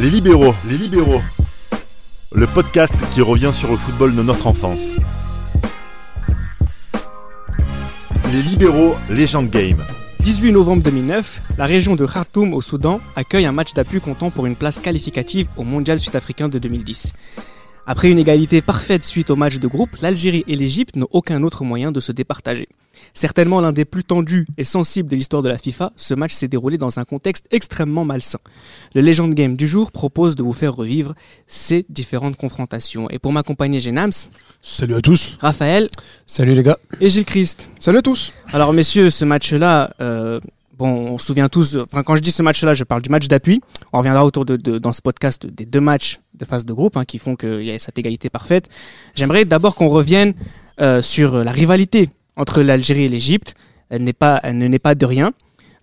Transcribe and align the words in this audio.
Les 0.00 0.10
libéraux, 0.10 0.54
les 0.68 0.78
libéraux. 0.78 1.20
Le 2.30 2.46
podcast 2.46 2.94
qui 3.12 3.20
revient 3.20 3.50
sur 3.52 3.68
le 3.68 3.76
football 3.76 4.14
de 4.14 4.22
notre 4.22 4.46
enfance. 4.46 4.78
Les 8.32 8.42
libéraux, 8.42 8.94
légende 9.10 9.50
game. 9.50 9.84
18 10.20 10.52
novembre 10.52 10.84
2009, 10.84 11.42
la 11.58 11.66
région 11.66 11.96
de 11.96 12.06
Khartoum 12.06 12.54
au 12.54 12.60
Soudan 12.60 13.00
accueille 13.16 13.46
un 13.46 13.52
match 13.52 13.72
d'appui 13.74 14.00
comptant 14.00 14.30
pour 14.30 14.46
une 14.46 14.54
place 14.54 14.78
qualificative 14.78 15.48
au 15.56 15.64
Mondial 15.64 15.98
sud-africain 15.98 16.48
de 16.48 16.60
2010. 16.60 17.12
Après 17.90 18.10
une 18.10 18.18
égalité 18.18 18.60
parfaite 18.60 19.02
suite 19.02 19.30
au 19.30 19.36
match 19.36 19.60
de 19.60 19.66
groupe, 19.66 19.96
l'Algérie 20.02 20.44
et 20.46 20.56
l'Égypte 20.56 20.94
n'ont 20.94 21.08
aucun 21.10 21.42
autre 21.42 21.64
moyen 21.64 21.90
de 21.90 22.00
se 22.00 22.12
départager. 22.12 22.68
Certainement 23.14 23.62
l'un 23.62 23.72
des 23.72 23.86
plus 23.86 24.04
tendus 24.04 24.44
et 24.58 24.64
sensibles 24.64 25.08
de 25.08 25.16
l'histoire 25.16 25.40
de 25.40 25.48
la 25.48 25.56
FIFA, 25.56 25.92
ce 25.96 26.12
match 26.12 26.34
s'est 26.34 26.48
déroulé 26.48 26.76
dans 26.76 26.98
un 26.98 27.06
contexte 27.06 27.46
extrêmement 27.50 28.04
malsain. 28.04 28.40
Le 28.94 29.00
Legend 29.00 29.32
Game 29.32 29.56
du 29.56 29.66
jour 29.66 29.90
propose 29.90 30.36
de 30.36 30.42
vous 30.42 30.52
faire 30.52 30.74
revivre 30.76 31.14
ces 31.46 31.86
différentes 31.88 32.36
confrontations. 32.36 33.08
Et 33.08 33.18
pour 33.18 33.32
m'accompagner, 33.32 33.80
j'ai 33.80 33.92
Nams, 33.92 34.12
Salut 34.60 34.94
à 34.96 35.00
tous. 35.00 35.38
Raphaël 35.40 35.86
Salut 36.26 36.52
les 36.52 36.62
gars. 36.62 36.76
et 37.00 37.08
Gilles 37.08 37.24
Christ. 37.24 37.70
Salut 37.78 37.98
à 37.98 38.02
tous. 38.02 38.34
Alors 38.52 38.74
messieurs, 38.74 39.08
ce 39.08 39.24
match-là, 39.24 39.94
euh, 40.02 40.40
bon, 40.78 40.88
on 40.88 41.18
se 41.18 41.26
souvient 41.26 41.48
tous, 41.48 41.76
enfin 41.76 42.02
quand 42.02 42.16
je 42.16 42.20
dis 42.22 42.30
ce 42.30 42.42
match-là, 42.42 42.74
je 42.74 42.84
parle 42.84 43.02
du 43.02 43.10
match 43.10 43.28
d'appui. 43.28 43.60
On 43.92 43.98
reviendra 43.98 44.24
autour 44.24 44.44
de, 44.44 44.56
de- 44.56 44.78
dans 44.78 44.92
ce 44.92 45.02
podcast 45.02 45.44
des 45.46 45.66
deux 45.66 45.80
matchs 45.80 46.20
de 46.34 46.44
phase 46.44 46.64
de 46.64 46.72
groupe 46.72 46.96
hein, 46.96 47.04
qui 47.04 47.18
font 47.18 47.36
qu'il 47.36 47.64
y 47.64 47.70
a 47.70 47.78
cette 47.78 47.98
égalité 47.98 48.30
parfaite. 48.30 48.68
J'aimerais 49.14 49.44
d'abord 49.44 49.74
qu'on 49.74 49.88
revienne 49.88 50.34
euh, 50.80 51.02
sur 51.02 51.42
la 51.44 51.50
rivalité 51.52 52.10
entre 52.36 52.62
l'Algérie 52.62 53.04
et 53.04 53.08
l'Égypte. 53.08 53.54
Elle 53.90 54.04
n'est 54.04 54.12
pas, 54.12 54.38
elle 54.42 54.58
ne 54.58 54.68
n'est 54.68 54.78
pas 54.78 54.94
de 54.94 55.04
rien. 55.06 55.32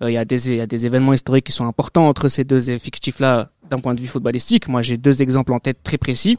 Euh, 0.02 0.10
Il 0.10 0.14
y, 0.14 0.18
a 0.18 0.26
des, 0.26 0.50
il 0.50 0.56
y 0.58 0.62
a 0.62 0.68
des 0.68 0.86
événements 0.86 1.14
historiques 1.14 1.46
qui 1.46 1.52
sont 1.52 1.68
importants 1.68 2.08
entre 2.08 2.30
ces 2.30 2.44
deux 2.44 2.70
effectifs-là 2.70 3.50
d'un 3.70 3.80
point 3.80 3.94
de 3.96 4.02
vue 4.02 4.08
footballistique. 4.08 4.68
Moi, 4.68 4.82
j'ai 4.82 4.98
deux 4.98 5.22
exemples 5.22 5.52
en 5.54 5.60
tête 5.60 5.80
très 5.84 5.98
précis. 5.98 6.38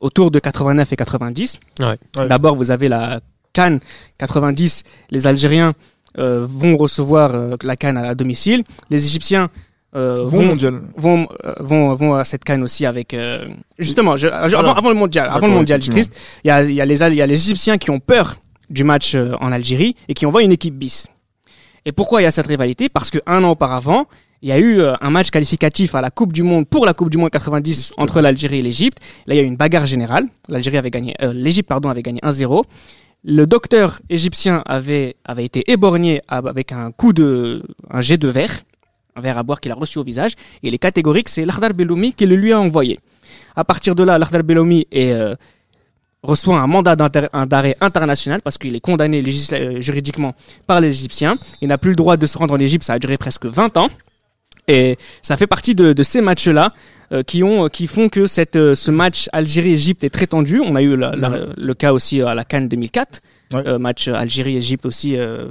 Autour 0.00 0.30
de 0.30 0.38
89 0.38 0.92
et 0.92 0.96
90. 0.96 1.60
Ouais. 1.80 1.86
Ouais. 2.18 2.28
D'abord, 2.28 2.54
vous 2.56 2.70
avez 2.70 2.88
la 2.88 3.20
Cannes 3.52 3.80
90. 4.18 4.82
Les 5.10 5.26
Algériens 5.26 5.74
euh, 6.18 6.44
vont 6.48 6.76
recevoir 6.76 7.34
euh, 7.34 7.56
la 7.62 7.76
Cannes 7.76 7.96
à, 7.96 8.14
domicile. 8.14 8.64
Les 8.90 9.04
Égyptiens 9.06 9.48
euh, 9.96 10.16
Vont 10.18 10.38
vont, 10.40 10.44
mondial. 10.46 10.80
vont, 10.96 11.28
vont, 11.60 11.94
vont 11.94 12.14
à 12.14 12.24
cette 12.24 12.44
Cannes 12.44 12.62
aussi 12.62 12.84
avec... 12.84 13.16
justement, 13.78 14.16
je- 14.16 14.28
avant, 14.28 14.88
le 14.90 14.94
mondial, 14.94 15.28
avant 15.32 15.46
le 15.46 15.54
mondial, 15.54 15.80
il 15.82 16.04
y 16.44 16.50
a, 16.50 16.62
y, 16.62 16.80
a 16.80 16.84
les, 16.84 16.98
y 16.98 17.22
a 17.22 17.26
les 17.26 17.42
Égyptiens 17.44 17.78
qui 17.78 17.90
ont 17.90 17.98
peur 18.00 18.36
du 18.68 18.84
match 18.84 19.16
en 19.16 19.50
Algérie 19.50 19.96
et 20.08 20.14
qui 20.14 20.26
envoient 20.26 20.42
une 20.42 20.52
équipe 20.52 20.74
bis. 20.74 21.06
Et 21.86 21.92
pourquoi 21.92 22.20
il 22.20 22.24
y 22.24 22.26
a 22.26 22.30
cette 22.30 22.46
rivalité? 22.46 22.90
Parce 22.90 23.10
que 23.10 23.18
un 23.26 23.42
an 23.44 23.50
auparavant, 23.52 24.04
il 24.42 24.50
y 24.50 24.52
a 24.52 24.58
eu 24.58 24.82
un 25.00 25.10
match 25.10 25.30
qualificatif 25.30 25.94
à 25.94 26.02
la 26.02 26.10
Coupe 26.10 26.32
du 26.34 26.42
Monde 26.42 26.68
pour 26.68 26.84
la 26.84 26.92
Coupe 26.92 27.08
du 27.08 27.16
Monde 27.16 27.30
90 27.30 27.94
entre 27.96 28.20
l'Algérie 28.20 28.58
et 28.58 28.62
l'Égypte. 28.62 28.98
Là, 29.26 29.34
il 29.34 29.38
y 29.38 29.40
a 29.40 29.42
eu 29.42 29.46
une 29.46 29.56
bagarre 29.56 29.86
générale. 29.86 30.26
L'Algérie 30.50 30.76
avait 30.76 30.90
gagné, 30.90 31.14
euh, 31.22 31.32
l'Égypte 31.32 31.68
pardon 31.68 31.88
avait 31.88 32.02
gagné 32.02 32.20
1-0. 32.22 32.62
Le 33.24 33.46
docteur 33.46 33.98
égyptien 34.08 34.62
avait 34.64 35.16
avait 35.24 35.44
été 35.44 35.70
éborgné 35.70 36.22
avec 36.28 36.72
un 36.72 36.92
coup 36.92 37.12
de 37.12 37.62
un 37.90 38.00
jet 38.00 38.16
de 38.16 38.28
verre, 38.28 38.62
un 39.16 39.20
verre 39.20 39.38
à 39.38 39.42
boire 39.42 39.60
qu'il 39.60 39.72
a 39.72 39.74
reçu 39.74 39.98
au 39.98 40.04
visage. 40.04 40.32
Et 40.62 40.68
il 40.68 40.74
est 40.74 40.78
catégorique, 40.78 41.28
c'est 41.28 41.44
Lardar 41.44 41.74
Belloumi 41.74 42.12
qui 42.14 42.26
le 42.26 42.36
lui 42.36 42.52
a 42.52 42.60
envoyé. 42.60 43.00
À 43.56 43.64
partir 43.64 43.94
de 43.94 44.04
là, 44.04 44.18
Lardar 44.18 44.44
Belloumi 44.44 44.86
euh, 44.94 45.34
reçoit 46.22 46.58
un 46.58 46.66
mandat 46.66 46.96
d'arrêt 46.96 47.76
international 47.80 48.40
parce 48.42 48.58
qu'il 48.58 48.74
est 48.74 48.80
condamné 48.80 49.22
euh, 49.52 49.80
juridiquement 49.80 50.34
par 50.66 50.80
les 50.80 50.88
Égyptiens. 50.90 51.38
Il 51.60 51.68
n'a 51.68 51.78
plus 51.78 51.90
le 51.90 51.96
droit 51.96 52.16
de 52.16 52.26
se 52.26 52.38
rendre 52.38 52.54
en 52.54 52.58
Égypte, 52.58 52.84
ça 52.84 52.94
a 52.94 52.98
duré 52.98 53.16
presque 53.16 53.46
20 53.46 53.76
ans. 53.76 53.88
Et 54.68 54.98
ça 55.22 55.36
fait 55.36 55.46
partie 55.46 55.74
de, 55.74 56.02
ces 56.02 56.20
matchs-là 56.20 56.72
qui 57.26 57.42
ont 57.42 57.68
qui 57.68 57.86
font 57.86 58.08
que 58.08 58.26
cette 58.26 58.56
euh, 58.56 58.74
ce 58.74 58.90
match 58.90 59.28
Algérie-Égypte 59.32 60.04
est 60.04 60.10
très 60.10 60.26
tendu. 60.26 60.60
On 60.60 60.74
a 60.76 60.82
eu 60.82 60.96
la- 60.96 61.16
la- 61.16 61.46
le 61.56 61.74
cas 61.74 61.92
aussi 61.92 62.20
à 62.22 62.34
la 62.34 62.44
Cannes 62.44 62.68
2004, 62.68 63.20
Ouais. 63.54 63.62
euh, 63.66 63.78
match 63.78 64.08
Algérie-Égypte 64.08 64.84
aussi 64.86 65.16
euh, 65.16 65.48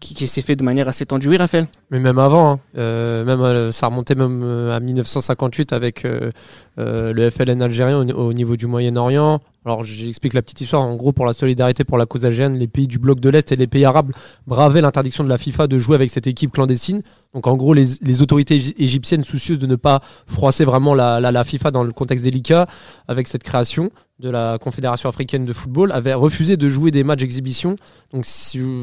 qui, 0.00 0.14
qui 0.14 0.26
s'est 0.26 0.42
fait 0.42 0.56
de 0.56 0.64
manière 0.64 0.88
assez 0.88 1.06
tendue. 1.06 1.28
Oui, 1.28 1.36
Raphaël? 1.36 1.66
Mais 1.90 1.98
même 1.98 2.18
avant, 2.18 2.52
hein, 2.52 2.60
euh, 2.78 3.24
même 3.24 3.40
euh, 3.40 3.72
ça 3.72 3.86
remontait 3.86 4.14
même 4.14 4.42
euh, 4.44 4.74
à 4.76 4.80
1958 4.80 5.72
avec 5.72 6.04
euh, 6.04 6.30
euh, 6.78 7.12
le 7.12 7.30
FLN 7.30 7.62
algérien 7.62 7.98
au, 8.00 8.12
au 8.28 8.32
niveau 8.32 8.56
du 8.56 8.66
Moyen-Orient. 8.66 9.40
Alors 9.66 9.82
j'explique 9.82 10.34
la 10.34 10.42
petite 10.42 10.60
histoire. 10.60 10.82
En 10.82 10.94
gros, 10.96 11.12
pour 11.12 11.24
la 11.24 11.32
solidarité 11.32 11.84
pour 11.84 11.96
la 11.96 12.04
cause 12.04 12.26
algérienne, 12.26 12.58
les 12.58 12.68
pays 12.68 12.86
du 12.86 12.98
bloc 12.98 13.18
de 13.18 13.30
l'Est 13.30 13.50
et 13.50 13.56
les 13.56 13.66
pays 13.66 13.84
arabes 13.86 14.12
bravaient 14.46 14.82
l'interdiction 14.82 15.24
de 15.24 15.28
la 15.28 15.38
FIFA 15.38 15.66
de 15.68 15.78
jouer 15.78 15.94
avec 15.94 16.10
cette 16.10 16.26
équipe 16.26 16.52
clandestine. 16.52 17.02
Donc 17.32 17.46
en 17.46 17.56
gros, 17.56 17.72
les, 17.72 18.22
autorités 18.22 18.56
égy- 18.58 18.74
égyptiennes 18.78 19.24
soucieuses 19.24 19.58
de 19.58 19.66
ne 19.66 19.76
pas 19.76 20.00
froisser 20.26 20.64
vraiment 20.64 20.94
la, 20.94 21.44
FIFA 21.44 21.70
dans 21.70 21.82
le 21.82 21.92
contexte 21.92 22.24
délicat 22.24 22.66
avec 23.08 23.26
cette 23.26 23.42
création 23.42 23.90
de 24.20 24.30
la 24.30 24.58
Confédération 24.58 25.08
africaine 25.08 25.44
de 25.44 25.52
football 25.52 25.90
avaient 25.92 26.14
refusé 26.14 26.56
de 26.56 26.68
jouer 26.68 26.90
des 26.90 27.02
matchs 27.02 27.22
exhibition. 27.22 27.76
Donc 28.12 28.26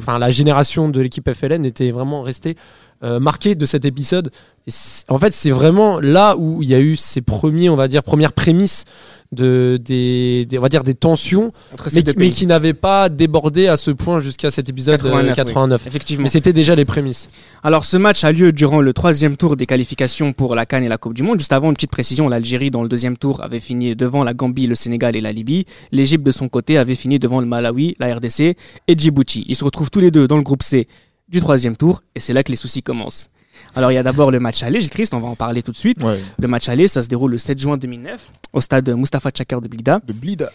la 0.07 0.29
génération 0.31 0.89
de 0.89 0.99
l'équipe 0.99 1.31
FLN 1.31 1.63
était 1.65 1.91
vraiment 1.91 2.23
restée 2.23 2.57
euh, 3.03 3.19
marquée 3.19 3.55
de 3.55 3.65
cet 3.65 3.85
épisode. 3.85 4.31
Et 4.67 4.71
en 5.09 5.17
fait, 5.17 5.33
c'est 5.33 5.49
vraiment 5.51 5.99
là 5.99 6.35
où 6.37 6.61
il 6.61 6.69
y 6.69 6.75
a 6.75 6.79
eu 6.79 6.95
ces 6.95 7.21
premiers, 7.21 7.69
on 7.69 7.75
va 7.75 7.87
dire, 7.87 8.03
premières 8.03 8.31
prémices 8.33 8.85
de 9.31 9.79
des, 9.83 10.45
des- 10.45 10.59
on 10.59 10.61
va 10.61 10.69
dire 10.69 10.83
des 10.83 10.93
tensions, 10.93 11.53
mais, 11.95 12.03
mais 12.17 12.29
qui 12.31 12.45
n'avaient 12.45 12.73
pas 12.73 13.07
débordé 13.09 13.67
à 13.67 13.77
ce 13.77 13.89
point 13.89 14.19
jusqu'à 14.19 14.51
cet 14.51 14.67
épisode 14.69 14.99
euh, 15.05 15.09
89, 15.09 15.35
89. 15.35 15.81
oui. 15.83 15.87
Effectivement. 15.87 16.23
Mais 16.23 16.29
c'était 16.29 16.51
déjà 16.53 16.75
les 16.75 16.83
prémices. 16.85 17.29
Alors 17.63 17.85
ce 17.85 17.95
match 17.97 18.23
a 18.25 18.31
lieu 18.33 18.51
durant 18.51 18.81
le 18.81 18.91
troisième 18.93 19.37
tour 19.37 19.55
des 19.55 19.65
qualifications 19.65 20.33
pour 20.33 20.53
la 20.53 20.65
Cannes 20.65 20.83
et 20.83 20.89
la 20.89 20.97
Coupe 20.97 21.13
du 21.13 21.23
Monde. 21.23 21.39
Juste 21.39 21.53
avant, 21.53 21.69
une 21.69 21.75
petite 21.75 21.91
précision, 21.91 22.27
l'Algérie 22.27 22.71
dans 22.71 22.83
le 22.83 22.89
deuxième 22.89 23.17
tour 23.17 23.41
avait 23.41 23.61
fini 23.61 23.95
devant 23.95 24.23
la 24.25 24.33
Gambie, 24.33 24.67
le 24.67 24.75
Sénégal 24.75 25.15
et 25.15 25.21
la 25.21 25.31
Libye. 25.31 25.65
L'Égypte 25.93 26.25
de 26.25 26.31
son 26.31 26.49
côté 26.49 26.77
avait 26.77 26.95
fini 26.95 27.17
devant 27.17 27.39
le 27.39 27.45
Malawi, 27.47 27.95
la 27.99 28.13
RDC 28.13 28.41
et 28.41 28.55
Djibouti. 28.97 29.45
Ils 29.47 29.55
se 29.55 29.63
retrouvent 29.63 29.89
tous 29.89 30.01
les 30.01 30.11
deux 30.11 30.27
dans 30.27 30.37
le 30.37 30.43
groupe 30.43 30.61
C 30.61 30.87
du 31.31 31.39
troisième 31.39 31.75
tour 31.77 32.03
et 32.13 32.19
c'est 32.19 32.33
là 32.33 32.43
que 32.43 32.51
les 32.51 32.55
soucis 32.57 32.83
commencent. 32.83 33.29
Alors 33.75 33.91
il 33.91 33.95
y 33.95 33.97
a 33.97 34.03
d'abord 34.03 34.31
le 34.31 34.39
match 34.39 34.63
aller, 34.63 34.85
Christ, 34.87 35.13
on 35.13 35.19
va 35.19 35.27
en 35.27 35.35
parler 35.35 35.63
tout 35.63 35.71
de 35.71 35.77
suite. 35.77 36.03
Ouais. 36.03 36.19
Le 36.39 36.47
match 36.47 36.67
aller, 36.69 36.87
ça 36.87 37.01
se 37.01 37.07
déroule 37.07 37.31
le 37.31 37.37
7 37.37 37.59
juin 37.59 37.77
2009 37.77 38.31
au 38.53 38.61
stade 38.61 38.89
Mustapha 38.89 39.31
Tchakar 39.31 39.61
de 39.61 39.67
Blida. 39.67 40.01
De 40.05 40.13
Blida. 40.13 40.51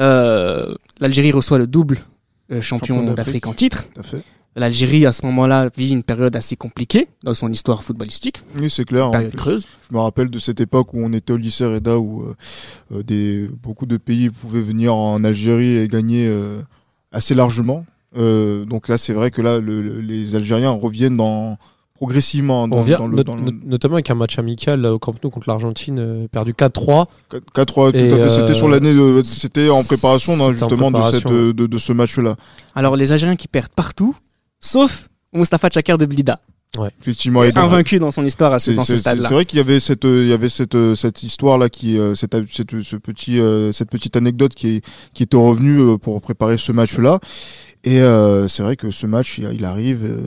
Euh, 0.00 0.74
L'Algérie 1.00 1.32
reçoit 1.32 1.58
le 1.58 1.66
double 1.66 1.98
euh, 2.50 2.60
champion 2.60 2.96
Champion 2.98 3.14
d'Afrique 3.14 3.46
en 3.46 3.52
titre. 3.54 3.84
L'Algérie, 4.58 5.04
à 5.04 5.12
ce 5.12 5.26
moment-là, 5.26 5.68
vit 5.76 5.90
une 5.90 6.02
période 6.02 6.34
assez 6.34 6.56
compliquée 6.56 7.08
dans 7.22 7.34
son 7.34 7.52
histoire 7.52 7.82
footballistique, 7.82 8.42
Oui, 8.58 8.70
c'est 8.70 8.86
clair. 8.86 9.06
une 9.06 9.10
période 9.12 9.30
plus, 9.32 9.38
creuse. 9.38 9.66
Je 9.90 9.94
me 9.94 10.00
rappelle 10.00 10.30
de 10.30 10.38
cette 10.38 10.60
époque 10.60 10.94
où 10.94 10.98
on 11.04 11.12
était 11.12 11.34
au 11.34 11.36
lycée 11.36 11.66
Reda 11.66 11.98
où 11.98 12.24
euh, 12.90 13.02
des, 13.02 13.48
beaucoup 13.62 13.84
de 13.84 13.98
pays 13.98 14.30
pouvaient 14.30 14.62
venir 14.62 14.94
en 14.94 15.22
Algérie 15.24 15.76
et 15.76 15.88
gagner 15.88 16.32
assez 17.12 17.34
largement. 17.34 17.84
Euh, 18.16 18.64
donc 18.64 18.88
là, 18.88 18.98
c'est 18.98 19.12
vrai 19.12 19.30
que 19.30 19.42
là, 19.42 19.58
le- 19.58 19.82
le- 19.82 20.00
les 20.00 20.34
Algériens 20.36 20.70
reviennent 20.70 21.16
dans, 21.16 21.56
progressivement 21.94 22.68
dans, 22.68 22.76
On 22.76 22.82
vient 22.82 22.98
dans 22.98 23.06
le, 23.06 23.16
not- 23.16 23.22
dans 23.24 23.36
le 23.36 23.50
notamment 23.64 23.94
avec 23.94 24.10
un 24.10 24.14
match 24.14 24.38
amical 24.38 24.80
là, 24.80 24.92
au 24.94 24.98
Camp 24.98 25.14
Nou 25.24 25.30
contre 25.30 25.48
l'Argentine, 25.48 25.98
euh, 25.98 26.28
perdu 26.28 26.52
4-3. 26.52 27.06
4-3. 27.54 27.92
Tout 27.92 28.14
à 28.14 28.18
fait. 28.18 28.28
C'était 28.28 28.50
euh, 28.50 28.54
sur 28.54 28.68
l'année, 28.68 28.94
de- 28.94 29.22
c'était 29.22 29.70
en 29.70 29.82
préparation 29.82 30.36
non, 30.36 30.46
en 30.46 30.52
justement 30.52 30.90
de, 30.90 30.96
cette, 31.02 31.22
préparation, 31.22 31.30
euh, 31.32 31.52
de, 31.52 31.66
de 31.66 31.78
ce 31.78 31.92
match-là. 31.92 32.36
Alors, 32.74 32.96
les 32.96 33.12
Algériens 33.12 33.36
qui 33.36 33.48
perdent 33.48 33.72
partout, 33.74 34.14
sauf 34.60 35.08
Mustafa 35.32 35.68
Tchakar 35.70 35.98
de 35.98 36.06
Blida, 36.06 36.40
Effectivement. 37.00 37.42
Et 37.42 37.56
invaincu 37.56 37.98
dans 37.98 38.10
son 38.10 38.22
histoire 38.26 38.52
à 38.52 38.58
ce, 38.58 38.70
dans 38.72 38.82
ce 38.82 38.88
c'est- 38.88 38.92
c'est 38.96 39.00
stade-là. 39.00 39.30
vrai 39.30 39.46
qu'il 39.46 39.56
y 39.56 39.60
avait 39.60 39.80
cette, 39.80 40.04
euh, 40.04 40.24
il 40.24 40.28
y 40.28 40.32
avait 40.34 40.50
cette, 40.50 40.74
euh, 40.74 40.94
cette 40.94 41.22
histoire 41.22 41.56
là 41.56 41.70
qui, 41.70 41.96
euh, 41.98 42.14
cette, 42.14 42.36
cette, 42.52 42.82
ce 42.82 42.96
petit, 42.96 43.38
euh, 43.40 43.72
cette 43.72 43.88
petite 43.88 44.14
anecdote 44.14 44.52
qui, 44.54 44.76
est, 44.76 44.84
qui 45.14 45.22
était 45.22 45.38
revenue 45.38 45.78
euh, 45.80 45.96
pour 45.96 46.20
préparer 46.20 46.58
ce 46.58 46.72
match-là. 46.72 47.18
Et 47.86 48.00
euh, 48.02 48.48
c'est 48.48 48.62
vrai 48.62 48.76
que 48.76 48.90
ce 48.90 49.06
match, 49.06 49.38
il, 49.38 49.48
il 49.54 49.64
arrive 49.64 50.04
euh, 50.04 50.18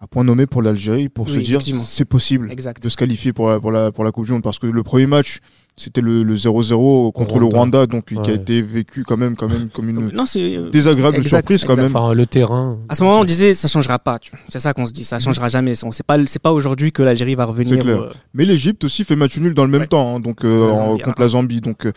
à 0.00 0.06
point 0.06 0.24
nommé 0.24 0.46
pour 0.46 0.62
l'Algérie 0.62 1.08
pour 1.08 1.28
se 1.28 1.38
dire 1.38 1.60
c'est 1.62 2.04
possible 2.04 2.50
Exact. 2.50 2.82
de 2.82 2.88
se 2.88 2.96
qualifier 2.96 3.32
pour 3.32 3.48
la, 3.50 3.58
pour 3.60 3.72
la, 3.72 3.90
pour 3.92 4.04
la 4.04 4.12
Coupe 4.12 4.24
du 4.26 4.32
Monde 4.32 4.42
parce 4.42 4.58
que 4.58 4.66
le 4.66 4.82
premier 4.82 5.06
match 5.06 5.40
c'était 5.76 6.00
le 6.02 6.22
le 6.22 6.36
0-0 6.36 7.10
contre 7.10 7.32
Rwanda. 7.32 7.40
le 7.40 7.46
Rwanda 7.46 7.86
donc 7.86 8.04
qui 8.04 8.16
a 8.16 8.20
Ouais. 8.20 8.34
été 8.36 8.62
vécu 8.62 9.02
quand 9.02 9.16
même 9.16 9.34
quand 9.34 9.48
même 9.48 9.68
comme 9.72 9.88
une 9.88 10.08
Non, 10.14 10.24
c'est. 10.24 10.56
euh, 10.56 10.70
désagréable 10.70 11.16
Exact, 11.16 11.38
surprise 11.40 11.64
quand 11.64 11.72
exact. 11.72 11.82
même. 11.88 11.96
Enfin, 11.96 12.14
le 12.14 12.26
terrain. 12.26 12.78
À 12.88 12.94
ce 12.94 13.02
moment, 13.02 13.18
on 13.18 13.24
disait 13.24 13.54
ça 13.54 13.66
changera 13.66 13.98
pas. 13.98 14.20
tu 14.20 14.30
vois. 14.30 14.38
C'est 14.48 14.60
ça 14.60 14.72
qu'on 14.72 14.86
se 14.86 14.92
dit, 14.92 15.02
ça 15.02 15.18
changera 15.18 15.48
jamais. 15.48 15.74
Sait 15.74 15.88
pas, 16.06 16.16
c'est 16.26 16.38
pas 16.40 16.52
aujourd'hui 16.52 16.92
que 16.92 17.02
l'Algérie 17.02 17.34
va 17.34 17.44
revenir. 17.46 17.74
C'est 17.74 17.80
clair. 17.82 18.02
euh, 18.02 18.10
Mais 18.34 18.44
l'Égypte 18.44 18.84
aussi 18.84 19.02
fait 19.02 19.16
match 19.16 19.36
nul 19.38 19.52
dans 19.54 19.64
le 19.64 19.70
même 19.72 19.80
Ouais. 19.80 19.86
temps, 19.88 20.14
hein, 20.14 20.20
donc 20.20 20.44
euh, 20.44 20.68
La 20.68 20.74
en- 20.74 20.76
Zambie, 20.76 21.02
contre 21.02 21.20
hein. 21.20 21.24
la 21.24 21.28
Zambie. 21.28 21.60
Donc 21.60 21.88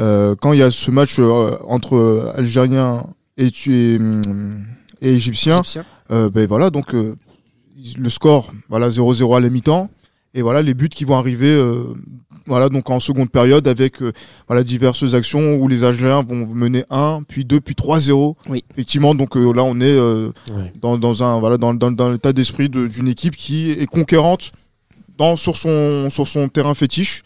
euh, 0.00 0.34
quand 0.40 0.52
il 0.52 0.58
y 0.58 0.62
a 0.64 0.72
ce 0.72 0.90
match 0.90 1.20
euh, 1.20 1.56
entre 1.68 1.94
euh, 1.96 2.32
Algériens 2.34 3.06
et, 3.46 3.50
tu- 3.50 3.72
et, 3.74 3.96
hum, 3.98 4.64
et 5.00 5.12
égyptiens. 5.14 5.62
euh, 6.10 6.30
ben 6.30 6.46
voilà 6.46 6.70
donc 6.70 6.94
euh, 6.94 7.16
le 7.98 8.08
score 8.10 8.52
voilà 8.68 8.88
0-0 8.90 9.36
à 9.36 9.40
la 9.40 9.48
mi-temps 9.50 9.88
et 10.34 10.42
voilà 10.42 10.62
les 10.62 10.74
buts 10.74 10.88
qui 10.88 11.04
vont 11.04 11.16
arriver 11.16 11.48
euh, 11.52 11.84
voilà 12.46 12.68
donc 12.68 12.90
en 12.90 13.00
seconde 13.00 13.30
période 13.30 13.66
avec 13.68 14.02
euh, 14.02 14.12
voilà 14.48 14.62
diverses 14.64 15.14
actions 15.14 15.56
où 15.56 15.68
les 15.68 15.84
Algériens 15.84 16.22
vont 16.22 16.46
mener 16.46 16.84
1 16.90 17.22
puis 17.28 17.44
2 17.44 17.60
puis 17.60 17.74
3-0. 17.74 18.34
Oui. 18.48 18.64
Effectivement 18.72 19.14
donc 19.14 19.36
euh, 19.36 19.52
là 19.52 19.62
on 19.64 19.80
est 19.80 19.84
euh, 19.84 20.32
Ouais. 20.50 20.72
dans, 20.80 20.98
dans 20.98 21.22
un 21.22 21.38
voilà 21.40 21.56
dans, 21.58 21.74
dans, 21.74 21.90
dans 21.92 22.10
l'état 22.10 22.32
d'esprit 22.32 22.68
de- 22.68 22.86
d'une 22.86 23.08
équipe 23.08 23.36
qui 23.36 23.70
est 23.70 23.86
conquérante 23.86 24.52
dans 25.18 25.36
sur 25.36 25.56
son 25.56 26.08
sur 26.10 26.26
son 26.28 26.48
terrain 26.48 26.74
fétiche 26.74 27.22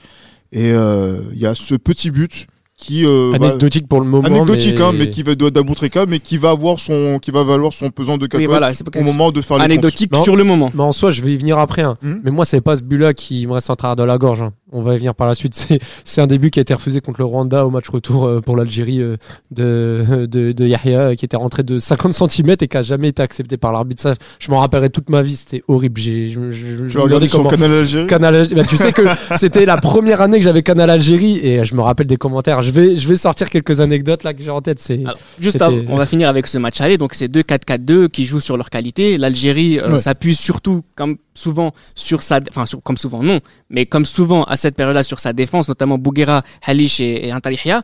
Et 0.52 0.70
euh, 0.72 1.20
il 1.32 1.38
y 1.40 1.46
a 1.46 1.54
ce 1.54 1.74
petit 1.74 2.10
but 2.10 2.46
qui 2.76 3.04
euh, 3.06 3.30
va- 3.30 3.36
Anecdotique 3.46 3.86
pour 3.88 4.00
le 4.00 4.06
moment. 4.06 4.26
anecdotique, 4.26 4.74
mais... 4.78 4.82
hein, 4.84 4.92
mais 4.92 5.08
qui 5.10 5.22
va 5.22 5.34
de 5.34 5.48
d'Aboutrika, 5.48 6.06
mais 6.06 6.18
qui 6.18 6.36
va 6.38 6.50
avoir 6.50 6.80
son, 6.80 7.18
qui 7.20 7.30
va 7.30 7.44
valoir 7.44 7.72
son 7.72 7.90
pesant 7.90 8.16
de 8.18 8.24
Oui, 8.24 8.28
cacahuètes 8.28 8.48
voilà, 8.48 8.72
au 8.96 9.02
moment 9.02 9.30
de 9.30 9.40
faire 9.42 9.58
les 9.58 9.64
anecdotique 9.64 10.14
sur 10.16 10.34
le 10.36 10.44
moment. 10.44 10.70
Mais 10.74 10.82
en 10.82 10.92
soi, 10.92 11.10
je 11.10 11.22
vais 11.22 11.32
y 11.32 11.36
venir 11.36 11.58
après. 11.58 11.82
hein. 11.82 11.96
Mhm. 12.02 12.20
Mais 12.24 12.30
moi, 12.30 12.44
c'est 12.44 12.60
pas 12.60 12.76
ce 12.76 12.82
but-là 12.82 13.14
qui 13.14 13.46
me 13.46 13.52
reste 13.52 13.70
en 13.70 13.76
travers 13.76 13.96
de 13.96 14.02
la 14.02 14.18
gorge. 14.18 14.42
hein. 14.42 14.52
On 14.76 14.82
va 14.82 14.94
y 14.94 14.98
venir 14.98 15.14
par 15.14 15.26
la 15.26 15.34
suite. 15.34 15.54
C'est, 15.68 15.78
c'est 16.04 16.20
un 16.20 16.26
début 16.26 16.50
qui 16.50 16.58
a 16.58 16.62
été 16.62 16.74
refusé 16.74 17.00
contre 17.00 17.20
le 17.20 17.24
Rwanda 17.24 17.64
au 17.64 17.70
match 17.70 17.88
retour 17.88 18.26
euh, 18.26 18.40
pour 18.40 18.56
l'Algérie 18.56 19.00
euh, 19.00 19.16
de, 19.50 20.26
de, 20.30 20.52
de 20.52 20.66
Yahya, 20.66 20.98
euh, 21.00 21.14
qui 21.14 21.24
était 21.24 21.36
rentré 21.36 21.62
de 21.62 21.78
50 21.78 22.12
cm 22.12 22.56
et 22.60 22.68
qui 22.68 22.76
a 22.76 22.82
jamais 22.82 23.08
été 23.08 23.22
accepté 23.22 23.56
par 23.56 23.72
l'arbitre. 23.72 24.02
Ça, 24.02 24.14
je 24.40 24.50
m'en 24.50 24.58
rappellerai 24.60 24.90
toute 24.90 25.08
ma 25.10 25.22
vie. 25.22 25.36
C'était 25.36 25.62
horrible. 25.68 26.00
J'ai, 26.00 26.28
je, 26.28 26.50
je, 26.50 26.88
je 26.88 27.18
Tu 27.18 27.28
sur 27.28 27.38
comment- 27.38 27.50
Canal 27.50 27.72
Algérie 27.72 28.06
Canal, 28.06 28.48
bah, 28.54 28.64
tu 28.68 28.76
sais 28.76 28.92
que 28.92 29.02
c'était 29.36 29.64
la 29.64 29.76
première 29.76 30.20
année 30.20 30.38
que 30.38 30.44
j'avais 30.44 30.62
Canal 30.62 30.90
Algérie 30.90 31.38
et 31.42 31.64
je 31.64 31.74
me 31.74 31.80
rappelle 31.80 32.06
des 32.06 32.16
commentaires. 32.16 32.62
Je 32.62 32.70
vais, 32.72 32.96
je 32.96 33.06
vais 33.08 33.16
sortir 33.16 33.48
quelques 33.50 33.80
anecdotes 33.80 34.24
là 34.24 34.34
que 34.34 34.42
j'ai 34.42 34.50
en 34.50 34.60
tête. 34.60 34.80
C'est 34.80 35.00
Alors, 35.04 35.16
juste 35.40 35.62
avant, 35.62 35.78
on 35.88 35.96
va 35.96 36.06
finir 36.06 36.28
avec 36.28 36.46
ce 36.48 36.58
match 36.58 36.80
aller. 36.80 36.98
Donc 36.98 37.14
c'est 37.14 37.28
2-4-4-2 37.28 38.08
qui 38.08 38.24
jouent 38.24 38.40
sur 38.40 38.56
leur 38.56 38.70
qualité. 38.70 39.16
L'Algérie 39.18 39.78
euh, 39.78 39.92
Ouais. 39.92 39.98
s'appuie 39.98 40.34
surtout, 40.34 40.82
comme 40.96 41.16
souvent, 41.34 41.74
sur 41.94 42.22
sa, 42.22 42.40
enfin 42.50 42.66
sur- 42.66 42.82
comme 42.82 42.96
souvent 42.96 43.22
non, 43.22 43.40
mais 43.70 43.86
comme 43.86 44.04
souvent 44.04 44.44
à 44.44 44.56
cette 44.56 44.76
période-là 44.76 45.02
sur 45.02 45.20
sa 45.20 45.32
défense, 45.32 45.68
notamment 45.68 45.98
Bouguera, 45.98 46.42
Halish 46.62 47.00
et, 47.00 47.28
et. 47.28 47.82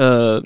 Euh, 0.00 0.40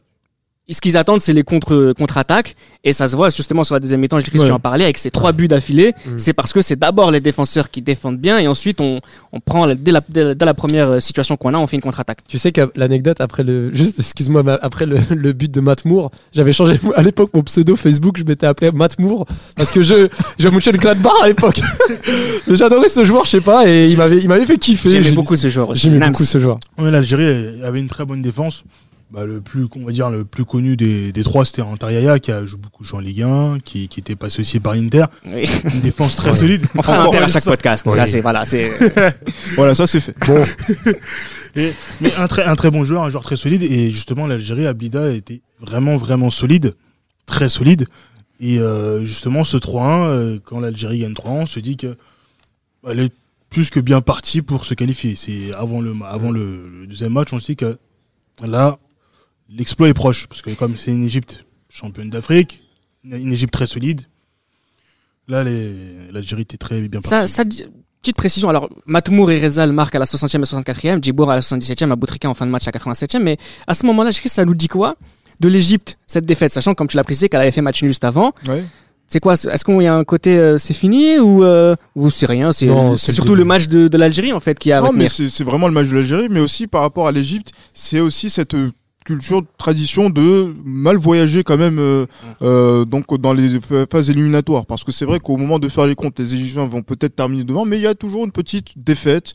ce 0.75 0.81
qu'ils 0.81 0.97
attendent, 0.97 1.21
c'est 1.21 1.33
les 1.33 1.45
contre 1.45 1.93
contre-attaques 1.97 2.57
et 2.83 2.93
ça 2.93 3.07
se 3.07 3.15
voit 3.15 3.31
justement 3.31 3.63
sur 3.63 3.75
la 3.75 3.81
deuxième 3.81 4.01
mi-temps. 4.01 4.19
Que 4.21 4.39
Ouais. 4.39 4.47
tu 4.47 4.51
en 4.53 4.59
parlais 4.59 4.85
avec 4.85 4.99
ces 4.99 5.11
trois 5.13 5.31
buts 5.33 5.47
d'affilée. 5.47 5.95
Mm. 6.07 6.19
C'est 6.19 6.33
parce 6.33 6.53
que 6.53 6.61
c'est 6.61 6.77
d'abord 6.77 7.11
les 7.13 7.21
défenseurs 7.21 7.71
qui 7.71 7.83
défendent 7.83 8.19
bien 8.19 8.39
et 8.41 8.49
ensuite 8.49 8.81
on, 8.81 9.01
on 9.33 9.39
prend 9.41 9.65
la- 9.67 9.75
dès 9.77 9.93
la, 9.93 10.01
dès 10.09 10.35
la- 10.45 10.55
première 10.55 10.89
euh, 10.89 11.01
situation 11.01 11.37
qu'on 11.37 11.55
a, 11.55 11.59
on 11.59 11.67
fait 11.69 11.77
une 11.77 11.83
contre-attaque. 11.83 12.19
Tu 12.27 12.39
sais 12.41 12.51
que 12.51 12.73
l'anecdote 12.75 13.21
après 13.21 13.45
le 13.45 13.73
juste 13.75 14.01
excuse-moi 14.01 14.43
après 14.61 14.87
le, 14.87 14.99
le 15.11 15.33
but 15.33 15.51
de 15.53 15.61
Matt 15.61 15.85
Moore, 15.85 16.11
j'avais 16.35 16.53
changé 16.53 16.81
à 16.97 17.03
l'époque 17.03 17.31
mon 17.35 17.43
pseudo 17.43 17.77
Facebook, 17.77 18.17
je 18.19 18.25
m'étais 18.25 18.47
appelé 18.47 18.73
Matt 18.73 18.99
Moore 18.99 19.27
parce 19.55 19.71
que 19.71 19.83
je 19.83 20.09
je 20.39 20.49
mouchais 20.49 20.73
le 20.73 20.79
Gladbach 20.79 21.12
à 21.23 21.29
l'époque. 21.29 21.61
Mais 22.49 22.57
J'adorais 22.57 22.89
ce 22.89 23.05
joueur, 23.05 23.25
je 23.25 23.31
sais 23.31 23.41
pas 23.41 23.69
et 23.69 23.89
il 23.89 23.97
m'avait 23.97 24.19
il 24.19 24.29
m'avait 24.29 24.47
fait 24.47 24.59
kiffer. 24.59 24.91
J'aimais 24.91 25.05
J'ai- 25.05 25.12
beaucoup 25.12 25.37
ce 25.37 25.49
joueur 25.49 25.69
aussi. 25.71 25.83
J'aimais 25.83 26.05
beaucoup 26.07 26.25
ce 26.25 26.39
joueur. 26.39 26.59
Ouais, 26.79 26.91
L'Algérie 26.91 27.62
avait 27.62 27.79
une 27.81 27.89
très 27.89 28.05
bonne 28.05 28.23
défense. 28.23 28.65
Bah, 29.17 29.25
le 29.25 29.41
plus, 29.41 29.67
on 29.75 29.87
va 29.87 29.93
dire, 29.93 30.11
le 30.11 30.27
plus 30.27 30.45
connu 30.45 30.77
des, 30.77 31.11
des 31.11 31.25
trois, 31.25 31.47
c'était 31.47 31.63
Antaryaya, 31.63 32.19
qui 32.19 32.31
a 32.33 32.45
joué 32.45 32.61
beaucoup 32.61 32.85
joué 32.85 32.99
en 32.99 33.01
Ligue 33.01 33.23
1, 33.23 33.61
qui, 33.65 33.89
qui 33.89 34.01
était 34.01 34.15
passé 34.15 34.41
aussi 34.41 34.61
par 34.61 34.75
l'Inter. 34.75 35.07
Oui. 35.25 35.49
Une 35.73 35.81
défense 35.81 36.17
très 36.17 36.33
Ouais. 36.33 36.37
solide. 36.37 36.67
On 36.75 36.83
fera 36.83 37.03
inter 37.07 37.17
à 37.19 37.27
chaque 37.29 37.43
fois. 37.45 37.53
podcast. 37.53 37.83
Oui. 37.89 37.95
Ça, 37.95 38.07
c'est, 38.07 38.21
voilà, 38.21 38.45
c'est, 38.45 38.71
Voilà, 39.57 39.75
ça 39.75 39.87
c'est 39.87 40.01
fait. 40.01 40.15
Et, 41.57 41.73
mais 42.03 42.15
un 42.17 42.27
très, 42.29 42.45
un 42.45 42.57
très 42.57 42.71
bon 42.71 42.85
joueur, 42.85 43.05
un 43.05 43.09
joueur 43.11 43.25
très 43.25 43.37
solide. 43.37 43.63
Et 43.63 43.91
justement, 43.91 44.27
l'Algérie, 44.27 44.67
Abida, 44.67 45.11
était 45.11 45.41
vraiment, 45.61 45.97
vraiment 45.97 46.29
solide. 46.29 46.75
Très 47.25 47.49
solide. 47.49 47.87
Et 48.39 48.59
euh, 48.59 49.03
justement, 49.07 49.45
ce 49.45 49.57
3-1, 49.57 50.07
euh, 50.09 50.39
quand 50.45 50.61
l'Algérie 50.61 50.99
gagne 50.99 51.15
3-1, 51.15 51.29
on 51.31 51.47
se 51.47 51.59
dit 51.59 51.79
que 51.79 51.97
elle 52.87 53.01
est 53.01 53.12
plus 53.49 53.71
que 53.71 53.81
bien 53.81 54.03
partie 54.03 54.43
pour 54.43 54.67
se 54.67 54.75
qualifier. 54.75 55.17
C'est 55.17 55.55
avant 55.55 55.81
le, 55.81 55.95
avant 56.07 56.31
le, 56.31 56.69
le 56.81 56.87
deuxième 56.87 57.15
match, 57.15 57.33
on 57.33 57.39
se 57.39 57.47
dit 57.47 57.57
que 57.57 57.79
là, 58.45 58.77
l'exploit 59.49 59.89
est 59.89 59.95
proche. 59.95 60.27
Parce 60.27 60.43
que 60.43 60.51
comme 60.51 60.77
c'est 60.77 60.91
une 60.91 61.05
Égypte 61.05 61.45
championne 61.69 62.11
d'Afrique, 62.11 62.63
une 63.05 63.33
Égypte 63.33 63.53
très 63.53 63.67
solide, 63.67 64.03
là, 65.29 65.45
l'Algérie 65.45 66.43
était 66.43 66.57
très 66.57 66.81
bien 66.81 67.01
partie. 67.01 67.29
ça, 67.29 67.45
petite 67.45 68.17
précision. 68.17 68.49
Alors, 68.49 68.69
Matmour 68.87 69.31
et 69.31 69.41
Rezal 69.45 69.73
marquent 69.73 69.97
à 69.97 69.99
la 69.99 70.05
60e 70.05 70.39
et 70.39 70.43
64e, 70.43 71.03
Djibour 71.03 71.31
à 71.31 71.35
la 71.35 71.41
77e, 71.41 71.91
Aboutrika 71.91 72.29
en 72.29 72.35
fin 72.35 72.47
de 72.47 72.51
match 72.51 72.67
à 72.69 72.71
87e. 72.71 73.19
Mais 73.21 73.37
à 73.67 73.75
ce 73.75 73.85
moment-là, 73.87 74.11
je 74.11 74.17
sais 74.17 74.23
que 74.23 74.29
ça 74.29 74.45
nous 74.45 74.55
dit 74.55 74.69
quoi 74.69 74.97
de 75.41 75.49
l'Égypte, 75.49 75.99
cette 76.07 76.25
défaite, 76.25 76.53
sachant, 76.53 76.75
comme 76.75 76.87
tu 76.87 76.97
l'as 76.97 77.05
précisé, 77.05 77.29
qu'elle 77.29 77.43
avait 77.43 77.53
fait 77.53 77.61
match 77.61 77.83
nul 77.83 77.91
juste 77.91 78.05
avant. 78.05 78.33
Ouais. 78.49 78.65
C'est 79.07 79.21
quoi 79.21 79.35
Est-ce 79.35 79.65
qu'il 79.65 79.83
y 79.83 79.87
a 79.87 79.95
un 79.95 80.05
côté 80.05 80.37
euh, 80.37 80.59
c'est 80.59 80.75
fini 80.75 81.19
ou, 81.19 81.45
euh, 81.45 81.77
ou 81.95 82.11
c'est 82.11 82.27
rien 82.27 82.53
C'est 82.53 82.67
le 82.67 82.97
surtout 82.97 83.35
le 83.35 83.45
match 83.45 83.69
de, 83.69 83.87
de 83.87 83.99
l'Algérie 83.99 84.33
en 84.33 84.41
fait 84.41 84.59
qui 84.59 84.73
a 84.73 84.81
Non, 84.81 84.93
mais 84.93 85.09
c'est 85.09 85.45
vraiment 85.45 85.69
le 85.69 85.75
match 85.75 85.89
de 85.89 85.95
l'Algérie, 85.95 86.29
mais 86.29 86.41
aussi 86.41 86.67
par 86.67 86.81
rapport 86.81 87.07
à 87.07 87.13
l'Égypte, 87.13 87.53
c'est 87.73 88.01
aussi 88.01 88.31
cette 88.31 88.55
euh, 88.55 88.73
culture, 89.06 89.43
tradition 89.56 90.11
de 90.11 90.55
mal 90.64 90.97
voyager 90.97 91.43
quand 91.44 91.56
même 91.56 91.79
euh, 91.79 92.06
euh, 92.43 92.85
donc 92.85 93.05
dans 93.20 93.32
les 93.32 93.58
ph- 93.61 93.87
phases 93.91 94.11
éliminatoires. 94.11 94.67
Parce 94.67 94.85
que 94.85 94.93
c'est 94.93 95.05
vrai 95.06 95.20
qu'au 95.20 95.37
moment 95.37 95.58
de 95.58 95.69
faire 95.69 95.87
les 95.87 95.94
comptes, 95.94 96.19
les 96.19 96.35
Égyptiens 96.35 96.67
vont 96.67 96.82
peut-être 96.82 97.14
terminer 97.17 97.44
devant, 97.44 97.64
mais 97.64 97.76
il 97.79 97.82
y 97.82 97.87
a 97.87 97.94
toujours 97.94 98.25
une 98.25 98.32
petite 98.32 98.69
défaite. 98.76 99.32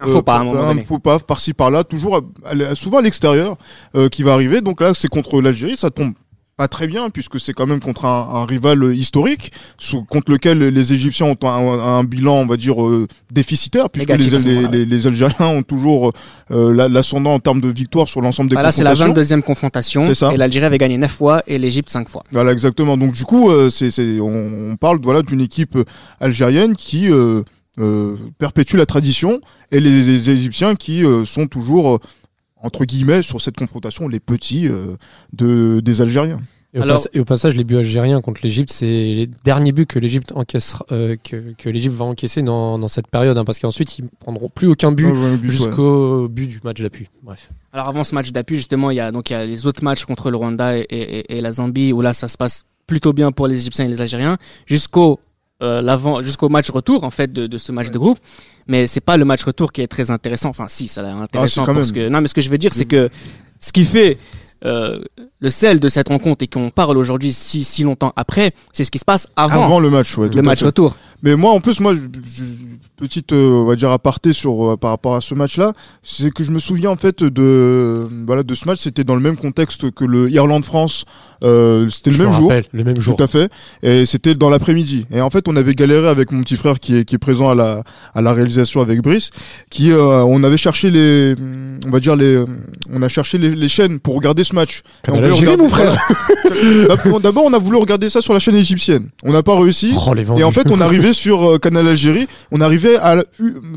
Un 0.00 0.08
faux 0.08 0.22
pas 0.22 0.34
à 0.36 0.40
un 0.40 0.44
moment 0.44 0.62
un 0.64 0.68
donné. 0.74 0.82
faux 0.84 0.98
pas 0.98 1.18
par-ci 1.20 1.52
par-là, 1.54 1.84
toujours 1.84 2.16
à- 2.44 2.74
souvent 2.74 2.98
à 2.98 3.02
l'extérieur 3.02 3.56
euh, 3.94 4.08
qui 4.08 4.24
va 4.24 4.32
arriver. 4.34 4.60
Donc 4.60 4.80
là, 4.80 4.94
c'est 4.94 5.06
contre 5.08 5.40
l'Algérie, 5.40 5.76
ça 5.76 5.90
tombe 5.90 6.14
pas 6.56 6.68
très 6.68 6.86
bien 6.86 7.08
puisque 7.10 7.40
c'est 7.40 7.52
quand 7.54 7.66
même 7.66 7.80
contre 7.80 8.04
un, 8.04 8.28
un 8.34 8.44
rival 8.44 8.82
euh, 8.82 8.94
historique 8.94 9.52
sous- 9.78 10.04
contre 10.04 10.30
lequel 10.32 10.58
les 10.58 10.92
Égyptiens 10.92 11.26
ont 11.26 11.36
un, 11.48 11.78
un 11.98 12.04
bilan, 12.04 12.34
on 12.36 12.46
va 12.46 12.56
dire, 12.56 12.82
euh, 12.86 13.06
déficitaire 13.32 13.88
puisque 13.90 14.08
les, 14.10 14.16
les, 14.38 14.68
les- 14.68 14.84
les 14.84 15.06
Algériens 15.06 15.46
ont 15.46 15.62
toujours 15.62 16.12
euh, 16.50 16.72
la- 16.74 16.88
l'ascendant 16.88 17.34
en 17.34 17.40
termes 17.40 17.60
de 17.60 17.68
victoire 17.68 18.06
sur 18.06 18.20
l'ensemble 18.20 18.50
des 18.50 18.54
Voilà, 18.56 18.70
c'est 18.70 18.84
la 18.84 18.90
confrontations. 18.90 19.38
22e 19.38 19.42
confrontation. 19.42 20.14
Ça. 20.14 20.32
Et 20.32 20.36
l'Algérie 20.36 20.66
avait 20.66 20.78
gagné 20.78 20.98
9 20.98 21.10
fois 21.10 21.42
et 21.46 21.58
l'Égypte 21.58 21.88
5 21.90 22.08
fois. 22.08 22.22
Voilà, 22.32 22.52
exactement. 22.52 22.96
Donc 22.96 23.12
du 23.12 23.24
coup, 23.24 23.50
euh, 23.50 23.70
c'est, 23.70 23.90
on, 24.20 24.70
on 24.72 24.76
parle 24.76 25.00
voilà 25.02 25.22
d'une 25.22 25.40
équipe 25.40 25.76
euh, 25.76 25.84
algérienne 26.20 26.76
qui 26.76 27.10
euh, 27.10 27.42
euh, 27.80 28.16
perpétue 28.38 28.76
la 28.76 28.84
tradition 28.86 29.40
et 29.70 29.80
les, 29.80 30.02
les 30.02 30.30
Égyptiens 30.30 30.74
qui 30.74 31.02
euh, 31.04 31.24
sont 31.24 31.46
toujours 31.46 31.94
euh, 31.94 31.98
entre 32.62 32.84
guillemets 32.84 33.22
sur 33.22 33.40
cette 33.40 33.56
confrontation 33.56 34.08
les 34.08 34.20
petits 34.20 34.68
euh, 34.68 34.96
de 35.32 35.80
des 35.80 36.00
Algériens. 36.00 36.40
Et 36.74 36.78
au, 36.78 36.82
Alors- 36.84 36.96
pass- 36.96 37.08
et 37.12 37.20
au 37.20 37.24
passage, 37.26 37.54
les 37.54 37.64
buts 37.64 37.76
algériens 37.76 38.22
contre 38.22 38.40
l'Égypte, 38.42 38.72
c'est 38.72 38.86
les 38.86 39.26
derniers 39.44 39.72
buts 39.72 39.84
que 39.84 39.98
l'Égypte 39.98 40.32
euh, 40.90 41.16
que, 41.22 41.52
que 41.58 41.68
l'Égypte 41.68 41.94
va 41.94 42.06
encaisser 42.06 42.40
dans, 42.40 42.78
dans 42.78 42.88
cette 42.88 43.08
période, 43.08 43.36
hein, 43.36 43.44
parce 43.44 43.58
qu'ensuite 43.58 43.98
ils 43.98 44.06
prendront 44.20 44.48
plus 44.48 44.68
aucun 44.68 44.90
but 44.90 45.04
Ouais, 45.04 45.12
ouais. 45.12 45.38
jusqu'au 45.42 46.28
but 46.28 46.46
du 46.46 46.60
match 46.64 46.80
d'appui. 46.80 47.08
Bref. 47.22 47.50
Alors 47.74 47.88
avant 47.90 48.04
ce 48.04 48.14
match 48.14 48.32
d'appui, 48.32 48.56
justement, 48.56 48.90
il 48.90 48.96
y 48.96 49.00
a 49.00 49.12
donc 49.12 49.28
il 49.28 49.34
y 49.34 49.36
a 49.36 49.44
les 49.44 49.66
autres 49.66 49.84
matchs 49.84 50.06
contre 50.06 50.30
le 50.30 50.38
Rwanda 50.38 50.78
et, 50.78 50.80
et- 50.88 51.36
et 51.36 51.40
la 51.42 51.52
Zambie 51.52 51.92
où 51.92 52.00
là 52.00 52.14
ça 52.14 52.26
se 52.26 52.38
passe 52.38 52.64
plutôt 52.86 53.12
bien 53.12 53.32
pour 53.32 53.48
les 53.48 53.58
Égyptiens 53.60 53.84
et 53.84 53.88
les 53.88 54.00
Algériens 54.00 54.38
jusqu'au 54.66 55.20
l'avant 55.80 56.22
jusqu'au 56.22 56.48
match 56.48 56.70
retour 56.70 57.04
en 57.04 57.10
fait 57.10 57.32
de, 57.32 57.46
de 57.46 57.58
ce 57.58 57.72
match 57.72 57.90
de 57.90 57.98
groupe. 57.98 58.18
Mais 58.66 58.86
c'est 58.86 59.00
pas 59.00 59.16
le 59.16 59.24
match 59.24 59.42
retour 59.44 59.72
qui 59.72 59.80
est 59.82 59.86
très 59.88 60.10
intéressant. 60.10 60.48
Enfin, 60.50 60.66
si, 60.68 60.88
ça 60.88 61.02
est 61.02 61.06
intéressant 61.06 61.64
Ah, 61.66 61.72
parce 61.74 61.92
même. 61.92 62.04
que 62.04 62.08
non, 62.08 62.20
mais 62.20 62.28
ce 62.28 62.34
que 62.34 62.40
je 62.40 62.50
veux 62.50 62.58
dire, 62.58 62.72
c'est 62.74 62.84
que 62.84 63.08
ce 63.60 63.72
qui 63.72 63.84
fait 63.84 64.18
euh, 64.64 64.98
le 65.40 65.50
sel 65.50 65.80
de 65.80 65.88
cette 65.88 66.08
rencontre 66.08 66.44
et 66.44 66.46
qu'on 66.48 66.70
parle 66.70 66.96
aujourd'hui 66.96 67.32
si 67.32 67.64
si 67.64 67.82
longtemps 67.82 68.12
après, 68.16 68.52
c'est 68.72 68.84
ce 68.84 68.90
qui 68.90 68.98
se 68.98 69.04
passe 69.04 69.28
avant, 69.36 69.64
Avant 69.64 69.80
le 69.80 69.90
match, 69.90 70.16
ouais, 70.18 70.28
le 70.34 70.42
match 70.42 70.60
fait. 70.60 70.66
retour. 70.66 70.96
Mais 71.24 71.36
moi, 71.36 71.52
en 71.52 71.60
plus, 71.60 71.78
moi, 71.78 71.94
je, 71.94 72.00
je- 72.00 72.42
petite, 72.96 73.32
euh, 73.32 73.62
on 73.62 73.64
va 73.64 73.76
dire 73.76 73.90
aparté 73.90 74.32
sur 74.32 74.72
euh, 74.72 74.76
par 74.76 74.90
rapport 74.90 75.14
à 75.14 75.20
ce 75.20 75.34
match-là, 75.34 75.72
c'est 76.02 76.32
que 76.32 76.42
je 76.44 76.50
me 76.50 76.58
souviens 76.58 76.90
en 76.90 76.96
fait 76.96 77.22
de 77.22 78.00
voilà 78.26 78.42
de 78.42 78.54
ce 78.54 78.66
match. 78.66 78.80
C'était 78.80 79.04
dans 79.04 79.14
le 79.14 79.20
même 79.20 79.36
contexte 79.36 79.90
que 79.92 80.04
le 80.04 80.30
Irlande-France. 80.30 81.04
Euh, 81.44 81.88
c'était 81.90 82.10
le 82.10 82.16
Je 82.16 82.22
même 82.22 82.32
jour. 82.32 82.48
rappelle, 82.48 82.64
le 82.72 82.84
même 82.84 83.00
jour. 83.00 83.16
Tout 83.16 83.22
à 83.24 83.26
fait. 83.28 83.50
Et 83.82 84.04
c'était 84.06 84.34
dans 84.36 84.48
l'après-midi. 84.50 85.06
Et 85.12 85.20
en 85.20 85.30
fait, 85.30 85.48
on 85.48 85.56
avait 85.56 85.74
galéré 85.74 86.06
avec 86.08 86.30
mon 86.32 86.40
petit 86.42 86.56
frère 86.56 86.78
qui 86.80 86.96
est, 86.98 87.04
qui 87.04 87.16
est 87.16 87.18
présent 87.18 87.48
à 87.50 87.54
la, 87.56 87.82
à 88.14 88.22
la 88.22 88.32
réalisation 88.32 88.80
avec 88.80 89.00
Brice, 89.02 89.30
qui, 89.70 89.90
euh, 89.90 90.22
on 90.24 90.42
avait 90.44 90.56
cherché 90.56 90.90
les, 90.90 91.34
on 91.86 91.90
va 91.90 91.98
dire 92.00 92.14
les, 92.16 92.44
on 92.92 93.02
a 93.02 93.08
cherché 93.08 93.38
les, 93.38 93.50
les 93.50 93.68
chaînes 93.68 93.98
pour 93.98 94.14
regarder 94.14 94.44
ce 94.44 94.51
match. 94.52 94.82
On 94.84 95.12
Canal 95.12 95.20
voulait 95.20 95.32
Algérie, 95.32 95.56
regarder- 95.56 95.62
mon 95.62 95.68
frère. 95.68 96.88
D'abord- 96.88 97.20
D'abord, 97.20 97.44
on 97.46 97.52
a 97.52 97.58
voulu 97.58 97.76
regarder 97.76 98.10
ça 98.10 98.20
sur 98.20 98.32
la 98.34 98.40
chaîne 98.40 98.56
égyptienne. 98.56 99.08
On 99.22 99.32
n'a 99.32 99.42
pas 99.42 99.58
réussi. 99.58 99.94
Oh, 100.06 100.14
les 100.14 100.24
vendus. 100.24 100.40
Et 100.40 100.44
en 100.44 100.52
fait, 100.52 100.70
on 100.70 100.80
arrivait 100.80 101.12
sur 101.12 101.52
euh, 101.52 101.58
Canal 101.58 101.88
Algérie. 101.88 102.26
On 102.50 102.60
arrivait 102.60 102.96
à 102.96 103.16
la- 103.16 103.24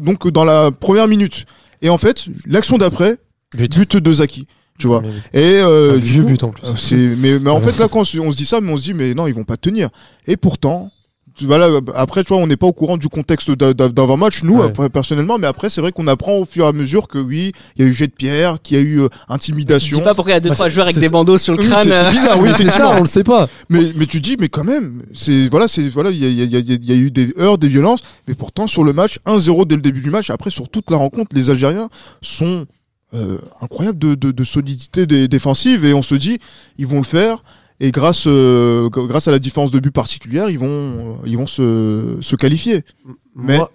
donc 0.01 0.27
dans 0.29 0.43
la 0.45 0.71
première 0.71 1.07
minute. 1.07 1.45
Et 1.81 1.89
en 1.89 1.97
fait, 1.97 2.25
l'action 2.47 2.77
d'après, 2.77 3.17
But. 3.55 3.75
but 3.77 3.97
de 3.97 4.13
Zaki. 4.13 4.47
Tu 4.77 4.87
vois. 4.87 5.01
Et 5.33 5.39
euh, 5.61 5.93
du 5.97 6.01
vieux 6.05 6.23
coup, 6.23 6.27
but 6.29 6.43
en 6.43 6.49
plus. 6.49 6.63
euh, 6.65 6.73
C'est 6.75 6.95
mais, 6.97 7.39
mais 7.39 7.49
en 7.49 7.61
fait 7.61 7.77
là 7.79 7.87
quand 7.87 8.01
on 8.01 8.03
se 8.03 8.19
on 8.19 8.29
se 8.29 8.35
dit 8.35 8.45
ça 8.45 8.59
mais 8.59 8.73
on 8.73 8.75
se 8.75 8.83
dit 8.83 8.93
mais 8.93 9.13
non 9.13 9.25
ils 9.25 9.33
vont 9.33 9.45
pas 9.45 9.55
tenir 9.55 9.87
et 10.27 10.35
pourtant 10.35 10.91
voilà 11.41 11.67
après 11.95 12.23
tu 12.23 12.29
vois 12.33 12.37
on 12.41 12.47
n'est 12.47 12.55
pas 12.55 12.67
au 12.67 12.71
courant 12.73 12.97
du 12.97 13.09
contexte 13.09 13.51
d'avant 13.51 14.17
match 14.17 14.43
nous 14.43 14.59
Ouais. 14.59 14.67
après, 14.67 14.89
personnellement 14.89 15.37
mais 15.37 15.47
après 15.47 15.69
c'est 15.69 15.81
vrai 15.81 15.91
qu'on 15.91 16.07
apprend 16.07 16.37
au 16.37 16.45
fur 16.45 16.65
et 16.65 16.67
à 16.67 16.71
mesure 16.71 17.07
que 17.09 17.17
oui 17.17 17.51
il 17.75 17.83
y 17.83 17.85
a 17.85 17.89
eu 17.89 17.93
jet 17.93 18.07
de 18.07 18.13
pierre 18.13 18.57
qu'il 18.63 18.77
y 18.77 18.79
a 18.79 18.83
eu 18.83 19.01
euh, 19.01 19.09
Je 19.29 19.33
intimidation 19.33 19.97
dis 19.97 20.03
pas 20.03 20.13
pourquoi 20.13 20.31
il 20.31 20.35
y 20.35 20.37
a 20.37 20.39
deux 20.39 20.49
Bah, 20.49 20.55
trois 20.55 20.67
c'est- 20.67 20.73
joueurs 20.75 20.85
avec 20.85 20.95
c'est- 20.95 21.01
des 21.01 21.09
bandeaux 21.09 21.37
sur 21.37 21.53
le 21.55 21.59
Oui, 21.59 21.67
crâne. 21.67 21.83
c'est- 21.83 21.89
c'est 21.89 22.05
euh, 22.05 22.09
bizarre 22.11 22.39
oui 22.39 22.49
c'est 22.55 22.63
effectivement. 22.63 22.89
ça, 22.91 22.95
on 22.97 23.01
le 23.01 23.05
sait 23.05 23.23
pas. 23.23 23.49
mais 23.69 23.91
mais 23.95 24.05
tu 24.05 24.21
dis 24.21 24.37
mais 24.39 24.47
quand 24.49 24.63
même 24.63 25.03
c'est 25.13 25.49
voilà 25.49 25.67
c'est 25.67 25.89
voilà 25.89 26.09
il 26.11 26.17
y 26.19 26.25
a, 26.25 26.29
y, 26.29 26.55
a, 26.55 26.59
y 26.59 26.71
a- 26.71 26.77
y 26.81 26.91
a 26.91 26.95
eu 26.95 27.11
des 27.11 27.33
heures 27.39 27.57
des 27.57 27.67
violences 27.67 27.99
mais 28.27 28.33
pourtant 28.33 28.67
sur 28.67 28.83
le 28.85 28.93
match 28.93 29.19
1-0 29.25 29.65
dès 29.65 29.75
le 29.75 29.81
début 29.81 30.01
du 30.01 30.09
match 30.11 30.29
après 30.29 30.49
sur 30.51 30.69
toute 30.69 30.89
la 30.89 30.97
rencontre 30.97 31.35
les 31.35 31.49
Algériens 31.49 31.89
sont 32.21 32.65
euh, 33.13 33.37
incroyables 33.61 33.99
de, 33.99 34.15
de, 34.15 34.31
de 34.31 34.43
solidité 34.43 35.05
dé- 35.05 35.27
défensive 35.27 35.85
et 35.85 35.93
on 35.93 36.01
se 36.01 36.15
dit 36.15 36.39
ils 36.77 36.87
vont 36.87 36.97
le 36.97 37.03
faire 37.05 37.43
et 37.79 37.91
grâce 37.91 38.25
euh, 38.27 38.89
grâce 38.89 39.27
à 39.27 39.31
la 39.31 39.39
différence 39.39 39.71
de 39.71 39.79
but 39.79 39.91
particulière 39.91 40.49
ils 40.49 40.59
vont 40.59 40.67
euh, 40.67 41.13
ils 41.25 41.37
vont 41.37 41.47
se, 41.47 42.17
se 42.21 42.35
qualifier 42.35 42.83
Mais- 43.35 43.57
Moi, 43.57 43.69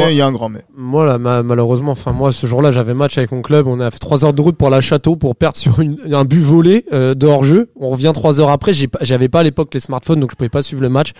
Mais 0.00 0.12
il 0.12 0.16
y 0.16 0.20
a 0.20 0.26
un 0.26 0.32
grand 0.32 0.48
mais. 0.48 0.64
Moi, 0.76 1.06
là, 1.06 1.18
ma- 1.18 1.44
malheureusement, 1.44 1.92
enfin, 1.92 2.10
moi, 2.12 2.32
ce 2.32 2.44
jour-là, 2.48 2.72
j'avais 2.72 2.92
match 2.94 3.16
avec 3.18 3.30
mon 3.30 3.40
club. 3.40 3.68
On 3.68 3.78
a 3.78 3.88
fait 3.92 4.00
3 4.00 4.24
heures 4.24 4.32
de 4.32 4.40
route 4.42 4.56
pour 4.56 4.68
la 4.68 4.80
château 4.80 5.14
pour 5.14 5.36
perdre 5.36 5.56
sur 5.58 5.78
une- 5.78 6.00
un 6.12 6.24
but 6.24 6.40
volé 6.40 6.84
euh, 6.92 7.14
de 7.14 7.28
hors-jeu. 7.28 7.70
On 7.76 7.90
revient 7.90 8.10
3 8.12 8.40
heures 8.40 8.50
après. 8.50 8.72
J'avais 9.02 9.28
pas 9.28 9.40
à 9.40 9.42
l'époque 9.44 9.72
les 9.72 9.78
smartphones, 9.78 10.18
donc 10.18 10.32
je 10.32 10.36
pouvais 10.36 10.48
pas 10.48 10.62
suivre 10.62 10.82
le 10.82 10.88
match. 10.88 11.12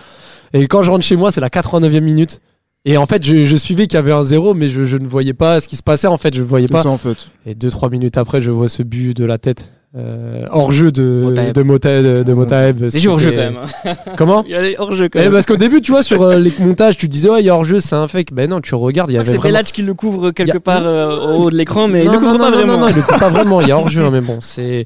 Et 0.51 0.67
quand 0.67 0.83
je 0.83 0.91
rentre 0.91 1.05
chez 1.05 1.15
moi, 1.15 1.31
c'est 1.31 1.39
la 1.39 1.49
89e 1.49 2.01
minute. 2.03 2.41
Et 2.83 2.97
en 2.97 3.05
fait, 3.05 3.23
je, 3.23 3.45
je 3.45 3.55
suivais 3.55 3.87
qu'il 3.87 3.93
y 3.95 3.99
avait 3.99 4.11
un 4.11 4.23
zéro, 4.25 4.53
mais 4.53 4.67
je, 4.67 4.83
je 4.83 4.97
ne 4.97 5.07
voyais 5.07 5.33
pas 5.35 5.61
ce 5.61 5.69
qui 5.69 5.77
se 5.77 5.83
passait. 5.83 6.07
En 6.07 6.17
fait, 6.17 6.33
je 6.35 6.41
voyais 6.41 6.67
pas. 6.67 6.83
ça 6.83 6.89
en 6.89 6.97
fait. 6.97 7.27
Et 7.45 7.53
2-3 7.53 7.89
minutes 7.89 8.17
après, 8.17 8.41
je 8.41 8.51
vois 8.51 8.67
ce 8.67 8.83
but 8.83 9.15
de 9.15 9.23
la 9.23 9.37
tête. 9.37 9.71
Euh, 9.97 10.45
hors 10.51 10.71
jeu 10.71 10.91
de 10.91 11.03
Motaeb. 11.23 11.53
de 11.53 11.61
Motaeb, 11.63 12.05
de, 12.05 12.23
de 12.23 12.33
Motaeb. 12.33 12.89
Jeux 12.95 13.09
hors 13.09 13.19
jeu 13.19 13.31
quand 13.31 13.37
même. 13.37 13.59
Comment 14.17 14.43
Il 14.45 14.51
y 14.51 14.55
a 14.55 14.61
les 14.61 14.75
hors 14.77 14.93
jeu 14.93 15.09
quand 15.09 15.19
Eh, 15.19 15.23
même. 15.23 15.33
Parce 15.33 15.45
qu'au 15.45 15.57
début, 15.57 15.81
tu 15.81 15.91
vois, 15.91 16.01
sur 16.03 16.21
euh, 16.23 16.37
les 16.39 16.53
montages, 16.59 16.95
tu 16.97 17.07
disais 17.09 17.29
ouais, 17.29 17.41
il 17.41 17.45
y 17.45 17.49
a 17.49 17.55
hors 17.55 17.65
jeu, 17.65 17.79
c'est 17.81 17.95
un 17.95 18.07
fake. 18.07 18.31
Ben 18.33 18.49
non, 18.49 18.61
tu 18.61 18.73
regardes, 18.75 19.11
il 19.11 19.15
y 19.15 19.17
avait 19.17 19.29
C'est 19.29 19.37
vraiment. 19.37 19.59
Qui 19.63 19.81
le 19.81 19.93
couvre 19.93 20.31
quelque 20.31 20.57
a- 20.57 20.59
part 20.61 20.81
euh, 20.85 21.35
au 21.35 21.43
haut 21.43 21.51
de 21.51 21.57
l'écran, 21.57 21.87
mais 21.89 22.01
il 22.03 22.07
non, 22.07 22.13
le 22.13 22.19
couvre 22.19 22.31
non, 22.33 22.37
pas 22.39 22.51
non, 22.51 22.57
vraiment. 22.57 22.73
Non, 22.77 22.79
non, 22.83 22.87
il 22.89 22.95
le 22.95 23.01
coupe 23.01 23.19
pas 23.19 23.29
vraiment. 23.29 23.59
Il 23.61 23.67
y 23.67 23.71
a 23.71 23.77
hors 23.77 23.89
jeu, 23.89 24.03
hein, 24.05 24.09
mais 24.11 24.21
bon, 24.21 24.39
c'est. 24.41 24.85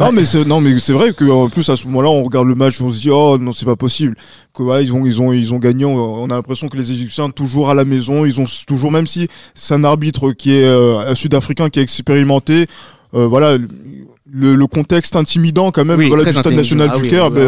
Non 0.00 0.12
mais 0.12 0.24
c'est 0.24 0.44
non 0.44 0.60
mais 0.60 0.78
c'est 0.78 0.92
vrai 0.92 1.12
que 1.12 1.24
en 1.28 1.48
plus 1.48 1.68
à 1.70 1.74
ce 1.74 1.84
moment-là 1.88 2.08
on 2.08 2.22
regarde 2.22 2.46
le 2.46 2.54
match 2.54 2.80
on 2.80 2.88
se 2.88 3.00
dit 3.00 3.10
oh 3.10 3.36
non 3.36 3.52
c'est 3.52 3.66
pas 3.66 3.74
possible 3.74 4.14
que 4.54 4.62
voilà 4.62 4.80
ils 4.80 4.92
ont 4.92 5.04
ils 5.04 5.20
ont 5.20 5.32
ils 5.32 5.52
ont 5.52 5.58
gagné 5.58 5.84
on, 5.84 5.96
on 5.96 6.26
a 6.26 6.34
l'impression 6.36 6.68
que 6.68 6.76
les 6.76 6.92
Égyptiens 6.92 7.30
toujours 7.30 7.68
à 7.68 7.74
la 7.74 7.84
maison 7.84 8.24
ils 8.24 8.40
ont 8.40 8.44
toujours 8.68 8.92
même 8.92 9.08
si 9.08 9.26
c'est 9.56 9.74
un 9.74 9.82
arbitre 9.82 10.30
qui 10.30 10.54
est 10.56 10.62
euh, 10.64 11.00
un 11.00 11.16
sud-africain 11.16 11.68
qui 11.68 11.80
est 11.80 11.82
expérimenté 11.82 12.68
euh, 13.14 13.26
voilà 13.26 13.58
le, 14.30 14.54
le 14.54 14.66
contexte 14.66 15.16
intimidant 15.16 15.70
quand 15.70 15.86
même 15.86 15.98
Oui, 15.98 16.08
voilà 16.08 16.24
du 16.24 16.32
stade 16.32 16.52
national 16.52 16.90
Ah 16.92 16.98
du 17.00 17.08
Caire 17.08 17.30
oui, 17.32 17.40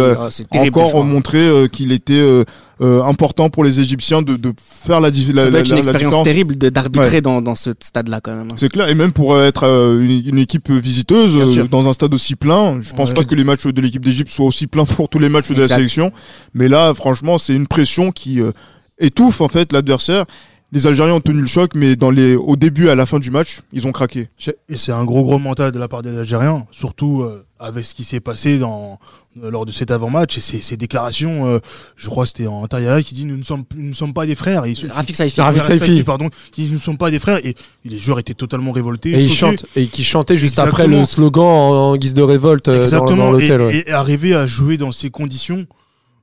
ah, 0.52 0.59
encore 0.62 1.05
montré 1.05 1.37
euh, 1.38 1.69
qu'il 1.69 1.93
était 1.93 2.14
euh, 2.14 2.45
euh, 2.81 3.02
important 3.02 3.50
pour 3.50 3.64
les 3.64 3.81
Égyptiens 3.81 4.23
de, 4.23 4.37
de 4.37 4.55
faire 4.59 4.99
la, 5.02 5.11
la, 5.11 5.14
Ça 5.14 5.33
doit 5.33 5.50
la- 5.50 5.59
être 5.59 5.67
une 5.69 5.73
la 5.73 5.79
expérience 5.79 5.99
différence. 6.00 6.25
terrible 6.25 6.57
d'arbitrer 6.57 7.21
dans, 7.21 7.43
dans 7.43 7.55
ce 7.55 7.73
stade-là 7.79 8.21
quand 8.23 8.35
même. 8.35 8.49
hein. 8.50 8.55
C'est 8.57 8.71
clair, 8.71 8.88
et 8.88 8.95
même 8.95 9.12
pour 9.12 9.35
euh, 9.35 9.45
être 9.47 9.64
une, 9.64 10.23
une 10.26 10.38
équipe 10.38 10.71
visiteuse 10.71 11.35
dans 11.71 11.87
un 11.87 11.93
stade 11.93 12.14
aussi 12.14 12.35
plein, 12.35 12.81
je 12.81 12.95
pense 12.95 13.11
Ouais. 13.11 13.14
pas 13.17 13.25
que 13.25 13.35
les 13.35 13.45
matchs 13.45 13.67
de 13.67 13.81
l'équipe 13.83 14.02
d'Égypte 14.02 14.31
soient 14.31 14.47
aussi 14.47 14.67
pleins 14.67 14.87
pour 14.87 15.11
tous 15.11 15.19
les 15.19 15.29
matchs 15.29 15.50
de 15.50 15.61
la 15.61 15.69
sélection. 15.69 16.12
Mais 16.55 16.69
là, 16.69 16.95
franchement, 16.95 17.37
c'est 17.37 17.55
une 17.55 17.67
pression 17.67 18.11
qui 18.11 18.40
euh, 18.40 18.52
étouffe 18.99 19.43
en 19.43 19.49
fait 19.49 19.71
l'adversaire. 19.75 20.25
Les 20.73 20.87
Algériens 20.87 21.15
ont 21.15 21.21
tenu 21.21 21.41
le 21.41 21.47
choc, 21.47 21.73
mais 21.75 21.97
dans 21.97 22.11
les, 22.11 22.37
au 22.37 22.55
début 22.55 22.87
et 22.87 22.91
à 22.91 22.95
la 22.95 23.05
fin 23.05 23.19
du 23.19 23.33
match, 23.33 23.59
ils 23.73 23.89
ont 23.89 23.93
craqué. 23.93 24.29
Et 24.69 24.77
c'est 24.77 24.93
un 24.93 25.05
gros 25.05 25.23
gros 25.25 25.39
mental 25.41 25.73
de 25.73 25.79
la 25.81 25.89
part 25.89 26.03
des 26.03 26.17
Algériens, 26.17 26.65
surtout 26.71 27.23
euh, 27.23 27.45
avec 27.59 27.85
ce 27.85 27.93
qui 27.93 28.05
s'est 28.05 28.21
passé 28.21 28.57
dans, 28.59 29.00
euh, 29.43 29.50
lors 29.50 29.67
de 29.67 29.73
cet 29.73 29.91
avant-match 29.91 30.37
et 30.39 30.41
ces, 30.41 30.61
ces 30.61 30.77
déclarations. 30.77 31.47
euh, 31.47 31.59
je 31.97 32.09
crois 32.09 32.23
que 32.23 32.29
c'était 32.29 32.47
en 32.47 32.62
intérieur 32.62 33.00
qui 33.00 33.17
dit 33.17 33.25
nous 33.25 33.37
ne 33.37 33.43
sommes 33.43 33.65
nous 33.77 33.89
ne 33.89 33.93
sommes 33.95 34.15
pas 34.15 34.27
des 34.27 34.37
frères. 34.37 34.65
Et, 34.65 34.71
ils- 34.71 34.87
Rafik 34.93 35.17
Saifi. 35.17 35.41
Rafik 35.41 35.65
Saifi. 35.65 36.05
pardon, 36.05 36.29
qui 36.53 36.62
dit 36.62 36.69
nous 36.69 36.75
ne 36.75 36.81
sommes 36.81 36.99
pas 36.99 37.11
des 37.11 37.19
frères 37.19 37.45
et, 37.45 37.57
les 37.85 37.99
joueurs 37.99 38.21
étaient 38.21 38.35
totalement 38.35 38.71
révoltés. 38.71 39.11
Et 39.11 39.23
il 39.23 39.29
choqués. 39.33 39.57
chante. 39.57 39.67
Et 39.75 39.87
qui 39.89 40.05
chantait 40.05 40.37
juste 40.37 40.61
après 40.61 40.87
le 40.87 41.05
slogan 41.05 41.43
en, 41.45 41.73
en 41.91 41.97
guise 41.97 42.15
de 42.15 42.23
révolte 42.23 42.69
euh, 42.69 42.77
dans, 42.77 42.83
Exactement. 42.83 43.17
dans 43.17 43.33
l'hôtel. 43.33 43.61
et, 43.61 43.65
ouais. 43.65 43.85
et 43.89 43.91
arriver 43.91 44.35
à 44.37 44.47
jouer 44.47 44.77
dans 44.77 44.93
ces 44.93 45.11
conditions 45.11 45.67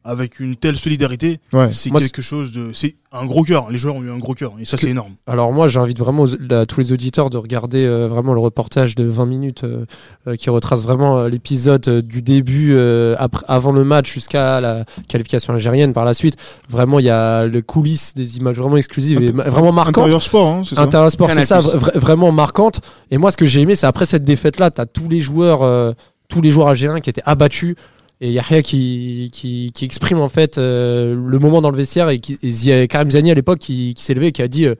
avec 0.08 0.40
une 0.40 0.56
telle 0.56 0.78
solidarité, 0.78 1.40
Ouais. 1.54 1.68
c'est 1.72 1.92
Moi, 1.92 2.00
quelque 2.00 2.22
chose 2.22 2.52
de, 2.54 2.72
c'est 2.74 2.96
un 3.12 3.26
gros 3.26 3.44
cœur. 3.44 3.70
Les 3.70 3.78
joueurs 3.78 3.96
ont 3.96 4.04
eu 4.04 4.10
un 4.10 4.18
gros 4.18 4.34
cœur 4.34 4.54
et 4.60 4.64
ça 4.66 4.78
Que- 4.78 4.84
c'est 4.84 4.90
énorme. 4.90 5.14
Alors 5.28 5.52
moi, 5.52 5.68
j'invite 5.68 6.00
vraiment 6.00 6.24
aux- 6.24 6.38
là, 6.50 6.66
tous 6.66 6.80
les 6.80 6.92
auditeurs 6.94 7.30
de 7.30 7.38
regarder 7.38 7.86
euh, 7.86 8.08
vraiment 8.08 8.34
le 8.34 8.40
reportage 8.40 8.96
de 8.96 9.04
20 9.04 9.26
minutes 9.26 9.64
euh, 9.66 9.86
euh, 10.28 10.36
qui 10.38 10.50
retrace 10.50 10.84
vraiment 10.84 11.18
euh, 11.20 11.30
l'épisode 11.30 11.88
euh, 11.88 12.02
du 12.02 12.22
début 12.22 12.74
euh, 12.74 13.16
après, 13.20 13.44
avant 13.50 13.72
le 13.74 13.84
match 13.84 14.12
jusqu'à 14.14 14.62
la 14.62 14.86
qualification 15.10 15.54
algérienne 15.54 15.92
par 15.94 16.06
la 16.06 16.14
suite. 16.14 16.36
Vraiment, 16.70 17.00
il 17.00 17.06
y 17.06 17.10
a 17.10 17.46
le 17.46 17.62
coulisses, 17.62 18.14
des 18.14 18.38
images 18.38 18.56
vraiment 18.58 18.78
exclusives 18.78 19.22
et 19.22 19.32
vraiment 19.32 19.72
marquantes. 19.74 19.98
Intérieur 20.06 20.24
sport, 20.24 20.48
hein, 20.48 20.62
c'est 20.66 20.76
ça. 20.76 20.82
Intérieur 20.84 21.12
Sport, 21.12 21.32
c'est 21.32 21.46
ça, 21.46 21.60
vra- 21.60 21.98
vraiment 21.98 22.32
marquante. 22.32 22.80
Et 23.12 23.18
moi, 23.18 23.32
ce 23.32 23.38
que 23.38 23.46
j'ai 23.46 23.62
aimé, 23.62 23.76
c'est 23.76 23.88
après 23.88 24.06
cette 24.06 24.24
défaite-là, 24.24 24.72
t'as 24.72 24.86
tous 24.86 25.10
les 25.10 25.20
joueurs, 25.20 25.64
euh, 25.64 25.92
tous 26.30 26.42
les 26.42 26.50
joueurs 26.50 26.70
algériens 26.70 27.02
qui 27.02 27.10
étaient 27.10 27.22
abattus. 27.26 27.76
Et 28.20 28.32
Yahya 28.32 28.64
qui, 28.64 29.30
qui, 29.32 29.72
qui 29.74 29.86
exprime 29.86 30.20
en 30.20 30.30
fait 30.30 30.58
euh, 30.58 31.16
le 31.16 31.38
moment 31.40 31.62
dans 31.62 31.70
le 31.70 31.78
vestiaire 31.78 32.10
et, 32.10 32.20
qui, 32.20 32.40
et 32.42 32.88
Karim 32.88 33.12
Zani 33.12 33.30
à 33.30 33.36
l'époque 33.36 33.60
qui, 33.60 33.94
qui 33.94 34.04
s'est 34.04 34.16
levé 34.16 34.28
et 34.28 34.32
qui 34.32 34.42
a 34.42 34.48
dit 34.48 34.66
euh, 34.66 34.74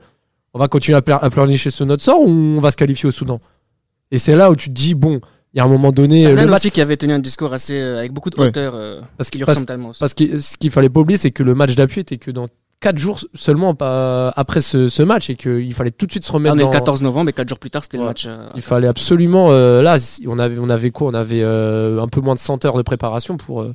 on 0.54 0.58
va 0.58 0.66
continuer 0.66 0.96
à, 0.96 1.02
pla- 1.02 1.18
à 1.22 1.30
pleurnicher 1.30 1.70
sur 1.70 1.86
notre 1.86 2.02
sort 2.02 2.20
ou 2.20 2.28
on 2.28 2.58
va 2.58 2.70
se 2.72 2.76
qualifier 2.76 3.08
au 3.08 3.12
Soudan? 3.12 3.40
Et 4.10 4.18
c'est 4.18 4.34
là 4.34 4.50
où 4.50 4.56
tu 4.56 4.70
te 4.70 4.74
dis 4.74 4.94
bon, 4.94 5.20
il 5.54 5.58
y 5.58 5.60
a 5.60 5.64
un 5.64 5.68
moment 5.68 5.92
donné, 5.92 6.26
euh, 6.26 6.34
le 6.34 6.46
match, 6.46 6.60
aussi 6.62 6.70
qui 6.72 6.80
avait 6.80 6.96
tenu 6.96 7.12
un 7.12 7.18
discours 7.20 7.52
assez 7.52 7.78
euh, 7.78 7.98
avec 7.98 8.12
beaucoup 8.12 8.30
de 8.30 8.40
Ouais. 8.40 8.48
hauteur, 8.48 8.72
euh, 8.74 9.00
Parce 9.16 9.30
qui 9.30 9.38
que- 9.38 9.44
lui 9.44 9.48
ressemble 9.48 9.66
tellement 9.66 9.90
aussi. 9.90 10.00
parce 10.00 10.14
que 10.14 10.40
ce 10.40 10.56
qu'il 10.56 10.70
fallait 10.72 10.88
pas 10.88 11.00
oublier, 11.00 11.16
c'est 11.16 11.30
que 11.30 11.44
le 11.44 11.54
match 11.54 11.74
d'appui 11.76 12.00
était 12.00 12.16
que 12.16 12.30
dans 12.32 12.48
4 12.80 12.96
jours 12.98 13.20
seulement 13.34 13.74
pas- 13.74 14.28
après 14.36 14.60
ce, 14.60 14.88
ce 14.88 15.02
match 15.02 15.30
et 15.30 15.34
qu'il 15.34 15.74
fallait 15.74 15.90
tout 15.90 16.06
de 16.06 16.12
suite 16.12 16.24
se 16.24 16.30
Ah, 16.30 16.34
remettre 16.34 16.54
on 16.54 16.58
est 16.58 16.62
le 16.62 16.66
dans... 16.66 16.70
14 16.72 17.02
novembre 17.02 17.30
et 17.30 17.32
4 17.32 17.48
jours 17.48 17.58
plus 17.58 17.70
tard, 17.70 17.82
c'était 17.82 17.96
le 17.96 18.04
Ouais. 18.04 18.08
match. 18.10 18.26
euh, 18.28 18.46
Il 18.54 18.62
fallait 18.62 18.86
absolument. 18.88 19.48
euh, 19.50 19.82
là, 19.82 19.96
on 20.26 20.38
avait, 20.38 20.58
on 20.60 20.68
avait 20.68 20.90
quoi? 20.90 21.08
On 21.10 21.14
avait 21.14 21.42
euh, 21.42 22.00
un 22.00 22.06
peu 22.08 22.20
moins 22.20 22.34
de 22.34 22.38
100 22.38 22.64
heures 22.64 22.76
de 22.76 22.82
préparation 22.82 23.36
pour, 23.36 23.62
euh, 23.62 23.74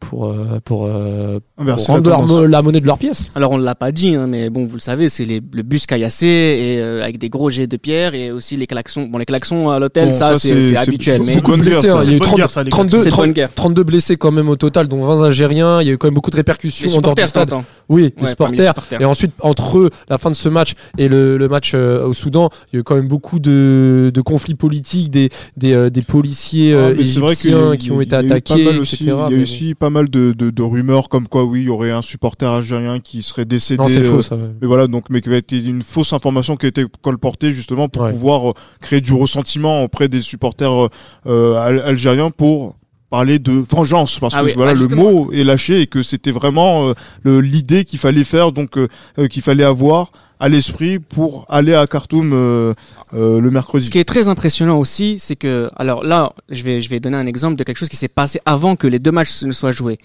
pour, 0.00 0.26
euh, 0.26 0.60
pour, 0.64 0.84
euh, 0.86 1.40
pour 1.56 1.62
Inverser 1.64 1.86
la 1.88 1.94
rendre 1.94 2.10
leur 2.10 2.22
mo- 2.26 2.46
la 2.46 2.62
monnaie 2.62 2.80
de 2.80 2.86
leur 2.86 2.98
pièce. 2.98 3.28
Alors 3.34 3.50
on 3.52 3.56
l'a 3.56 3.74
pas 3.74 3.90
dit, 3.92 4.14
hein, 4.14 4.26
mais 4.28 4.48
bon, 4.50 4.64
vous 4.66 4.74
le 4.74 4.80
savez, 4.80 5.08
c'est 5.08 5.24
les- 5.24 5.40
le 5.52 5.62
bus 5.62 5.86
caillassé 5.86 6.26
et 6.26 6.80
euh, 6.82 7.02
avec 7.02 7.18
des 7.18 7.30
gros 7.30 7.48
jets 7.50 7.66
de 7.66 7.76
pierre 7.78 8.14
et 8.14 8.30
aussi 8.30 8.56
les 8.56 8.66
klaxons. 8.68 9.06
Bon, 9.06 9.18
les 9.18 9.24
klaxons 9.24 9.70
à 9.70 9.78
l'hôtel, 9.80 10.08
Bon, 10.10 10.12
ça, 10.12 10.34
ça, 10.34 10.38
c'est 10.38 10.76
habituel. 10.76 11.22
c'est 11.24 11.34
Mais 11.34 11.40
beaucoup 11.40 11.56
de 11.56 11.62
blessés, 11.62 11.88
hein. 11.88 11.98
Il 12.04 12.10
y 12.10 12.12
a 12.14 12.16
eu 12.16 12.18
C'est 12.18 12.18
bonne 12.18 12.26
30 12.28 12.36
guerre, 12.36 12.50
ça, 12.50 12.62
les 12.62 12.70
32, 12.70 12.98
c'est 13.00 13.04
de 13.06 13.10
30 13.10 13.24
bonne 13.24 13.32
guerre. 13.32 13.50
32 13.54 13.82
blessés 13.84 14.16
quand 14.16 14.30
même 14.30 14.48
au 14.50 14.56
total, 14.56 14.86
dont 14.86 15.02
20 15.02 15.22
Algériens. 15.24 15.80
Il 15.80 15.88
y 15.88 15.90
a 15.90 15.94
eu 15.94 15.98
quand 15.98 16.06
même 16.06 16.14
beaucoup 16.14 16.30
de 16.30 16.36
répercussions 16.36 16.90
en 16.96 17.00
dehors 17.00 17.14
du 17.16 17.22
stade. 17.26 17.48
t'entends 17.48 17.64
Oui, 17.88 18.12
les 18.18 18.24
Ouais, 18.28 18.34
parmi 18.36 18.56
les 18.58 18.66
supporters. 18.66 19.00
Et 19.00 19.04
ensuite, 19.04 19.32
entre 19.40 19.78
eux, 19.78 19.90
la 20.08 20.18
fin 20.18 20.30
de 20.30 20.36
ce 20.36 20.48
match 20.48 20.74
et 20.98 21.08
le, 21.08 21.38
le 21.38 21.48
match 21.48 21.72
euh, 21.74 22.04
au 22.06 22.12
Soudan, 22.12 22.50
il 22.72 22.76
y 22.76 22.78
a 22.78 22.80
eu 22.80 22.82
quand 22.82 22.96
même 22.96 23.08
beaucoup 23.08 23.38
de, 23.38 24.10
de 24.12 24.20
conflits 24.20 24.54
politiques, 24.54 25.10
des, 25.10 25.30
des, 25.56 25.72
euh, 25.72 25.90
des 25.90 26.02
policiers 26.02 26.72
euh, 26.74 26.90
Ah, 26.90 26.94
mais 26.98 27.06
c'est 27.06 27.20
vrai 27.20 27.34
qu'il 27.34 27.50
y 27.50 27.54
a 27.54 27.56
égyptiens 27.56 27.72
eu- 27.74 27.78
qui 27.78 27.90
ont 27.92 28.00
il 28.00 28.04
été 28.04 28.14
y 28.16 28.18
a 28.18 28.22
eu 28.22 28.26
attaqués, 28.26 28.52
pas 28.64 28.72
mal 28.72 28.76
etc. 28.76 28.80
aussi, 28.80 29.04
il 29.04 29.08
y 29.08 29.10
a 29.38 29.42
aussi 29.42 29.74
pas 29.74 29.90
mal 29.90 30.08
de, 30.10 30.32
de, 30.36 30.50
de 30.50 30.62
rumeurs 30.62 31.08
comme 31.08 31.28
quoi 31.28 31.44
oui, 31.44 31.60
il 31.62 31.66
y 31.66 31.70
aurait 31.70 31.90
un 31.92 32.02
supporter 32.02 32.50
algérien 32.50 33.00
qui 33.00 33.22
serait 33.22 33.44
décédé. 33.44 33.82
Non, 33.82 33.88
c'est 33.88 33.98
euh, 34.00 34.04
faux, 34.10 34.22
ça. 34.22 34.36
ouais. 34.36 34.42
Mais 34.60 34.66
voilà, 34.66 34.86
donc, 34.86 35.04
mais 35.10 35.20
qui 35.20 35.30
a 35.30 35.36
été 35.36 35.58
une 35.62 35.82
fausse 35.82 36.12
information 36.12 36.56
qui 36.56 36.66
a 36.66 36.68
été 36.68 36.84
colportée 37.02 37.52
justement 37.52 37.88
pour 37.88 38.02
Ouais. 38.02 38.12
pouvoir 38.12 38.50
euh, 38.50 38.54
créer 38.80 39.00
du 39.00 39.12
ressentiment 39.12 39.82
auprès 39.82 40.08
des 40.08 40.20
supporters 40.20 40.84
euh, 40.84 40.88
euh, 41.26 41.54
al- 41.56 41.80
algériens 41.80 42.30
pour 42.30 42.76
parler 43.10 43.38
de 43.38 43.52
vengeance 43.52 44.18
parce 44.18 44.34
Ah 44.34 44.40
que 44.40 44.46
oui, 44.46 44.52
voilà 44.54 44.72
ah, 44.72 44.74
le 44.74 44.88
mot 44.88 45.32
est 45.32 45.44
lâché 45.44 45.80
et 45.80 45.86
que 45.86 46.02
c'était 46.02 46.30
vraiment 46.30 46.92
euh, 47.26 47.40
l'idée 47.40 47.84
qu'il 47.84 47.98
fallait 47.98 48.24
faire 48.24 48.52
donc 48.52 48.76
euh, 48.76 48.88
euh, 49.18 49.28
qu'il 49.28 49.42
fallait 49.42 49.64
avoir 49.64 50.12
à 50.40 50.48
l'esprit 50.48 50.98
pour 50.98 51.46
aller 51.48 51.74
à 51.74 51.86
Khartoum 51.86 52.32
euh, 52.32 52.74
euh, 53.14 53.40
le 53.40 53.50
mercredi. 53.50 53.86
Ce 53.86 53.90
qui 53.90 53.98
est 53.98 54.04
très 54.04 54.28
impressionnant 54.28 54.78
aussi, 54.78 55.18
c'est 55.18 55.36
que, 55.36 55.70
alors 55.76 56.04
là, 56.04 56.32
je 56.48 56.62
vais, 56.62 56.80
je 56.80 56.88
vais 56.90 57.00
donner 57.00 57.16
un 57.16 57.26
exemple 57.26 57.56
de 57.56 57.64
quelque 57.64 57.76
chose 57.76 57.88
qui 57.88 57.96
s'est 57.96 58.08
passé 58.08 58.40
avant 58.44 58.76
que 58.76 58.86
les 58.86 58.98
deux 58.98 59.10
matchs 59.10 59.42
ne 59.42 59.52
soient 59.52 59.72
joués. 59.72 59.98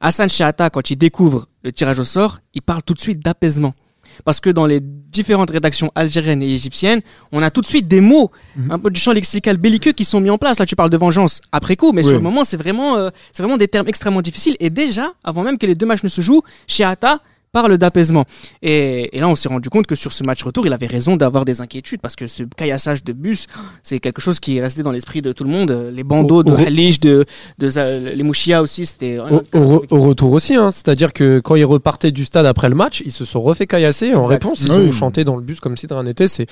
Hassan 0.00 0.28
Shahata, 0.28 0.70
quand 0.70 0.90
il 0.90 0.96
découvre 0.96 1.46
le 1.64 1.72
tirage 1.72 1.98
au 1.98 2.04
sort, 2.04 2.40
il 2.54 2.62
parle 2.62 2.82
tout 2.82 2.94
de 2.94 3.00
suite 3.00 3.20
d'apaisement. 3.24 3.74
Parce 4.24 4.40
que 4.40 4.50
dans 4.50 4.66
les 4.66 4.80
différentes 4.80 5.50
rédactions 5.50 5.90
algériennes 5.94 6.42
et 6.42 6.52
égyptiennes, 6.52 7.00
on 7.32 7.42
a 7.42 7.50
tout 7.50 7.60
de 7.60 7.66
suite 7.66 7.88
des 7.88 8.00
mots, 8.00 8.30
Mhm. 8.56 8.70
un 8.72 8.78
peu 8.78 8.90
du 8.90 9.00
champ 9.00 9.12
lexical 9.12 9.56
belliqueux 9.56 9.92
qui 9.92 10.04
sont 10.04 10.20
mis 10.20 10.30
en 10.30 10.38
place. 10.38 10.58
Là, 10.58 10.66
tu 10.66 10.76
parles 10.76 10.90
de 10.90 10.96
vengeance 10.96 11.40
après 11.52 11.76
coup, 11.76 11.92
mais 11.92 12.02
Oui. 12.02 12.08
sur 12.08 12.16
le 12.16 12.22
moment, 12.22 12.44
c'est 12.44 12.56
vraiment, 12.56 12.96
euh, 12.96 13.10
c'est 13.32 13.42
vraiment 13.42 13.56
des 13.58 13.68
termes 13.68 13.88
extrêmement 13.88 14.22
difficiles. 14.22 14.56
Et 14.60 14.70
déjà, 14.70 15.12
avant 15.24 15.42
même 15.42 15.58
que 15.58 15.66
les 15.66 15.74
deux 15.74 15.86
matchs 15.86 16.02
ne 16.02 16.08
se 16.08 16.20
jouent, 16.20 16.42
Shahata 16.66 17.20
parle 17.58 17.76
d'apaisement. 17.78 18.24
Et, 18.62 19.16
et 19.16 19.20
là, 19.20 19.28
on 19.28 19.34
s'est 19.34 19.48
rendu 19.48 19.68
compte 19.70 19.86
que 19.86 19.94
sur 19.94 20.12
ce 20.12 20.22
match 20.24 20.42
retour, 20.42 20.66
il 20.66 20.72
avait 20.72 20.86
raison 20.86 21.16
d'avoir 21.16 21.44
des 21.44 21.60
inquiétudes 21.60 22.00
parce 22.00 22.16
que 22.16 22.26
ce 22.26 22.42
caillassage 22.56 23.02
de 23.04 23.12
bus, 23.12 23.46
c'est 23.82 23.98
quelque 24.00 24.20
chose 24.20 24.38
qui 24.40 24.56
est 24.58 24.62
resté 24.62 24.82
dans 24.82 24.92
l'esprit 24.92 25.22
de 25.22 25.32
tout 25.32 25.44
le 25.44 25.50
monde. 25.50 25.70
Les 25.92 26.04
bandeaux 26.04 26.40
Au- 26.40 26.42
de 26.42 26.54
Khalij, 26.54 27.00
de, 27.00 27.24
les 27.58 28.22
Mouchia 28.22 28.62
aussi, 28.62 28.86
c'était. 28.86 29.18
Au, 29.18 30.00
retour 30.08 30.32
aussi, 30.32 30.54
hein. 30.54 30.70
c'est-à-dire 30.70 31.12
que 31.12 31.40
quand 31.40 31.54
ils 31.56 31.64
repartaient 31.64 32.10
du 32.12 32.24
stade 32.24 32.46
après 32.46 32.68
le 32.68 32.74
match, 32.74 33.02
ils 33.04 33.12
se 33.12 33.24
sont 33.24 33.40
refait 33.40 33.66
caillasser. 33.66 34.14
En 34.14 34.18
Exact. 34.22 34.28
réponse, 34.44 34.62
ils 34.64 34.70
Oui. 34.72 34.88
ont 34.88 34.92
chanté 34.92 35.24
dans 35.24 35.36
le 35.36 35.42
bus 35.42 35.60
comme 35.60 35.76
si 35.76 35.86
de 35.86 35.94
rien 35.94 36.04
n'était. 36.04 36.28
C'est 36.28 36.46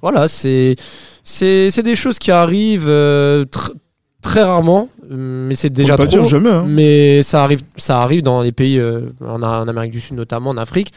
voilà, 0.00 0.28
c'est 0.28 0.76
c'est 1.22 1.70
c'est 1.70 1.82
des 1.82 1.96
choses 1.96 2.18
qui 2.18 2.30
arrivent 2.30 2.88
euh, 2.88 3.44
tr- 3.44 3.70
très 4.22 4.42
rarement, 4.42 4.88
mais 5.10 5.54
c'est 5.54 5.68
déjà 5.70 5.96
trop. 5.96 6.06
dire 6.06 6.24
jamais. 6.24 6.50
Hein. 6.50 6.64
Mais 6.66 7.22
ça 7.22 7.42
arrive, 7.44 7.60
ça 7.76 8.00
arrive 8.02 8.22
dans 8.22 8.40
les 8.40 8.52
pays, 8.52 8.78
euh, 8.78 9.10
en, 9.20 9.42
en 9.42 9.68
Amérique 9.68 9.90
du 9.92 10.00
Sud 10.00 10.16
notamment, 10.16 10.50
en 10.50 10.56
Afrique, 10.56 10.92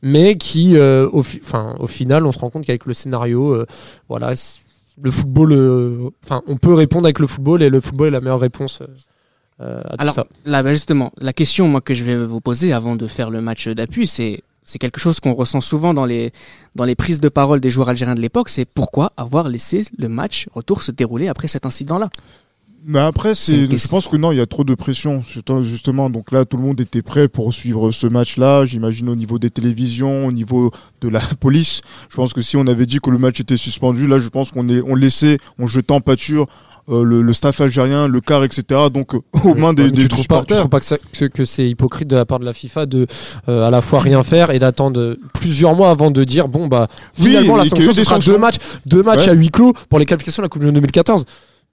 mais 0.00 0.36
qui, 0.38 0.76
euh, 0.76 1.08
au, 1.12 1.22
fi- 1.22 1.40
enfin, 1.44 1.74
au 1.80 1.86
final, 1.88 2.24
on 2.24 2.32
se 2.32 2.38
rend 2.38 2.48
compte 2.50 2.64
qu'avec 2.64 2.86
le 2.86 2.94
scénario, 2.94 3.52
euh, 3.52 3.66
voilà, 4.08 4.32
le 5.02 5.10
football, 5.10 5.52
euh, 5.52 6.08
enfin, 6.24 6.42
on 6.46 6.56
peut 6.56 6.72
répondre 6.74 7.06
avec 7.06 7.18
le 7.18 7.26
football 7.26 7.62
et 7.62 7.68
le 7.68 7.80
football 7.80 8.08
est 8.08 8.12
la 8.12 8.20
meilleure 8.20 8.40
réponse 8.40 8.80
euh, 8.80 8.86
euh, 9.60 9.80
à 9.84 9.90
tout 9.90 10.02
Alors 10.02 10.14
ça. 10.14 10.26
là, 10.46 10.62
bah, 10.62 10.72
justement, 10.72 11.12
la 11.20 11.32
question 11.32 11.66
moi 11.68 11.80
que 11.80 11.94
je 11.94 12.04
vais 12.04 12.16
vous 12.24 12.40
poser 12.40 12.72
avant 12.72 12.94
de 12.96 13.06
faire 13.08 13.28
le 13.30 13.40
match 13.40 13.68
d'appui, 13.68 14.06
c'est 14.06 14.42
c'est 14.64 14.78
quelque 14.78 15.00
chose 15.00 15.18
qu'on 15.18 15.32
ressent 15.32 15.62
souvent 15.62 15.94
dans 15.94 16.04
les 16.04 16.30
dans 16.76 16.84
les 16.84 16.94
prises 16.94 17.20
de 17.20 17.28
parole 17.30 17.58
des 17.58 17.70
joueurs 17.70 17.88
algériens 17.88 18.14
de 18.14 18.20
l'époque. 18.20 18.50
C'est 18.50 18.66
pourquoi 18.66 19.12
avoir 19.16 19.48
laissé 19.48 19.82
le 19.96 20.08
match 20.08 20.46
retour 20.54 20.82
se 20.82 20.92
dérouler 20.92 21.26
après 21.28 21.48
cet 21.48 21.64
incident-là? 21.64 22.10
Mais 22.86 23.00
après, 23.00 23.34
C'est 23.34 23.70
je 23.76 23.88
pense 23.88 24.08
que 24.08 24.16
non, 24.16 24.32
il 24.32 24.38
y 24.38 24.40
a 24.40 24.46
trop 24.46 24.64
de 24.64 24.74
pression, 24.74 25.22
justement. 25.62 26.08
Donc 26.08 26.32
là, 26.32 26.44
tout 26.46 26.56
le 26.56 26.62
monde 26.62 26.80
était 26.80 27.02
prêt 27.02 27.28
pour 27.28 27.52
suivre 27.52 27.90
ce 27.90 28.06
match-là. 28.06 28.64
J'imagine 28.64 29.08
au 29.10 29.14
niveau 29.16 29.38
des 29.38 29.50
télévisions, 29.50 30.26
au 30.26 30.32
niveau 30.32 30.70
de 31.02 31.08
la 31.08 31.20
police. 31.40 31.82
Je 32.08 32.16
pense 32.16 32.32
que 32.32 32.40
si 32.40 32.56
on 32.56 32.66
avait 32.66 32.86
dit 32.86 32.98
que 33.00 33.10
le 33.10 33.18
match 33.18 33.40
était 33.40 33.56
suspendu, 33.58 34.06
là, 34.06 34.18
je 34.18 34.28
pense 34.28 34.50
qu'on 34.52 34.68
est, 34.70 34.80
on 34.86 34.94
laissait, 34.94 35.38
on 35.58 35.66
jetait 35.66 35.92
en 35.92 36.00
pâture 36.00 36.46
euh, 36.88 37.02
le, 37.02 37.20
le 37.20 37.32
staff 37.34 37.60
algérien, 37.60 38.08
le 38.08 38.22
car, 38.22 38.42
etc. 38.44 38.62
Donc 38.90 39.14
euh, 39.14 39.18
aux 39.44 39.54
mains 39.54 39.74
des, 39.74 39.90
des 39.90 40.08
tu 40.08 40.16
supporters. 40.16 40.56
trouves 40.60 40.70
pas 40.70 40.80
que, 40.80 40.86
ça- 40.86 40.96
que, 41.28 41.44
c'est 41.44 41.68
hypocrite 41.68 42.08
de 42.08 42.16
la 42.16 42.24
part 42.24 42.38
de 42.38 42.46
la 42.46 42.54
FIFA 42.54 42.86
de 42.86 43.06
euh, 43.50 43.66
à 43.66 43.70
la 43.70 43.82
fois 43.82 44.00
rien 44.00 44.22
faire 44.22 44.50
et 44.50 44.58
d'attendre 44.58 45.18
plusieurs 45.34 45.74
mois 45.74 45.90
avant 45.90 46.10
de 46.10 46.24
dire 46.24 46.48
bon 46.48 46.66
bah 46.66 46.86
Oui, 47.18 47.26
finalement 47.26 47.56
la 47.56 47.66
sanction 47.66 47.90
ce 47.90 47.96
des 47.96 48.04
sera 48.04 48.18
deux 48.20 48.38
matchs 48.38 48.56
deux 48.86 49.02
matchs 49.02 49.24
Ouais. 49.26 49.28
à 49.30 49.34
huis 49.34 49.50
clos 49.50 49.74
pour 49.90 49.98
les 49.98 50.06
qualifications 50.06 50.40
de 50.40 50.46
la 50.46 50.48
Coupe 50.48 50.60
du 50.60 50.66
Monde 50.66 50.76
2014. 50.76 51.26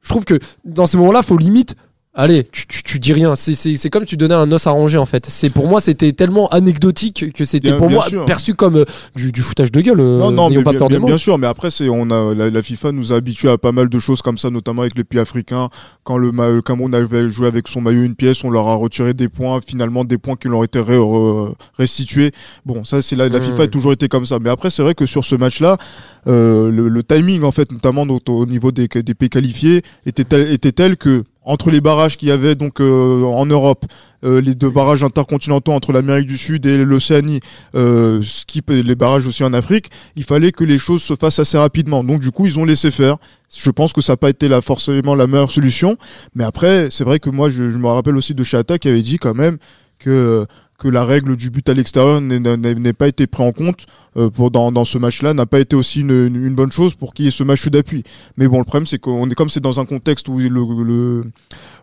Je 0.05 0.09
trouve 0.09 0.23
que 0.23 0.39
dans 0.63 0.85
ces 0.85 0.97
moments-là, 0.97 1.23
faut 1.23 1.37
limite 1.37 1.75
Allez, 2.17 2.45
tu, 2.49 2.65
tu, 2.67 2.81
tu 2.81 2.99
dis 2.99 3.11
rien. 3.11 3.35
C'est- 3.35 3.53
C'est 3.55 3.75
c'est 3.75 3.89
comme 3.89 4.05
tu 4.05 4.15
donnais 4.15 4.35
un 4.35 4.49
os 4.51 4.65
à 4.67 4.71
ranger 4.71 4.97
en 4.97 5.05
fait. 5.05 5.25
C'est 5.27 5.49
pour 5.49 5.67
moi 5.67 5.81
c'était 5.81 6.13
tellement 6.13 6.47
anecdotique 6.47 7.33
que 7.33 7.43
c'était 7.43 7.77
pour 7.77 7.89
moi 7.89 8.05
sûr. 8.07 8.23
perçu 8.23 8.53
comme 8.53 8.77
euh, 8.77 8.85
du, 9.17 9.31
du 9.33 9.41
foutage 9.41 9.69
de 9.71 9.81
gueule. 9.81 9.99
euh, 9.99 10.17
Non, 10.19 10.31
non, 10.31 10.49
mais 10.49 10.63
pas 10.63 10.71
bien, 10.71 10.79
peur 10.79 10.87
des 10.87 10.93
bien- 10.93 10.99
mots. 11.01 11.07
bien 11.07 11.17
sûr, 11.17 11.37
mais 11.37 11.47
après, 11.47 11.71
c'est, 11.71 11.89
on 11.89 12.09
a, 12.11 12.33
la, 12.33 12.49
la 12.49 12.61
FIFA 12.61 12.93
nous 12.93 13.11
a 13.11 13.17
habitués 13.17 13.49
à 13.49 13.57
pas 13.57 13.73
mal 13.73 13.89
de 13.89 13.99
choses 13.99 14.21
comme 14.21 14.37
ça, 14.37 14.49
notamment 14.49 14.83
avec 14.83 14.97
les 14.97 15.03
pays 15.03 15.19
africains. 15.19 15.69
Quand 16.05 16.17
le, 16.17 16.31
le 16.31 16.61
Cameroun 16.61 16.95
avait 16.95 17.27
joué 17.29 17.47
avec 17.47 17.67
son 17.67 17.81
maillot 17.81 18.03
une 18.03 18.15
pièce, 18.15 18.43
on 18.45 18.49
leur 18.49 18.67
a 18.69 18.75
retiré 18.75 19.13
des 19.13 19.27
points, 19.27 19.59
finalement 19.65 20.05
des 20.05 20.17
points 20.17 20.35
qui 20.37 20.47
leur 20.47 20.59
ont 20.59 20.63
été 20.63 20.79
ré- 20.79 20.95
re- 20.95 21.53
restitués. 21.77 22.31
Bon, 22.65 22.83
ça, 22.85 23.01
c'est 23.01 23.15
la, 23.17 23.27
la. 23.27 23.41
FIFA 23.41 23.63
a 23.63 23.67
toujours 23.67 23.91
été 23.91 24.07
comme 24.07 24.25
ça. 24.25 24.39
Mais 24.39 24.49
après, 24.49 24.69
c'est 24.69 24.83
vrai 24.83 24.95
que 24.95 25.05
sur 25.05 25.25
ce 25.25 25.35
match-là, 25.35 25.77
euh, 26.27 26.71
le, 26.71 26.87
le 26.87 27.03
timing, 27.03 27.43
en 27.43 27.51
fait, 27.51 27.71
notamment 27.73 28.03
au, 28.03 28.19
au 28.31 28.45
niveau 28.45 28.71
des, 28.71 28.87
des 28.87 29.13
pays 29.13 29.29
qualifiés, 29.29 29.81
était 30.05 30.23
tel, 30.23 30.51
était 30.51 30.71
tel 30.71 30.95
que 30.97 31.23
entre 31.45 31.69
les 31.69 31.79
barrages 31.79 32.17
qu'il 32.17 32.27
y 32.27 32.31
avait 32.31 32.55
donc 32.55 32.81
euh, 32.81 33.23
en 33.23 33.45
Europe, 33.45 33.85
euh, 34.23 34.41
les 34.41 34.55
deux 34.55 34.69
barrages 34.69 35.03
intercontinentaux 35.03 35.71
entre 35.71 35.93
l'Amérique 35.93 36.27
du 36.27 36.37
Sud 36.37 36.65
et 36.65 36.83
l'Océanie, 36.83 37.39
euh, 37.75 38.21
les 38.67 38.95
barrages 38.95 39.27
aussi 39.27 39.43
en 39.43 39.53
Afrique, 39.53 39.89
il 40.15 40.23
fallait 40.23 40.51
que 40.51 40.63
les 40.63 40.79
choses 40.79 41.03
se 41.03 41.15
fassent 41.15 41.39
assez 41.39 41.57
rapidement. 41.57 42.03
Donc 42.03 42.19
du 42.19 42.31
coup, 42.31 42.47
ils 42.47 42.59
ont 42.59 42.65
laissé 42.65 42.91
faire. 42.91 43.17
Je 43.55 43.69
pense 43.69 43.93
que 43.93 44.01
ça 44.01 44.13
n'a 44.13 44.17
pas 44.17 44.29
été 44.29 44.47
la, 44.47 44.61
forcément 44.61 45.15
la 45.15 45.27
meilleure 45.27 45.51
solution. 45.51 45.97
Mais 46.33 46.43
après, 46.43 46.87
c'est 46.89 47.03
vrai 47.03 47.19
que 47.19 47.29
moi, 47.29 47.49
je, 47.49 47.69
je 47.69 47.77
me 47.77 47.87
rappelle 47.87 48.17
aussi 48.17 48.33
de 48.33 48.43
Chata 48.43 48.79
qui 48.79 48.87
avait 48.87 49.03
dit 49.03 49.17
quand 49.17 49.35
même 49.35 49.57
que 49.99 50.45
que 50.77 50.87
la 50.89 51.05
règle 51.05 51.35
du 51.37 51.49
but 51.49 51.67
à 51.69 51.73
l'extérieur 51.73 52.19
n'ait- 52.21 52.93
pas 52.93 53.07
été 53.07 53.27
pris 53.27 53.43
en 53.43 53.51
compte 53.53 53.85
euh, 54.17 54.29
pour 54.29 54.51
dans, 54.51 54.71
dans 54.71 54.83
ce 54.85 54.97
match-là 54.97 55.33
n'a 55.33 55.45
pas 55.45 55.59
été 55.59 55.75
aussi 55.75 56.01
une, 56.01 56.53
bonne 56.55 56.71
chose 56.71 56.95
pour 56.95 57.13
qu'il 57.13 57.25
y 57.25 57.27
ait 57.29 57.31
ce 57.31 57.43
match 57.43 57.67
d'appui. 57.69 58.03
Mais 58.37 58.47
bon, 58.47 58.57
le 58.59 58.65
problème 58.65 58.85
c'est 58.85 58.99
qu'on 58.99 59.29
est 59.29 59.35
comme 59.35 59.49
c'est 59.49 59.61
dans 59.61 59.79
un 59.79 59.85
contexte 59.85 60.27
où 60.27 60.37
le, 60.37 61.23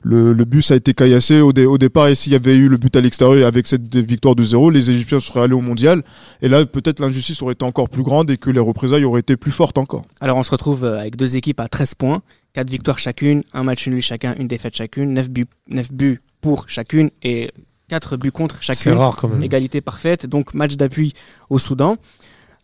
le, 0.03 0.45
bus 0.45 0.71
a 0.71 0.77
été 0.77 0.93
caillassé 0.95 1.41
au, 1.41 1.53
dé- 1.53 1.65
au 1.67 1.79
départ 1.79 2.09
et 2.09 2.15
s'il 2.15 2.33
y 2.33 2.37
avait 2.37 2.57
eu 2.57 2.69
le 2.69 2.77
but 2.77 2.95
à 2.97 3.01
l'extérieur 3.01 3.47
avec 3.47 3.67
cette 3.67 3.95
victoire 3.97 4.35
de 4.35 4.43
zéro, 4.43 4.71
les 4.71 4.91
Égyptiens 4.91 5.21
seraient 5.21 5.41
allés 5.43 5.55
au 5.55 5.61
mondial 5.61 6.03
et 6.43 6.49
là 6.49 6.65
peut-être 6.67 7.01
l'injustice 7.01 7.41
aurait 7.43 7.55
été 7.55 7.65
encore 7.65 7.89
plus 7.89 8.03
grande 8.03 8.31
et 8.31 8.37
que 8.37 8.51
les 8.51 8.61
représailles 8.61 9.05
auraient 9.05 9.21
été 9.21 9.37
plus 9.37 9.53
fortes 9.53 9.79
encore. 9.79 10.05
Alors 10.21 10.37
on 10.37 10.43
se 10.43 10.51
retrouve 10.51 10.85
euh, 10.85 10.99
avec 11.01 11.17
deux 11.17 11.37
équipes 11.37 11.61
à 11.61 11.69
13 11.69 11.95
points, 11.95 12.23
4 12.55 12.69
victoires 12.71 12.99
chacune, 12.99 13.43
un 13.55 13.63
match 13.63 13.89
nul 13.89 14.03
chacun, 14.03 14.35
une 14.39 14.49
défaite 14.49 14.75
chacune, 14.77 15.15
9 15.15 15.31
buts, 15.31 15.47
9 15.69 15.93
buts 15.93 16.21
pour 16.41 16.69
chacune 16.69 17.11
et 17.23 17.51
4 17.93 18.17
buts 18.17 18.33
contre 18.33 18.57
C'est 18.63 18.75
chacune. 18.75 18.93
rare 18.95 19.17
quand 19.17 19.29
même. 19.29 19.43
Égalité 19.43 19.83
parfaite, 19.83 20.25
donc 20.27 20.55
match 20.55 20.77
d'appui 20.77 21.13
au 21.51 21.59
Soudan. 21.59 21.97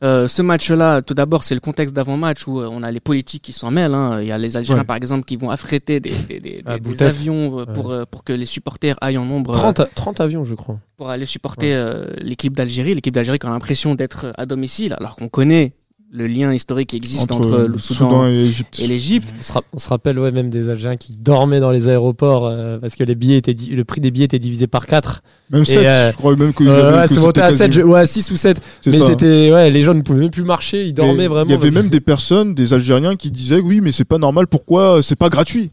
Euh, 0.03 0.27
ce 0.29 0.41
match-là, 0.43 1.03
tout 1.03 1.13
d'abord, 1.13 1.43
c'est 1.43 1.55
le 1.57 1.61
contexte 1.61 1.93
d'avant-match 1.95 2.47
où 2.47 2.61
euh, 2.61 2.69
on 2.71 2.83
a 2.85 2.91
les 2.91 3.01
politiques 3.01 3.43
qui 3.43 3.53
s'en 3.53 3.71
mêlent. 3.71 3.95
hein. 3.95 4.21
Il 4.23 4.29
y 4.29 4.33
a 4.33 4.39
les 4.39 4.57
Algériens, 4.57 4.83
Ouais. 4.83 4.87
par 4.87 4.97
exemple, 4.97 5.25
qui 5.25 5.37
vont 5.37 5.51
affréter 5.51 5.99
des, 6.01 6.13
des, 6.29 6.39
des- 6.41 6.63
À 6.65 6.75
des- 6.75 6.81
des 6.81 6.91
Boutef. 6.91 7.09
avions 7.09 7.59
euh, 7.61 7.65
pour, 7.67 7.91
euh, 7.91 8.05
pour 8.11 8.23
que 8.25 8.33
les 8.33 8.47
supporters 8.47 8.97
aillent 9.01 9.19
en 9.19 9.25
nombre 9.27 9.51
euh, 9.51 9.59
30, 9.59 9.81
a- 9.81 9.87
30 9.87 10.21
avions, 10.21 10.45
je 10.45 10.55
crois. 10.55 10.79
pour 10.97 11.11
aller 11.11 11.27
supporter 11.27 11.75
euh, 11.75 12.07
l'équipe 12.19 12.55
d'Algérie. 12.55 12.95
L'équipe 12.95 13.13
d'Algérie 13.13 13.39
qui 13.41 13.47
a 13.47 13.51
l'impression 13.51 13.97
d'être 13.97 14.33
à 14.39 14.47
domicile, 14.47 14.95
alors 14.99 15.17
qu'on 15.17 15.29
connaît 15.29 15.75
le 16.11 16.27
lien 16.27 16.55
historique 16.55 16.89
qui 16.91 16.97
existe 16.97 17.31
entre, 17.33 17.67
le 17.71 17.77
Soudan, 17.79 18.27
et 18.27 18.33
l'Égypte. 18.33 18.81
et 18.83 18.87
l'Égypte. 18.87 19.29
On 19.39 19.43
se, 19.43 19.53
ra- 19.53 19.63
on 19.75 19.79
se 19.79 19.89
rappelle 19.91 20.19
ouais, 20.19 20.33
même 20.33 20.49
des 20.49 20.71
Algériens 20.71 20.97
qui 20.97 21.13
dormaient 21.15 21.61
dans 21.61 21.71
les 21.71 21.87
aéroports 21.87 22.47
euh, 22.47 22.79
parce 22.79 22.95
que 22.97 23.05
les 23.05 23.15
billets 23.15 23.37
étaient 23.37 23.53
di- 23.53 23.71
le 23.77 23.85
prix 23.85 24.01
des 24.01 24.11
billets 24.11 24.25
était 24.25 24.39
divisé 24.39 24.67
par 24.67 24.87
4. 24.87 25.23
Même 25.51 25.67
7, 25.67 25.79
euh, 25.79 26.11
je 26.13 26.17
crois 26.17 26.35
même 26.37 26.55
que, 26.55 26.65
Euh, 26.65 26.97
ouais, 27.03 27.09
c'est 27.09 27.21
monté 27.21 27.43
à 27.43 27.51
7, 27.51 27.59
quasi- 27.71 27.73
je- 27.81 27.83
ouais, 27.83 28.01
à 28.01 28.07
6 28.07 28.31
ou 28.31 28.37
7. 28.37 28.59
c'est 28.81 28.91
Mais 28.91 28.99
c'était 29.01 29.53
ouais, 29.53 29.71
les 29.71 29.83
gens 29.83 29.93
ne 29.95 30.01
pouvaient 30.03 30.21
même 30.21 30.31
plus 30.31 30.45
marcher, 30.45 30.87
ils 30.87 30.95
dormaient 30.95 31.25
Et 31.25 31.29
vraiment. 31.29 31.49
Il 31.51 31.53
y 31.53 31.55
avait 31.55 31.71
même 31.71 31.89
des 31.91 32.01
personnes, 32.01 32.55
des 32.55 32.73
Algériens, 32.73 33.15
qui 33.17 33.31
disaient 33.31 33.61
oui, 33.61 33.81
mais 33.83 33.93
c'est 33.93 34.05
pas 34.07 34.19
normal. 34.19 34.47
Pourquoi 34.47 35.03
c'est 35.03 35.17
pas 35.17 35.29
gratuit? 35.29 35.71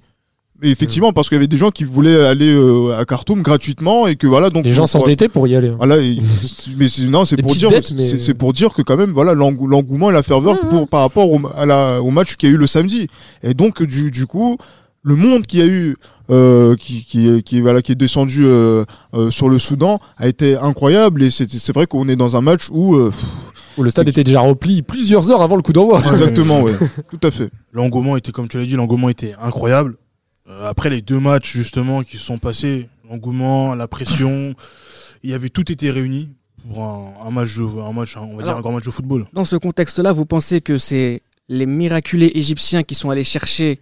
Mais 0.62 0.70
effectivement, 0.70 1.12
parce 1.12 1.28
qu'il 1.28 1.36
y 1.36 1.40
avait 1.40 1.48
des 1.48 1.58
gens 1.58 1.70
qui 1.70 1.84
voulaient 1.84 2.26
aller 2.26 2.48
euh, 2.54 2.98
à 2.98 3.04
Khartoum 3.04 3.42
gratuitement 3.42 4.08
et 4.08 4.16
que 4.16 4.26
voilà 4.26 4.50
donc 4.50 4.64
les 4.64 4.72
gens 4.72 4.88
s'endettaient 4.88 5.28
pour 5.28 5.48
y 5.48 5.56
aller. 5.56 5.70
Voilà, 5.78 5.98
et- 5.98 6.18
mais 6.78 6.88
c'est- 6.88 7.04
non, 7.08 7.26
c'est 7.26 7.36
pour 7.42 7.54
dire, 7.54 7.70
mais- 7.94 8.04
c'est 8.20 8.34
pour 8.34 8.54
dire 8.54 8.74
que 8.74 8.82
quand 8.82 8.96
même, 8.96 9.12
voilà, 9.12 9.34
l'engou- 9.34 9.68
l'engouement 9.68 10.10
et 10.12 10.14
la 10.14 10.24
ferveur 10.24 10.54
Mhm. 10.64 10.70
pour 10.70 10.88
par 10.88 11.02
rapport 11.02 11.30
au, 11.30 11.42
à 11.58 11.66
la, 11.66 12.02
au 12.02 12.10
match 12.10 12.36
qu'il 12.38 12.48
y 12.50 12.52
a 12.54 12.56
eu 12.56 12.58
le 12.58 12.68
samedi. 12.68 13.08
Et 13.44 13.54
donc 13.54 13.84
du, 13.84 14.12
du 14.12 14.26
coup, 14.28 14.58
le 15.04 15.16
monde 15.16 15.46
qui 15.46 15.62
a 15.62 15.66
eu, 15.66 15.98
euh, 16.32 16.76
qui, 16.78 17.04
qui, 17.04 17.44
qui 17.44 17.60
voilà, 17.62 17.82
qui 17.82 17.92
est 17.92 17.96
descendu 17.96 18.46
euh, 18.46 18.86
euh, 19.14 19.30
sur 19.32 19.50
le 19.50 19.60
Soudan 19.60 20.00
a 20.18 20.28
été 20.28 20.56
incroyable. 20.56 21.22
Et 21.22 21.32
c'est 21.32 21.52
c'est 21.52 21.74
vrai 21.76 21.86
qu'on 21.86 22.08
est 22.08 22.16
dans 22.16 22.38
un 22.38 22.42
match 22.42 22.70
où, 22.72 22.96
euh, 22.96 23.10
pff, 23.10 23.24
Où 23.78 23.84
le 23.84 23.90
stade 23.90 24.08
était 24.08 24.24
déjà 24.24 24.40
rempli 24.40 24.82
plusieurs 24.84 25.30
heures 25.32 25.42
avant 25.42 25.58
le 25.58 25.62
coup 25.62 25.74
d'envoi. 25.74 26.02
exactement, 26.14 26.62
ouais, 26.62 26.74
tout 27.12 27.20
à 27.28 27.30
fait. 27.30 27.50
L'engouement 27.74 28.16
était, 28.16 28.32
comme 28.32 28.48
tu 28.48 28.58
l'as 28.58 28.64
dit, 28.66 28.76
l'engouement 28.78 29.10
était 29.10 29.34
incroyable. 29.42 29.98
Euh, 30.48 30.70
après 30.70 30.90
les 30.90 31.02
deux 31.02 31.20
matchs 31.20 31.54
justement 31.54 32.04
qui 32.04 32.18
se 32.18 32.26
sont 32.26 32.38
passés, 32.38 32.88
l'engouement, 33.10 33.74
la 33.74 33.88
pression, 33.88 34.56
il 35.24 35.32
y 35.32 35.34
avait 35.34 35.50
tout 35.50 35.72
été 35.72 35.90
réuni 35.90 36.30
pour 36.70 36.84
un, 36.84 37.14
un 37.26 37.32
match, 37.32 37.56
de, 37.58 37.64
un 37.64 37.94
match, 37.94 38.16
on 38.18 38.36
va 38.38 38.44
dire 38.44 38.56
un 38.56 38.62
grand 38.62 38.72
match 38.72 38.86
de 38.86 38.92
football. 38.92 39.26
Dans 39.34 39.46
ce 39.46 39.56
contexte-là, 39.56 40.12
vous 40.12 40.26
pensez 40.26 40.62
que 40.62 40.78
c'est 40.78 41.22
les 41.50 41.66
miraculés 41.66 42.32
égyptiens 42.36 42.84
qui 42.84 42.96
sont 42.96 43.10
allés 43.10 43.24
chercher 43.24 43.80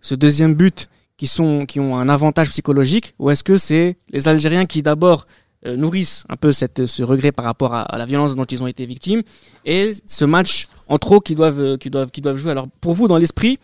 ce 0.00 0.14
deuxième 0.14 0.54
but, 0.54 0.88
qui, 1.16 1.26
sont, 1.26 1.66
qui 1.66 1.78
ont 1.78 1.96
un 1.96 2.08
avantage 2.08 2.48
psychologique, 2.48 3.14
ou 3.18 3.30
est-ce 3.30 3.44
que 3.44 3.56
c'est 3.56 3.96
les 4.10 4.28
Algériens 4.28 4.66
qui 4.66 4.82
d'abord 4.82 5.26
euh, 5.66 5.76
nourrissent 5.76 6.24
un 6.28 6.36
peu 6.36 6.52
cette, 6.52 6.86
ce 6.86 7.02
regret 7.02 7.32
par 7.32 7.44
rapport 7.44 7.74
à, 7.74 7.82
à 7.82 7.98
la 7.98 8.06
violence 8.06 8.34
dont 8.34 8.44
ils 8.46 8.62
ont 8.62 8.66
été 8.66 8.84
victimes, 8.86 9.22
et 9.64 9.92
ce 10.06 10.24
match 10.24 10.66
en 10.92 10.98
trop 10.98 11.20
qu'ils 11.20 11.36
doivent, 11.36 11.60
euh, 11.60 11.76
qu'ils 11.76 11.90
doivent, 11.90 12.10
qu'ils 12.10 12.22
doivent 12.22 12.36
jouer 12.36 12.50
Alors 12.50 12.66
pour 12.80 12.92
vous, 12.94 13.08
dans 13.08 13.16
l'esprit, 13.18 13.58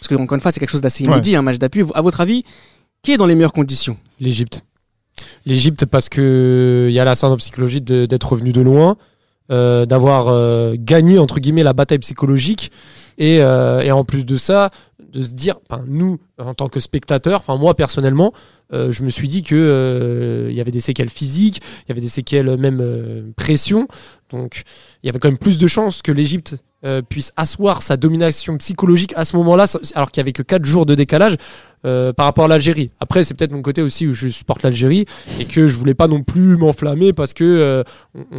parce 0.00 0.08
que 0.08 0.14
encore 0.16 0.34
une 0.36 0.40
fois, 0.40 0.50
c'est 0.52 0.60
quelque 0.60 0.70
chose 0.70 0.80
d'assez 0.80 1.04
Ouais. 1.04 1.12
inédit, 1.12 1.36
un 1.36 1.42
match 1.42 1.58
d'appui, 1.58 1.82
à 1.94 2.00
votre 2.02 2.20
avis, 2.20 2.44
qui 3.02 3.12
est 3.12 3.16
dans 3.16 3.26
les 3.26 3.34
meilleures 3.34 3.52
conditions? 3.52 3.96
L'Égypte. 4.20 4.62
L'Égypte 5.46 5.84
parce 5.86 6.08
que 6.08 6.86
il 6.88 6.92
y 6.94 6.98
a 6.98 7.04
l'ascendant 7.04 7.36
psychologique 7.36 7.84
de- 7.84 8.06
d'être 8.06 8.28
revenu 8.32 8.52
de 8.52 8.60
loin, 8.60 8.96
euh, 9.50 9.86
d'avoir 9.86 10.28
euh, 10.28 10.74
gagné 10.78 11.18
entre 11.18 11.38
guillemets 11.40 11.62
la 11.62 11.72
bataille 11.72 11.98
psychologique 11.98 12.70
et, 13.18 13.40
euh, 13.40 13.80
et 13.80 13.90
en 13.92 14.04
plus 14.04 14.24
de 14.24 14.36
ça, 14.36 14.70
de 15.12 15.20
se 15.22 15.32
dire, 15.34 15.56
nous 15.86 16.18
en 16.38 16.54
tant 16.54 16.68
que 16.68 16.80
spectateurs, 16.80 17.40
enfin 17.40 17.58
moi 17.58 17.74
personnellement, 17.74 18.32
euh, 18.72 18.90
je 18.90 19.02
me 19.02 19.10
suis 19.10 19.28
dit 19.28 19.42
que 19.42 19.54
euh, 19.54 20.48
il 20.50 20.56
y 20.56 20.60
avait 20.60 20.70
des 20.70 20.80
séquelles 20.80 21.10
physiques, 21.10 21.60
il 21.84 21.88
y 21.90 21.92
avait 21.92 22.00
des 22.00 22.08
séquelles 22.08 22.56
même 22.56 22.80
euh, 22.80 23.30
pression, 23.36 23.86
donc 24.30 24.62
il 25.02 25.06
y 25.06 25.10
avait 25.10 25.18
quand 25.18 25.28
même 25.28 25.38
plus 25.38 25.58
de 25.58 25.66
chances 25.66 26.00
que 26.02 26.12
l'Égypte 26.12 26.56
euh, 26.84 27.02
puisse 27.02 27.32
asseoir 27.36 27.82
sa 27.82 27.96
domination 27.96 28.56
psychologique 28.58 29.12
à 29.16 29.24
ce 29.24 29.36
moment-là, 29.36 29.66
alors 29.94 30.10
qu'il 30.10 30.20
y 30.20 30.24
avait 30.24 30.32
que 30.32 30.42
4 30.42 30.64
jours 30.64 30.86
de 30.86 30.94
décalage 30.94 31.36
euh, 31.84 32.12
par 32.12 32.26
rapport 32.26 32.44
à 32.44 32.48
l'Algérie. 32.48 32.90
Après, 33.00 33.24
c'est 33.24 33.34
peut-être 33.34 33.52
mon 33.52 33.62
côté 33.62 33.82
aussi 33.82 34.06
où 34.06 34.12
je 34.12 34.28
supporte 34.28 34.62
l'Algérie 34.62 35.04
et 35.40 35.44
que 35.46 35.66
je 35.66 35.76
voulais 35.76 35.94
pas 35.94 36.06
non 36.06 36.22
plus 36.22 36.56
m'enflammer 36.56 37.12
parce 37.12 37.34
que 37.34 37.44
euh, 37.44 37.82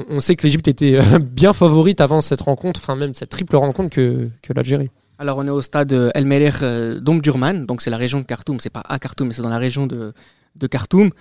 on, 0.10 0.20
sait 0.22 0.36
que 0.36 0.44
l'Égypte 0.44 0.68
était 0.68 1.00
bien 1.22 1.52
favorite 1.54 2.00
avant 2.00 2.22
cette 2.22 2.42
rencontre, 2.42 2.80
enfin 2.82 2.96
même 2.96 3.14
cette 3.14 3.30
triple 3.30 3.56
rencontre 3.58 3.90
que, 3.90 4.30
que 4.42 4.54
l'Algérie. 4.54 4.90
Alors 5.20 5.38
on 5.38 5.48
est 5.48 5.52
au 5.52 5.62
stade 5.62 6.12
El 6.16 6.26
Meler 6.26 6.52
euh, 6.62 7.00
d'Omdurman, 7.00 7.66
donc 7.66 7.82
c'est 7.82 7.90
la 7.90 7.98
région 7.98 8.20
de 8.20 8.26
Khartoum, 8.26 8.60
c'est 8.60 8.70
pas 8.70 8.84
à 8.88 8.98
Khartoum, 8.98 9.28
mais 9.28 9.34
c'est 9.34 9.42
dans 9.42 9.50
la 9.50 9.58
région 9.58 9.88
de, 9.88 10.14
de 10.56 10.68
Khartoum. 10.68 11.12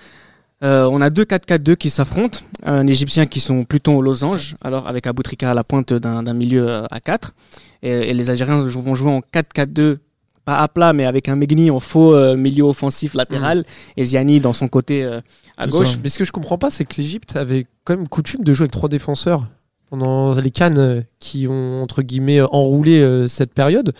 Euh, 0.63 0.85
on 0.85 1.01
a 1.01 1.11
deux 1.11 1.25
4-4-2 1.25 1.77
qui 1.77 1.91
s'affrontent, 1.91 2.41
un 2.63 2.87
Égyptien 2.87 3.27
qui 3.27 3.41
sont 3.41 3.65
plutôt 3.65 3.95
aux 3.95 4.03
losanges, 4.03 4.57
alors 4.63 4.87
avec 4.87 5.07
Aboutrika 5.07 5.51
à 5.51 5.55
la 5.55 5.65
pointe 5.65 5.93
d'un 5.93 6.35
milieu 6.35 6.69
euh, 6.69 6.87
à 6.91 7.01
4, 7.01 7.35
et, 7.83 7.91
et 7.91 8.15
les 8.15 8.31
Algériens 8.31 8.61
vont 8.61 8.95
jouer 8.95 9.11
en 9.11 9.21
4-4-2, 9.21 9.99
pas 10.45 10.59
à 10.59 10.69
plat, 10.69 10.93
mais 10.93 11.05
avec 11.05 11.29
un 11.29 11.37
Megni 11.37 11.71
en 11.71 11.81
faux 11.81 12.15
euh, 12.15 12.37
milieu 12.37 12.65
offensif 12.65 13.15
latéral, 13.15 13.65
et 13.97 14.05
Ziani 14.05 14.41
dans 14.41 14.53
son 14.53 14.69
côté 14.69 15.05
euh, 15.05 15.21
à 15.57 15.67
gauche. 15.67 15.93
ça. 15.93 15.99
Mais 16.03 16.09
ce 16.09 16.19
que 16.19 16.25
je 16.25 16.33
comprends 16.33 16.59
pas, 16.59 16.71
c'est 16.71 16.85
que 16.85 16.95
l'Égypte 16.97 17.37
avait 17.37 17.67
quand 17.85 17.97
même 17.97 18.09
coutume 18.09 18.45
de 18.45 18.53
jouer 18.53 18.65
avec 18.65 18.73
trois 18.73 18.89
défenseurs 18.89 19.49
pendant 19.91 20.33
les 20.33 20.51
cannes 20.51 21.05
qui 21.19 21.47
ont 21.49 21.83
entre 21.83 22.03
guillemets 22.03 22.41
enroulé 22.41 23.27
cette 23.29 23.53
période. 23.53 23.93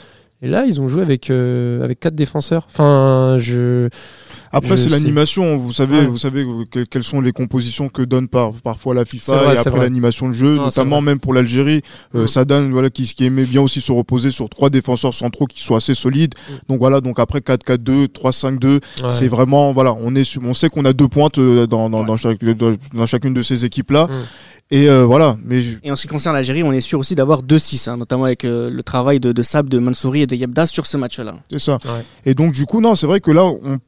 Et 0.43 0.49
là, 0.49 0.65
ils 0.65 0.81
ont 0.81 0.89
joué 0.89 1.03
avec 1.03 1.31
euh, 1.31 1.83
avec 1.85 2.01
quatre 2.01 2.17
défenseurs. 2.17 2.67
Enfin, 2.69 3.37
je 3.39 3.89
Après, 4.53 4.77
c'est 4.77 4.89
l'animation. 4.91 5.57
Vous 5.57 5.73
savez, 5.73 5.99
Ouais. 6.01 6.07
vous 6.07 6.19
savez 6.19 6.47
que- 6.71 6.85
quelles 6.85 7.03
sont 7.05 7.21
les 7.21 7.33
compositions 7.33 7.89
que 7.89 8.03
donne 8.03 8.29
par, 8.29 8.53
parfois 8.53 8.95
la 8.95 9.05
FIFA 9.05 9.37
vrai, 9.37 9.55
et 9.55 9.59
après 9.59 9.81
l'animation 9.81 10.29
de 10.29 10.33
jeu, 10.35 10.57
Non, 10.57 10.65
notamment 10.65 11.01
même 11.01 11.19
pour 11.19 11.33
l'Algérie. 11.33 11.83
Euh, 12.15 12.25
Mm. 12.25 12.29
Sadan, 12.29 12.71
voilà, 12.71 12.91
qui, 12.91 13.05
qui 13.05 13.25
aimait 13.25 13.45
bien 13.45 13.63
aussi 13.63 13.81
se 13.81 13.91
reposer 13.93 14.31
sur 14.31 14.49
trois 14.51 14.69
défenseurs 14.71 15.15
centraux 15.15 15.47
qui 15.47 15.63
sont 15.63 15.75
assez 15.75 15.95
solides. 15.95 16.35
Mm. 16.37 16.53
Donc 16.69 16.79
voilà, 16.81 17.01
donc 17.01 17.19
après 17.19 17.41
4-4-2, 17.41 18.09
3-5-2, 18.09 18.81
Ouais. 19.03 19.09
c'est 19.09 19.29
vraiment, 19.29 19.73
voilà, 19.73 19.95
on 19.99 20.15
est, 20.15 20.25
sur- 20.25 20.43
on 20.45 20.55
sait 20.55 20.69
qu'on 20.69 20.85
a 20.85 20.93
deux 20.93 21.09
pointes 21.09 21.39
euh, 21.39 21.67
dans, 21.67 21.89
dans, 21.89 22.05
dans, 22.05 22.17
chaque- 22.17 22.45
dans, 22.45 22.73
dans 22.95 23.07
chacune 23.07 23.35
de 23.35 23.43
ces 23.43 23.65
équipes-là. 23.65 24.07
Mm. 24.07 24.11
Et 24.75 24.89
euh, 24.89 25.05
voilà, 25.05 25.37
mais 25.45 25.61
je- 25.61 25.77
Et 25.83 25.91
en 25.91 25.97
ce 25.97 26.03
qui 26.03 26.09
concerne 26.09 26.35
l'Algérie, 26.35 26.63
on 26.63 26.73
est 26.73 26.81
sûr 26.81 26.99
aussi 26.99 27.15
d'avoir 27.15 27.43
2-6, 27.43 27.89
hein, 27.89 27.97
notamment 27.99 28.25
avec 28.25 28.45
euh, 28.47 28.71
le 28.71 28.83
travail 28.83 29.21
de, 29.21 29.31
de 29.33 29.43
Sab, 29.43 29.69
de 29.69 29.79
Mansouri 29.79 30.23
et 30.23 30.27
de 30.27 30.35
Yebda 30.35 30.67
sur 30.67 30.87
ce 30.87 30.97
match-là. 30.97 31.37
c'est 31.51 31.59
ça. 31.59 31.73
Ouais. 31.85 32.05
Et 32.25 32.35
donc 32.35 32.53
du 32.53 32.65
coup, 32.65 32.81
non, 32.81 32.95
c'est 32.95 33.07
vrai 33.07 33.21
que 33.21 33.31
là, 33.31 33.45
on, 33.45 33.79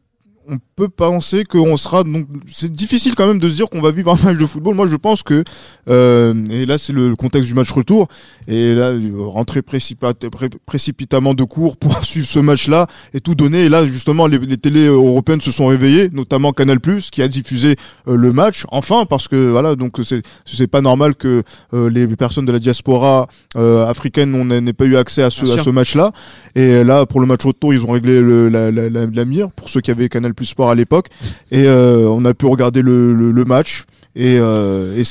on 0.48 0.58
peut 0.76 0.88
penser 0.88 1.44
qu'on 1.44 1.76
sera 1.76 2.04
donc 2.04 2.26
c'est 2.46 2.70
difficile 2.70 3.14
quand 3.14 3.26
même 3.26 3.38
de 3.38 3.48
se 3.48 3.54
dire 3.54 3.66
qu'on 3.66 3.80
va 3.80 3.90
vivre 3.90 4.12
un 4.12 4.24
match 4.24 4.38
de 4.38 4.46
football. 4.46 4.74
Moi, 4.74 4.86
je 4.86 4.96
pense 4.96 5.22
que 5.22 5.44
euh, 5.88 6.34
et 6.50 6.66
là 6.66 6.78
c'est 6.78 6.92
le, 6.92 7.16
contexte 7.16 7.48
du 7.48 7.54
match 7.54 7.70
retour 7.70 8.08
et 8.48 8.74
là 8.74 8.92
rentrer 9.18 9.62
précipitamment 9.62 11.34
de 11.34 11.44
cours 11.44 11.76
pour 11.76 12.04
suivre 12.04 12.26
ce 12.26 12.40
match-là 12.40 12.86
et 13.12 13.20
tout 13.20 13.34
donner. 13.34 13.64
Et 13.64 13.68
là 13.68 13.86
justement, 13.86 14.26
les, 14.26 14.38
les 14.38 14.56
télés 14.56 14.86
européennes 14.86 15.40
se 15.40 15.50
sont 15.50 15.66
réveillées, 15.66 16.10
notamment 16.12 16.52
Canal+ 16.52 16.78
qui 17.10 17.22
a 17.22 17.28
diffusé 17.28 17.76
euh, 18.08 18.16
le 18.16 18.32
match. 18.32 18.64
Enfin, 18.70 19.06
parce 19.06 19.28
que 19.28 19.50
voilà, 19.50 19.74
donc 19.74 19.98
c'est 20.02 20.22
c'est 20.44 20.66
pas 20.66 20.80
normal 20.80 21.14
que 21.14 21.42
euh, 21.72 21.90
les 21.90 22.06
personnes 22.08 22.46
de 22.46 22.52
la 22.52 22.58
diaspora 22.58 23.26
euh, 23.56 23.86
africaine 23.86 24.30
n'aient 24.60 24.72
pas 24.72 24.84
eu 24.84 24.96
accès 24.96 25.22
à 25.22 25.30
ce, 25.30 25.68
à 25.68 25.72
match-là. 25.72 26.12
Et 26.54 26.84
là, 26.84 27.06
pour 27.06 27.20
le 27.20 27.26
match 27.26 27.44
retour, 27.44 27.72
ils 27.72 27.84
ont 27.84 27.90
réglé 27.90 28.20
le, 28.20 28.48
la, 28.48 28.70
la, 28.70 28.88
la, 28.88 29.06
la 29.06 29.24
mire 29.24 29.50
pour 29.50 29.68
ceux 29.68 29.80
qui 29.80 29.90
avaient 29.90 30.08
Canal 30.08 30.33
Plus 30.34 30.46
Sport 30.46 30.70
à 30.70 30.74
l'époque. 30.74 31.08
Et 31.50 31.64
euh, 31.64 32.08
on 32.08 32.24
a 32.24 32.34
pu 32.34 32.46
regarder 32.46 32.82
le, 32.82 33.44
match. 33.46 33.84
Et, 34.16 34.36
euh, 34.38 35.02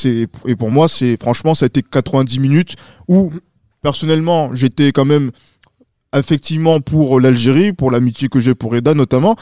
et 0.46 0.56
pour 0.56 0.72
moi, 0.72 0.88
c'est 0.88 1.18
franchement, 1.20 1.56
ça 1.56 1.66
a 1.66 1.68
été 1.68 1.82
90 1.82 2.40
minutes 2.40 2.76
où, 3.08 3.32
personnellement, 3.82 4.54
j'étais 4.54 4.92
quand 4.92 5.06
même 5.06 5.32
effectivement 6.16 6.80
pour 6.80 7.20
l'Algérie, 7.20 7.74
pour 7.74 7.92
l'amitié 7.92 8.30
que 8.30 8.40
j'ai 8.40 8.56
pour 8.56 8.76
Eda 8.76 8.94
notamment. 8.94 9.36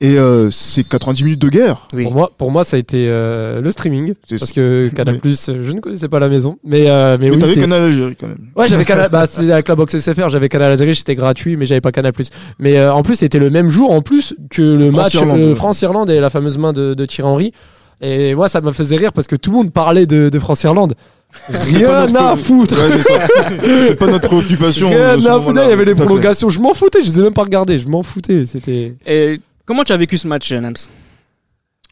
Et 0.00 0.16
euh, 0.16 0.48
c'est 0.52 0.84
90 0.86 1.24
minutes 1.24 1.40
de 1.42 1.48
guerre. 1.48 1.88
Oui. 1.92 2.04
Pour 2.04 2.12
moi, 2.14 2.30
pour 2.38 2.50
moi, 2.52 2.62
ça 2.62 2.76
a 2.76 2.78
été 2.78 3.06
euh, 3.08 3.60
le 3.60 3.70
streaming. 3.72 4.14
C'est- 4.24 4.38
Parce 4.38 4.52
que 4.52 4.90
Canal. 4.94 5.18
Plus, 5.18 5.50
je 5.60 5.72
ne 5.72 5.80
connaissais 5.80 6.08
pas 6.08 6.20
la 6.20 6.28
maison. 6.28 6.56
Mais, 6.62 6.88
euh, 6.88 7.16
mais, 7.18 7.30
Mais 7.30 7.34
oui, 7.34 7.40
t'avais 7.40 7.54
c'est- 7.54 7.60
Canal 7.60 7.82
Algérie 7.82 8.14
quand 8.14 8.28
même. 8.28 8.38
Ouais, 8.54 8.68
j'avais 8.68 8.84
Canal. 8.84 9.08
bah, 9.12 9.26
c'était 9.26 9.50
avec 9.50 9.66
la 9.66 9.74
box 9.74 9.98
SFR, 9.98 10.30
j'avais 10.30 10.48
Canal 10.48 10.70
Algérie, 10.70 10.94
c'était 10.94 11.16
gratuit, 11.16 11.56
mais 11.56 11.66
j'avais 11.66 11.80
pas 11.80 11.90
Canal 11.90 12.12
Plus. 12.12 12.30
Mais 12.60 12.78
euh, 12.78 12.92
en 12.94 13.02
plus, 13.02 13.16
c'était 13.16 13.40
le 13.40 13.50
même 13.50 13.68
jour, 13.68 13.90
en 13.90 14.00
plus, 14.00 14.36
que 14.50 14.62
le 14.62 14.92
match 14.92 15.16
France-Irlande, 15.56 16.10
euh, 16.10 16.16
et 16.16 16.20
la 16.20 16.30
fameuse 16.30 16.58
main 16.58 16.72
de, 16.72 16.94
de 16.94 17.06
Thierry 17.06 17.28
Henry. 17.28 17.52
Et 18.00 18.36
moi, 18.36 18.48
ça 18.48 18.60
me 18.60 18.70
faisait 18.70 18.94
rire 18.94 19.12
parce 19.12 19.26
que 19.26 19.34
tout 19.34 19.50
le 19.50 19.56
monde 19.56 19.72
parlait 19.72 20.06
de, 20.06 20.28
de 20.28 20.38
France-Irlande. 20.38 20.94
Rien 21.48 22.06
notre- 22.06 22.22
à 22.24 22.36
foutre. 22.36 22.74
Ouais, 22.74 22.92
c'est 22.98 23.02
ça. 23.02 23.26
c'est 23.88 23.96
pas 23.98 24.06
notre 24.06 24.28
préoccupation. 24.28 24.88
Rien 24.90 25.14
à 25.14 25.40
foutre. 25.40 25.60
Il 25.64 25.68
y 25.70 25.72
avait 25.72 25.84
les 25.84 25.96
prolongations. 25.96 26.48
Je 26.48 26.60
m'en 26.60 26.72
foutais, 26.72 27.02
je 27.02 27.06
les 27.08 27.18
ai 27.18 27.22
même 27.24 27.34
pas 27.34 27.42
regardées. 27.42 27.80
Je 27.80 27.88
m'en 27.88 28.04
foutais. 28.04 28.46
C'était. 28.46 28.94
Et 29.06 29.40
comment 29.68 29.84
tu 29.84 29.92
as 29.92 29.96
vécu 29.98 30.16
ce 30.18 30.26
match, 30.26 30.50
Nams 30.50 30.74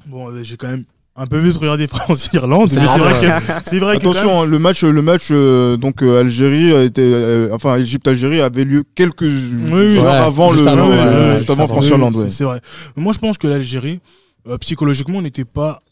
Bon, 0.06 0.30
euh, 0.30 0.42
j'ai 0.42 0.56
quand 0.56 0.68
même 0.68 0.84
un 1.14 1.26
peu 1.26 1.40
plus 1.40 1.56
regardé 1.56 1.86
France-Irlande, 1.94 2.68
C'est 2.68 2.80
mais 2.80 2.86
c'est 2.88 2.98
vrai 2.98 3.12
que 3.12 3.52
c'est 3.64 3.78
vrai 3.78 3.96
que 3.98 4.00
Attention, 4.02 4.42
hein, 4.42 4.46
le 4.46 4.58
match, 4.58 4.82
le 4.82 5.02
match 5.02 5.28
euh, 5.30 5.76
donc 5.76 6.02
euh, 6.02 6.20
Algérie 6.20 6.72
euh, 6.72 7.48
enfin 7.52 7.76
Égypte-Algérie 7.76 8.40
avait 8.40 8.64
lieu 8.64 8.82
quelques 8.94 9.22
oui. 9.22 9.98
heures 9.98 10.04
Ouais, 10.04 10.10
avant 10.10 10.52
juste 10.52 10.64
le, 10.64 10.68
avant, 10.70 10.88
ouais, 10.88 10.94
ouais, 10.96 10.98
euh, 11.06 11.30
ouais, 11.32 11.36
juste 11.36 11.50
avant. 11.50 11.66
France-Irlande. 11.66 12.14
Oui, 12.14 12.22
ouais. 12.22 12.28
c'est- 12.28 12.36
C'est 12.36 12.44
vrai. 12.44 12.60
Moi, 12.96 13.12
je 13.12 13.18
pense 13.18 13.38
que 13.38 13.46
l'Algérie, 13.46 14.00
euh, 14.48 14.58
psychologiquement, 14.58 15.20
n'était 15.22 15.44
pas 15.44 15.82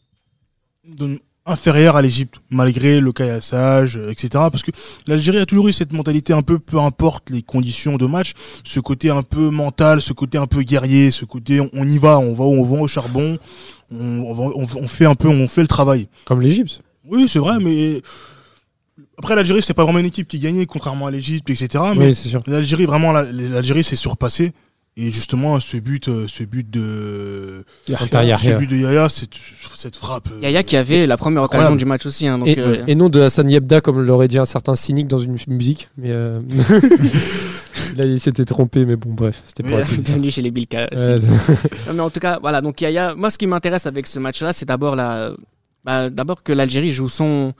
de- 0.86 1.18
inférieure 1.46 1.96
à 1.96 2.02
l'Égypte, 2.02 2.36
malgré 2.50 3.00
le 3.00 3.12
caillassage, 3.12 3.98
euh, 3.98 4.10
etc. 4.10 4.28
Parce 4.32 4.62
que 4.62 4.70
l'Algérie 5.06 5.38
a 5.38 5.46
toujours 5.46 5.68
eu 5.68 5.72
cette 5.72 5.92
mentalité 5.92 6.32
un 6.32 6.40
peu, 6.42 6.58
peu 6.58 6.78
importe 6.78 7.30
les 7.30 7.42
conditions 7.42 7.96
de 7.96 8.06
match, 8.06 8.32
ce 8.64 8.80
côté 8.80 9.10
un 9.10 9.22
peu 9.22 9.50
mental, 9.50 10.00
ce 10.00 10.12
côté 10.12 10.38
un 10.38 10.46
peu 10.46 10.62
guerrier, 10.62 11.10
ce 11.10 11.24
côté 11.26 11.60
on, 11.60 11.88
y 11.88 11.98
va, 11.98 12.18
on 12.18 12.32
va, 12.32 12.44
on 12.44 12.64
va 12.64 12.80
au 12.80 12.88
charbon, 12.88 13.38
on, 13.90 14.86
fait 14.86 15.04
un 15.04 15.14
peu, 15.14 15.28
on 15.28 15.46
fait 15.46 15.60
le 15.62 15.68
travail. 15.68 16.08
Comme 16.24 16.40
l'Égypte. 16.40 16.82
Oui, 17.06 17.28
c'est 17.28 17.38
vrai, 17.38 17.58
mais 17.60 18.00
après 19.18 19.36
l'Algérie, 19.36 19.60
c'est 19.60 19.74
pas 19.74 19.84
vraiment 19.84 19.98
une 19.98 20.06
équipe 20.06 20.26
qui 20.26 20.38
gagnait, 20.38 20.64
contrairement 20.64 21.06
à 21.06 21.10
l'Égypte, 21.10 21.48
etc. 21.50 21.68
Mais 21.96 22.06
Oui, 22.06 22.14
c'est 22.14 22.28
sûr. 22.28 22.42
L'Algérie, 22.46 22.86
vraiment, 22.86 23.12
la- 23.12 23.24
l'Algérie 23.30 23.84
s'est 23.84 23.96
surpassée. 23.96 24.52
Et 24.96 25.10
justement, 25.10 25.58
ce 25.58 25.76
but, 25.78 26.06
euh, 26.08 26.26
ce 26.28 26.44
but 26.44 26.70
de, 26.70 27.64
Yahya. 27.88 28.38
ce 28.38 28.52
but 28.52 28.68
de 28.70 28.76
Yaya, 28.76 29.08
cette, 29.08 29.34
cette 29.74 29.96
frappe. 29.96 30.28
euh, 30.32 30.38
Yaya 30.40 30.62
qui 30.62 30.76
avait 30.76 31.04
la 31.08 31.16
première 31.16 31.42
occasion 31.42 31.62
Incroyable. 31.62 31.78
du 31.78 31.84
match 31.84 32.06
aussi. 32.06 32.28
Hein, 32.28 32.38
donc, 32.38 32.46
Et, 32.46 32.60
euh, 32.60 32.84
et 32.86 32.94
non 32.94 33.08
de 33.08 33.20
Hassan 33.20 33.50
Yebda, 33.50 33.80
comme 33.80 34.00
l'aurait 34.02 34.28
dit 34.28 34.38
un 34.38 34.44
certain 34.44 34.76
cynique 34.76 35.08
dans 35.08 35.18
une 35.18 35.36
musique. 35.48 35.88
Mais 35.98 36.10
euh, 36.12 36.40
là, 37.96 38.04
il 38.04 38.20
s'était 38.20 38.44
trompé, 38.44 38.84
mais 38.84 38.94
bon, 38.96 39.12
bref, 39.12 39.42
c'était 39.46 39.68
être- 39.68 39.96
bienvenue 40.00 40.30
chez 40.30 40.42
les 40.42 40.50
Bilka. 40.52 40.88
Ouais, 40.92 41.16
Non, 41.88 41.94
mais 41.94 42.00
en 42.00 42.10
tout 42.10 42.20
cas, 42.20 42.38
voilà. 42.40 42.60
Donc 42.60 42.80
Yaya, 42.80 43.14
moi, 43.16 43.30
ce 43.30 43.38
qui 43.38 43.46
m'intéresse 43.48 43.86
avec 43.86 44.06
ce 44.06 44.18
match-là, 44.20 44.52
c'est 44.52 44.66
d'abord 44.66 44.94
la, 44.96 45.32
bah, 45.84 46.08
d'abord 46.08 46.42
que 46.44 46.52
l'Algérie 46.52 46.92
joue 46.92 47.08
son, 47.08 47.52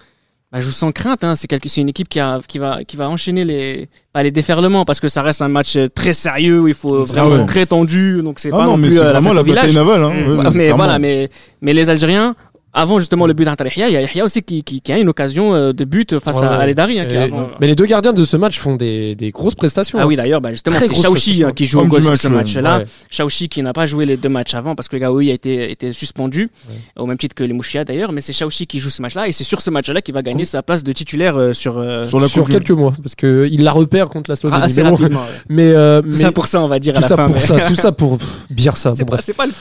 bah, 0.54 0.60
joue 0.60 0.70
sans 0.70 0.92
crainte. 0.92 1.24
Hein. 1.24 1.34
C'est 1.36 1.48
quelque, 1.48 1.68
c'est 1.68 1.80
une 1.80 1.88
équipe 1.88 2.08
qui 2.08 2.20
a, 2.20 2.40
qui 2.46 2.58
va, 2.58 2.84
qui 2.84 2.96
va 2.96 3.08
enchaîner 3.08 3.44
les, 3.44 3.88
pas 4.12 4.22
les 4.22 4.30
déferlements 4.30 4.84
parce 4.84 5.00
que 5.00 5.08
ça 5.08 5.22
reste 5.22 5.42
un 5.42 5.48
match 5.48 5.76
euh, 5.76 5.88
très 5.92 6.12
sérieux 6.12 6.60
où 6.60 6.68
il 6.68 6.74
faut 6.74 7.02
Ah 7.02 7.12
vraiment 7.12 7.36
ouais. 7.36 7.46
très 7.46 7.66
tendu. 7.66 8.22
Donc 8.22 8.38
c'est 8.38 8.50
Ah 8.52 8.58
pas 8.58 8.64
non, 8.64 8.70
non, 8.72 8.76
mais 8.76 8.88
plus 8.88 8.96
c'est 8.98 9.02
euh, 9.04 9.10
vraiment 9.12 9.32
la 9.32 9.42
bataille 9.42 9.74
navale. 9.74 10.02
Hein. 10.02 10.10
Mmh. 10.10 10.38
Ouais, 10.38 10.44
mais 10.44 10.50
clairement. 10.50 10.76
voilà, 10.76 10.98
mais, 10.98 11.28
mais 11.60 11.72
les 11.72 11.90
Algériens, 11.90 12.36
avant 12.74 12.98
justement 12.98 13.26
le 13.26 13.32
but 13.32 13.44
d'Antar 13.44 13.66
Yahya, 13.68 13.88
il 13.88 13.92
y 13.92 13.96
a 13.96 14.00
Yahya 14.02 14.24
aussi 14.24 14.42
qui, 14.42 14.62
qui, 14.64 14.80
qui 14.80 14.92
a 14.92 14.98
une 14.98 15.08
occasion 15.08 15.54
euh, 15.54 15.72
de 15.72 15.84
but 15.84 16.18
face 16.18 16.36
Ouais, 16.36 16.44
à 16.44 16.50
ouais. 16.58 16.64
Al 16.64 16.70
Edari. 16.70 16.98
hein, 17.00 17.06
avant- 17.08 17.48
mais 17.60 17.66
les 17.68 17.74
deux 17.76 17.86
gardiens 17.86 18.12
de 18.12 18.24
ce 18.24 18.36
match 18.36 18.58
font 18.58 18.74
des, 18.76 19.14
des 19.14 19.30
grosses 19.30 19.54
prestations. 19.54 19.98
Ah 20.00 20.06
oui, 20.06 20.16
d'ailleurs, 20.16 20.40
bah, 20.40 20.50
justement, 20.50 20.74
c'est 20.80 20.88
prestation. 20.88 21.48
hein, 21.48 21.52
qui 21.54 21.64
joue 21.66 21.80
au 21.80 21.86
goal 21.86 22.02
sur 22.02 22.16
ce 22.16 22.28
match-là. 22.28 22.78
Ouais. 22.78 22.86
Chaouchi 23.10 23.48
qui 23.48 23.62
n'a 23.62 23.72
pas 23.72 23.86
joué 23.86 24.06
les 24.06 24.16
deux 24.16 24.28
matchs 24.28 24.54
avant 24.54 24.74
parce 24.74 24.88
que 24.88 24.96
le 24.96 25.00
Gaoui 25.00 25.30
a 25.30 25.34
été, 25.34 25.70
été 25.70 25.92
suspendu, 25.92 26.50
au 26.98 27.06
même 27.06 27.16
titre 27.18 27.34
que 27.34 27.44
les 27.44 27.52
Mouchia 27.52 27.84
d'ailleurs, 27.84 28.12
mais 28.12 28.20
c'est 28.20 28.32
Chaouchi 28.32 28.66
qui 28.66 28.80
joue 28.80 28.90
ce 28.90 29.00
match-là 29.02 29.28
et 29.28 29.32
c'est 29.32 29.44
sur 29.44 29.60
ce 29.60 29.70
match-là 29.70 30.00
qu'il 30.02 30.14
va 30.14 30.22
gagner 30.22 30.44
sa 30.44 30.62
place 30.62 30.82
de 30.82 30.92
titulaire 30.92 31.36
euh, 31.36 31.52
sur, 31.52 31.78
euh, 31.78 32.04
Sur 32.04 32.18
la 32.20 32.28
sur 32.28 32.46
quelques 32.48 32.70
mois, 32.72 32.92
parce 33.02 33.14
que 33.14 33.48
il 33.50 33.62
la 33.62 33.72
repère 33.72 34.08
contre 34.08 34.30
la 34.30 34.36
Slovénie. 34.36 34.62
assez 34.64 34.82
mais 34.82 34.90
bon. 34.90 34.96
ouais. 34.96 35.08
Mais, 35.48 35.68
euh, 35.70 36.02
Tout 36.02 36.08
mais 36.10 36.16
ça 36.16 36.32
pour 36.32 36.46
ça, 36.48 36.60
on 36.60 36.68
va 36.68 36.78
dire 36.80 36.94
tout 36.94 36.98
à 36.98 37.02
la 37.02 37.08
ça 37.08 37.16
fin. 37.16 37.26
pour 37.26 37.34
mais- 37.36 37.40
ça, 37.40 37.60
tout 37.68 37.74
ça 37.76 37.92
pour 37.92 38.18
pff, 38.18 38.28
bière 38.50 38.76
ça. 38.76 38.94
C'est 38.96 39.04
pas, 39.04 39.12
bref. 39.12 39.20
c'est 39.24 39.36
pas 39.36 39.46
le. 39.46 39.52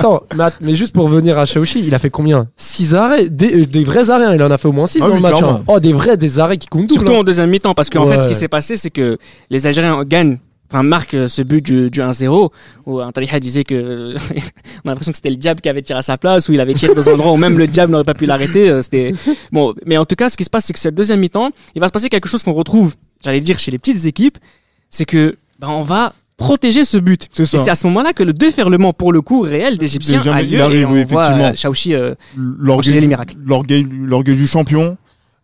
Attends, 0.00 0.22
mais, 0.36 0.44
mais 0.60 0.74
juste 0.74 0.92
pour 0.92 1.04
revenir 1.04 1.38
à 1.38 1.46
Shaoshi, 1.46 1.80
il 1.86 1.94
a 1.94 1.98
fait 1.98 2.10
combien? 2.10 2.48
6 2.56 2.94
arrêts 2.94 3.28
des, 3.28 3.62
euh, 3.62 3.66
des 3.66 3.84
vrais 3.84 4.10
arrêts, 4.10 4.24
hein, 4.26 4.34
il 4.34 4.42
en 4.42 4.50
a 4.50 4.58
fait 4.58 4.68
au 4.68 4.72
moins 4.72 4.86
6 4.86 4.98
Ah 5.02 5.06
dans 5.06 5.10
oui, 5.14 5.16
le 5.16 5.22
match. 5.22 5.42
hein. 5.42 5.62
Oh, 5.68 5.78
des 5.80 5.92
vrais, 5.92 6.16
des 6.16 6.38
arrêts 6.38 6.58
qui 6.58 6.66
comptent. 6.66 6.90
Surtout 6.92 7.12
hein. 7.12 7.18
en 7.18 7.24
deuxième 7.24 7.48
mi-temps, 7.50 7.74
parce 7.74 7.88
qu'en 7.90 8.06
fait, 8.06 8.20
ce 8.20 8.26
qui 8.28 8.34
s'est 8.34 8.48
passé, 8.48 8.76
c'est 8.76 8.90
que 8.90 9.16
les 9.50 9.66
Algériens 9.66 10.02
gagnent, 10.04 10.38
enfin 10.72 10.82
marquent 10.82 11.14
euh, 11.14 11.26
ce 11.28 11.42
but 11.42 11.64
du, 11.64 11.90
du 11.90 12.00
1-0, 12.00 12.50
où 12.86 13.00
Antaliha 13.00 13.40
disait 13.40 13.64
que 13.64 14.14
on 14.84 14.88
a 14.88 14.90
l'impression 14.90 15.12
que 15.12 15.16
c'était 15.16 15.30
le 15.30 15.36
diable 15.36 15.60
qui 15.60 15.68
avait 15.68 15.82
tiré 15.82 15.98
à 15.98 16.02
sa 16.02 16.16
place, 16.16 16.48
où 16.48 16.52
il 16.52 16.60
avait 16.60 16.74
tiré 16.74 16.94
dans 16.94 17.08
un 17.08 17.14
endroit 17.14 17.32
où 17.32 17.36
même 17.36 17.58
le 17.58 17.66
diable 17.66 17.92
n'aurait 17.92 18.04
pas 18.04 18.14
pu 18.14 18.26
l'arrêter. 18.26 18.70
euh, 18.70 18.82
C'était 18.82 19.12
bon, 19.52 19.74
mais 19.86 19.96
en 19.96 20.04
tout 20.04 20.14
cas, 20.16 20.28
ce 20.30 20.36
qui 20.36 20.44
se 20.44 20.50
passe, 20.50 20.64
c'est 20.66 20.72
que 20.72 20.78
cette 20.78 20.94
deuxième 20.94 21.20
mi-temps, 21.20 21.50
il 21.74 21.80
va 21.80 21.88
se 21.88 21.92
passer 21.92 22.08
quelque 22.08 22.28
chose 22.28 22.42
qu'on 22.44 22.52
retrouve, 22.52 22.94
j'allais 23.24 23.40
dire, 23.40 23.58
chez 23.58 23.70
les 23.70 23.78
petites 23.78 24.06
équipes, 24.06 24.38
c'est 24.90 25.04
que 25.04 25.36
ben, 25.58 25.68
on 25.68 25.82
va 25.82 26.12
protéger 26.40 26.84
ce 26.84 26.98
but. 26.98 27.28
C'est 27.30 27.42
Et 27.44 27.58
c'est 27.58 27.70
à 27.70 27.74
ce 27.76 27.86
moment-là 27.86 28.12
que 28.12 28.24
le 28.24 28.32
déferlement, 28.32 28.92
pour 28.92 29.12
le 29.12 29.20
coup, 29.20 29.40
réel 29.42 29.78
d'Égyptiens 29.78 30.20
a 30.26 30.42
lieu 30.42 30.60
arrive, 30.60 30.80
et 30.80 30.84
on 30.86 30.92
oui, 30.92 31.04
voit 31.04 31.54
Chaouchi 31.54 31.94
euh, 31.94 32.14
L'orgueil 32.36 32.94
les 32.94 33.00
du- 33.02 33.08
miracles. 33.08 33.36
l'orgueil 33.46 33.86
l'orgueil 34.06 34.34
du 34.36 34.46
champion. 34.48 34.96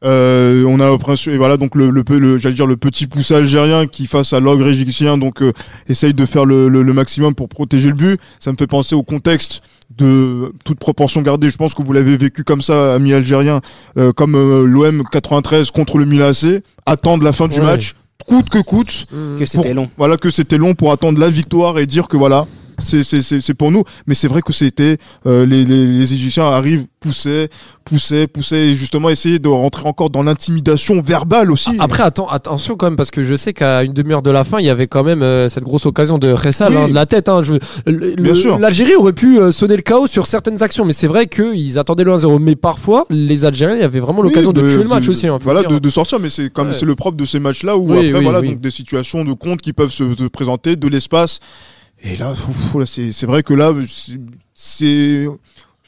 Euh, 0.05 0.63
on 0.69 0.79
a 0.79 0.91
l'impression 0.91 1.33
et 1.33 1.39
voilà 1.39 1.57
donc 1.57 1.75
le, 1.75 1.89
le, 1.89 2.05
peu- 2.05 2.19
le- 2.19 2.37
j'allais 2.37 2.55
dire 2.55 2.67
le 2.67 2.77
petit 2.77 3.07
poussé 3.07 3.35
algérien 3.35 3.87
qui 3.87 4.07
face 4.07 4.35
à 4.35 4.41
l'ogre 4.41 4.69
égyptien 4.69 5.17
donc 5.17 5.41
euh, 5.41 5.55
essaye 5.89 6.13
de 6.13 6.27
faire 6.27 6.45
le, 6.45 6.69
maximum 6.93 7.35
pour 7.35 7.49
protéger 7.49 7.89
le 7.89 7.95
but 7.95 8.21
ça 8.39 8.53
me 8.53 8.59
fait 8.59 8.67
penser 8.67 8.95
au 8.95 9.03
contexte 9.03 9.63
de 9.97 10.53
toute 10.67 10.79
proportion 10.79 11.23
gardée 11.23 11.49
je 11.49 11.57
pense 11.57 11.75
que 11.75 11.83
vous 11.83 11.95
l'avez 11.95 12.15
vécu 12.19 12.45
comme 12.45 12.61
ça 12.61 12.95
ami 12.95 13.15
algérien 13.15 13.63
euh, 13.97 14.13
comme 14.13 14.35
l'OM 14.67 15.03
93 15.11 15.71
contre 15.71 15.97
le 15.97 16.05
Milan 16.05 16.27
AC 16.27 16.63
attendre 16.85 17.25
la 17.25 17.33
fin 17.33 17.49
du 17.49 17.63
match 17.63 17.95
coûte 18.27 18.49
que 18.51 18.59
coûte 18.59 19.07
Mmh. 19.13 19.39
que 19.39 19.45
c'était 19.45 19.75
long. 19.75 19.89
voilà 19.97 20.17
que 20.17 20.31
c'était 20.31 20.59
long 20.59 20.75
pour 20.75 20.93
attendre 20.93 21.19
la 21.21 21.31
victoire 21.31 21.79
et 21.79 21.87
dire 21.87 22.09
que 22.09 22.17
voilà 22.17 22.47
c'est 22.79 23.03
c'est 23.03 23.23
c'est 23.23 23.41
c'est 23.41 23.55
pour 23.55 23.71
nous 23.71 23.85
mais 24.07 24.15
c'est 24.15 24.29
vrai 24.29 24.43
que 24.43 24.53
c'était 24.53 24.99
euh, 25.27 25.47
les, 25.47 25.65
les 25.65 25.87
les 25.87 26.15
Égyptiens 26.15 26.45
arrivent 26.51 26.87
poussaient 27.01 27.49
poussaient 27.85 28.27
poussaient 28.27 28.69
et 28.69 28.75
justement 28.75 29.11
essayer 29.11 29.39
de 29.39 29.49
rentrer 29.49 29.87
encore 29.89 30.11
dans 30.11 30.23
l'intimidation 30.23 31.01
verbale 31.01 31.51
aussi 31.53 31.71
Après, 31.79 32.03
attends, 32.03 32.27
attention 32.29 32.75
quand 32.77 32.87
même, 32.87 32.97
parce 32.97 33.11
que 33.12 33.23
je 33.23 33.35
sais 33.37 33.53
qu'à 33.53 33.85
une 33.85 33.93
demi-heure 33.93 34.23
de 34.23 34.31
la 34.31 34.43
fin, 34.45 34.59
il 34.59 34.67
y 34.67 34.71
avait 34.71 34.89
quand 34.89 35.05
même 35.05 35.23
euh, 35.23 35.49
cette 35.49 35.62
grosse 35.62 35.87
occasion 35.87 36.19
de 36.19 36.33
Ressal, 36.33 36.73
Oui. 36.73 36.79
hein, 36.79 36.89
de 36.89 36.95
la 36.95 37.07
tête. 37.07 37.29
Hein, 37.29 37.43
je- 37.43 37.55
le- 37.87 38.15
Bien 38.17 38.33
le- 38.33 38.35
sûr. 38.35 38.59
L'Algérie 38.59 38.97
aurait 38.97 39.12
pu 39.12 39.39
euh, 39.39 39.53
sonner 39.53 39.77
le 39.77 39.83
chaos 39.83 40.09
sur 40.09 40.27
certaines 40.27 40.62
actions, 40.65 40.85
mais 40.85 40.93
c'est 40.93 41.07
vrai 41.07 41.27
qu'ils 41.29 41.79
attendaient 41.79 42.03
le 42.05 42.12
1-0. 42.12 42.39
Mais 42.41 42.57
parfois, 42.57 43.05
les 43.11 43.45
Algériens, 43.45 43.81
avait 43.85 44.01
vraiment 44.01 44.23
l'occasion 44.23 44.51
Oui, 44.55 44.62
de, 44.62 44.69
tuer 44.69 44.83
le 44.83 44.89
match 44.89 45.09
aussi. 45.09 45.29
hein, 45.29 45.39
voilà 45.43 45.62
de, 45.62 45.79
de 45.79 45.89
sortir 45.89 46.19
mais 46.19 46.29
c'est 46.29 46.51
comme 46.53 46.69
Ouais. 46.69 46.75
c'est 46.75 46.87
le 46.87 46.95
propre 46.97 47.17
de 47.17 47.25
ces 47.25 47.39
matchs 47.39 47.62
là 47.62 47.77
où 47.77 47.93
Oui, 47.93 48.09
après 48.09 48.21
voilà 48.23 48.43
donc 48.43 48.61
des 48.61 48.71
situations 48.71 49.25
de 49.25 49.33
compte 49.33 49.61
qui 49.61 49.73
peuvent 49.73 49.91
se, 49.91 50.05
se 50.19 50.25
présenter 50.25 50.75
de 50.77 50.89
l'espace 50.89 51.39
Et 52.03 52.17
là, 52.17 52.35
c'est 52.87 53.27
vrai 53.27 53.43
que 53.43 53.55
là, 53.55 53.73
c'est- 54.55 55.27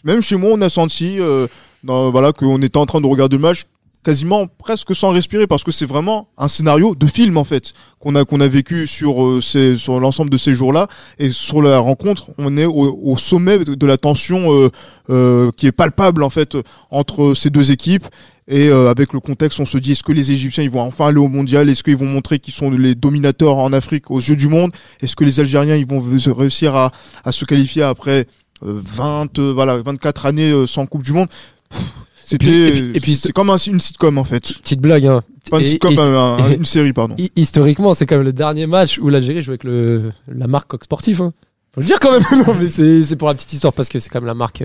même 0.05 0.21
chez 0.21 0.37
moi, 0.37 0.51
on 0.55 0.61
a 0.62 0.68
senti 0.68 1.18
euh, 1.21 1.47
voilà 1.85 2.33
qu'on 2.33 2.61
était 2.62 2.79
en 2.79 2.87
train 2.87 3.01
de 3.01 3.07
regarder 3.07 3.37
le 3.37 3.42
match 3.42 3.64
quasiment 4.05 4.47
presque 4.47 4.94
sans 4.94 5.11
respirer 5.11 5.47
parce 5.47 5.64
que 5.64 5.73
c'est 5.73 5.85
vraiment 5.85 6.29
un 6.38 6.49
scénario 6.49 6.94
de 6.94 7.07
film 7.07 7.37
en 7.37 7.44
fait 7.44 7.73
qu'on 7.99 8.14
a 8.14 8.25
qu'on 8.25 8.40
a 8.40 8.47
vécu 8.47 8.87
sur 8.87 9.23
euh, 9.23 9.40
sur 9.40 10.01
l'ensemble 10.01 10.31
de 10.31 10.37
ces 10.38 10.53
jours-là. 10.53 10.87
Et 11.18 11.31
sur 11.31 11.61
la 11.62 11.79
rencontre 11.79 12.31
on 12.38 12.57
est 12.57 12.64
au, 12.64 12.99
au 13.03 13.16
sommet 13.16 13.59
de 13.59 13.87
la 13.87 13.97
tension 13.97 14.53
euh, 14.55 14.71
euh, 15.11 15.51
qui 15.57 15.66
est 15.66 15.73
palpable 15.73 16.23
en 16.23 16.31
fait 16.31 16.57
entre 16.90 17.35
ces 17.35 17.51
deux 17.51 17.71
équipes 17.71 18.07
et 18.50 18.68
euh, 18.68 18.90
avec 18.90 19.12
le 19.12 19.20
contexte 19.20 19.61
on 19.61 19.66
se 19.66 19.76
dit 19.78 19.92
est-ce 19.92 20.02
que 20.02 20.12
les 20.12 20.32
Égyptiens 20.32 20.64
ils 20.64 20.70
vont 20.70 20.80
enfin 20.80 21.08
aller 21.08 21.18
au 21.18 21.28
mondial? 21.28 21.68
Est-ce 21.68 21.82
qu'ils 21.82 21.96
vont 21.96 22.06
montrer 22.06 22.38
qu'ils 22.38 22.54
sont 22.54 22.70
les 22.70 22.94
dominateurs 22.94 23.58
en 23.58 23.72
Afrique 23.72 24.11
aux 24.11 24.18
yeux 24.20 24.37
du 24.37 24.48
monde? 24.48 24.72
Est-ce 25.02 25.14
que 25.16 25.24
les 25.24 25.38
Algériens 25.40 25.76
ils 25.76 25.87
vont 25.87 26.00
réussir 26.00 26.74
à, 26.74 26.90
à 27.24 27.32
se 27.32 27.44
qualifier 27.44 27.82
après 27.82 28.26
euh, 28.64 28.80
20 28.84 29.38
euh, 29.38 29.52
voilà 29.52 29.76
24 29.76 30.26
années 30.26 30.50
euh, 30.50 30.66
sans 30.66 30.87
Coupe 30.87 31.02
du 31.02 31.12
Monde? 31.12 31.28
Pff, 31.68 31.80
c'était 32.24 32.76
et 32.94 33.00
puis- 33.00 33.16
c'est 33.16 33.32
comme 33.32 33.50
un- 33.50 33.56
une 33.56 33.80
sitcom 33.80 34.18
en 34.18 34.24
fait 34.24 34.52
Petite 34.62 34.80
blague, 34.80 35.06
hein. 35.06 35.22
une 35.52 35.61
Et- 35.61 35.66
sitcom 35.66 35.92
et- 35.94 35.98
un- 36.00 36.14
un- 36.38 36.52
une 36.52 36.64
série 36.76 36.92
pardon 36.92 37.14
Hi- 37.18 37.30
Historiquement, 37.37 37.94
c'est 37.94 38.06
quand 38.06 38.16
même 38.16 38.24
le 38.24 38.32
dernier 38.32 38.66
match 38.66 38.98
où 38.98 39.08
l'Algérie 39.08 39.42
joue 39.42 39.50
avec 39.52 39.64
le, 39.64 40.12
la 40.26 40.46
marque 40.46 40.68
Coq 40.68 40.84
Sportif. 40.84 41.20
Hein. 41.20 41.32
Faut 41.74 41.80
le 41.82 41.87
dire 41.87 41.98
quand 42.00 42.12
même. 42.12 42.22
non, 42.46 42.54
mais 42.58 42.68
c'est 42.68 43.02
c'est 43.02 43.16
pour 43.16 43.28
la 43.28 43.34
petite 43.34 43.52
histoire 43.52 43.72
parce 43.74 43.88
que 43.88 43.98
c'est 43.98 44.08
quand 44.11 44.20
même 44.20 44.26
la 44.26 44.34
marque 44.34 44.62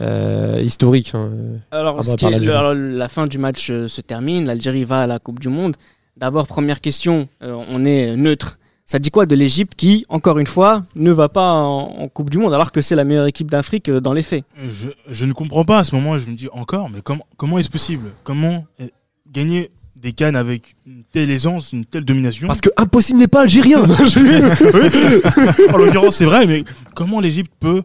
euh, 0.00 0.60
historique. 0.62 1.12
hein. 1.14 1.30
Alors, 1.70 2.04
ce 2.04 2.16
qui 2.16 2.24
par 2.24 2.30
est- 2.30 2.32
l'Algérie. 2.34 2.56
alors, 2.56 2.74
la 2.74 3.08
fin 3.08 3.26
du 3.26 3.38
match 3.38 3.68
euh, 3.70 3.88
se 3.88 4.00
termine, 4.00 4.46
l'Algérie 4.46 4.84
va 4.84 5.02
à 5.02 5.06
la 5.06 5.18
Coupe 5.18 5.40
du 5.40 5.48
Monde. 5.48 5.76
D'abord, 6.16 6.46
première 6.46 6.80
question, 6.80 7.28
euh, 7.42 7.56
on 7.70 7.84
est 7.84 8.16
neutre. 8.16 8.58
Ça 8.84 8.98
dit 8.98 9.10
quoi 9.10 9.24
de 9.24 9.36
l'Égypte 9.36 9.74
qui, 9.76 10.04
encore 10.08 10.38
une 10.40 10.46
fois, 10.48 10.82
ne 10.96 11.12
va 11.12 11.28
pas 11.28 11.52
en, 11.52 11.94
en 12.00 12.08
Coupe 12.08 12.28
du 12.28 12.38
Monde 12.38 12.52
alors 12.52 12.72
que 12.72 12.80
c'est 12.80 12.96
la 12.96 13.04
meilleure 13.04 13.26
équipe 13.26 13.48
d'Afrique 13.50 13.88
euh, 13.88 14.00
dans 14.00 14.12
les 14.12 14.22
faits? 14.24 14.44
Je, 14.68 14.88
je 15.08 15.24
ne 15.26 15.32
comprends 15.32 15.64
pas 15.64 15.78
à 15.78 15.84
ce 15.84 15.94
moment. 15.94 16.18
Je 16.18 16.28
me 16.28 16.34
dis 16.34 16.48
encore, 16.52 16.90
mais 16.90 17.00
comment, 17.00 17.24
comment 17.36 17.58
est-ce 17.58 17.70
possible? 17.70 18.10
Comment 18.24 18.64
euh, 18.80 18.88
gagner 19.30 19.70
des 19.94 20.12
cannes 20.12 20.34
avec 20.34 20.74
une 20.86 21.04
telle 21.12 21.30
aisance, 21.30 21.72
une 21.72 21.84
telle 21.84 22.04
domination? 22.04 22.48
Parce 22.48 22.60
que 22.60 22.70
impossible 22.76 23.18
n'est 23.20 23.28
pas 23.28 23.42
algérien. 23.42 23.82
En 25.72 25.76
l'occurrence, 25.76 26.16
c'est 26.16 26.24
vrai, 26.24 26.46
mais 26.46 26.64
comment 26.94 27.20
l'Égypte 27.20 27.52
peut 27.60 27.82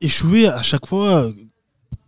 échouer 0.00 0.48
à 0.48 0.62
chaque 0.62 0.86
fois 0.86 1.30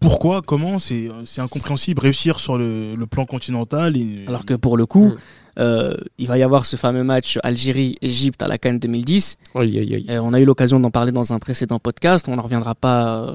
Pourquoi 0.01 0.43
Comment 0.43 0.79
C'est 0.79 1.09
c'est 1.25 1.41
incompréhensible. 1.41 2.01
Réussir 2.01 2.39
sur 2.41 2.57
le, 2.59 2.95
le 2.95 3.07
plan 3.07 3.25
continental. 3.27 3.97
Et... 3.97 4.25
Alors 4.27 4.45
que 4.47 4.55
pour 4.55 4.77
le 4.77 4.87
coup, 4.87 5.09
Mm. 5.11 5.17
euh, 5.61 5.95
il 6.19 6.29
va 6.29 6.39
y 6.39 6.43
avoir 6.45 6.65
ce 6.65 6.77
fameux 6.77 7.03
match 7.03 7.39
Algérie-Égypte 7.43 8.41
à 8.43 8.49
la 8.49 8.59
Cannes 8.59 8.79
2010. 8.79 9.37
Aïe, 9.57 9.79
aïe, 9.79 9.95
aïe. 9.97 10.07
Euh, 10.11 10.21
on 10.23 10.33
a 10.33 10.41
eu 10.41 10.45
l'occasion 10.45 10.79
d'en 10.79 10.91
parler 10.93 11.11
dans 11.13 11.33
un 11.33 11.39
précédent 11.41 11.81
podcast, 11.81 12.27
on 12.29 12.37
n'en 12.37 12.43
reviendra 12.43 12.75
pas 12.77 13.19
euh, 13.23 13.35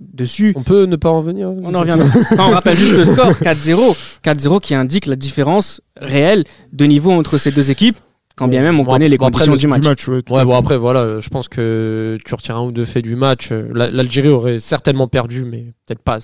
dessus. 0.00 0.54
On 0.56 0.62
peut 0.62 0.84
ne 0.86 0.96
pas 0.96 1.10
en 1.10 1.20
venir. 1.20 1.50
On 1.50 1.74
en 1.74 1.80
reviendra. 1.80 2.06
Enfin, 2.32 2.46
on 2.48 2.52
rappelle 2.52 2.78
juste 2.78 2.94
le 2.96 3.04
score 3.04 3.32
4-0. 3.42 3.94
4-0 4.24 4.60
qui 4.60 4.74
indique 4.74 5.04
la 5.04 5.16
différence 5.16 5.82
réelle 5.98 6.44
de 6.72 6.86
niveau 6.86 7.10
entre 7.12 7.36
ces 7.36 7.50
deux 7.50 7.70
équipes, 7.70 7.98
quand 8.40 8.48
bien 8.48 8.62
même 8.62 8.80
on 8.80 8.84
Bon, 8.84 8.92
connaît 8.92 9.08
les 9.08 9.16
après, 9.16 9.26
conditions 9.30 9.54
du 9.54 9.66
match. 9.66 10.08
ouais, 10.08 10.44
bon 10.44 10.54
après 10.56 10.76
voilà, 10.78 11.20
je 11.20 11.28
pense 11.28 11.46
que 11.48 12.18
tu 12.24 12.34
retires 12.34 12.56
un 12.56 12.64
ou 12.64 12.72
deux 12.72 12.84
faits 12.86 13.04
du 13.04 13.14
match. 13.16 13.52
euh, 13.52 13.68
la- 13.74 13.90
L'Algérie 13.90 14.28
aurait 14.30 14.60
certainement 14.60 15.08
perdu, 15.08 15.44
mais 15.44 15.72
peut-être 15.86 16.00
pas 16.02 16.18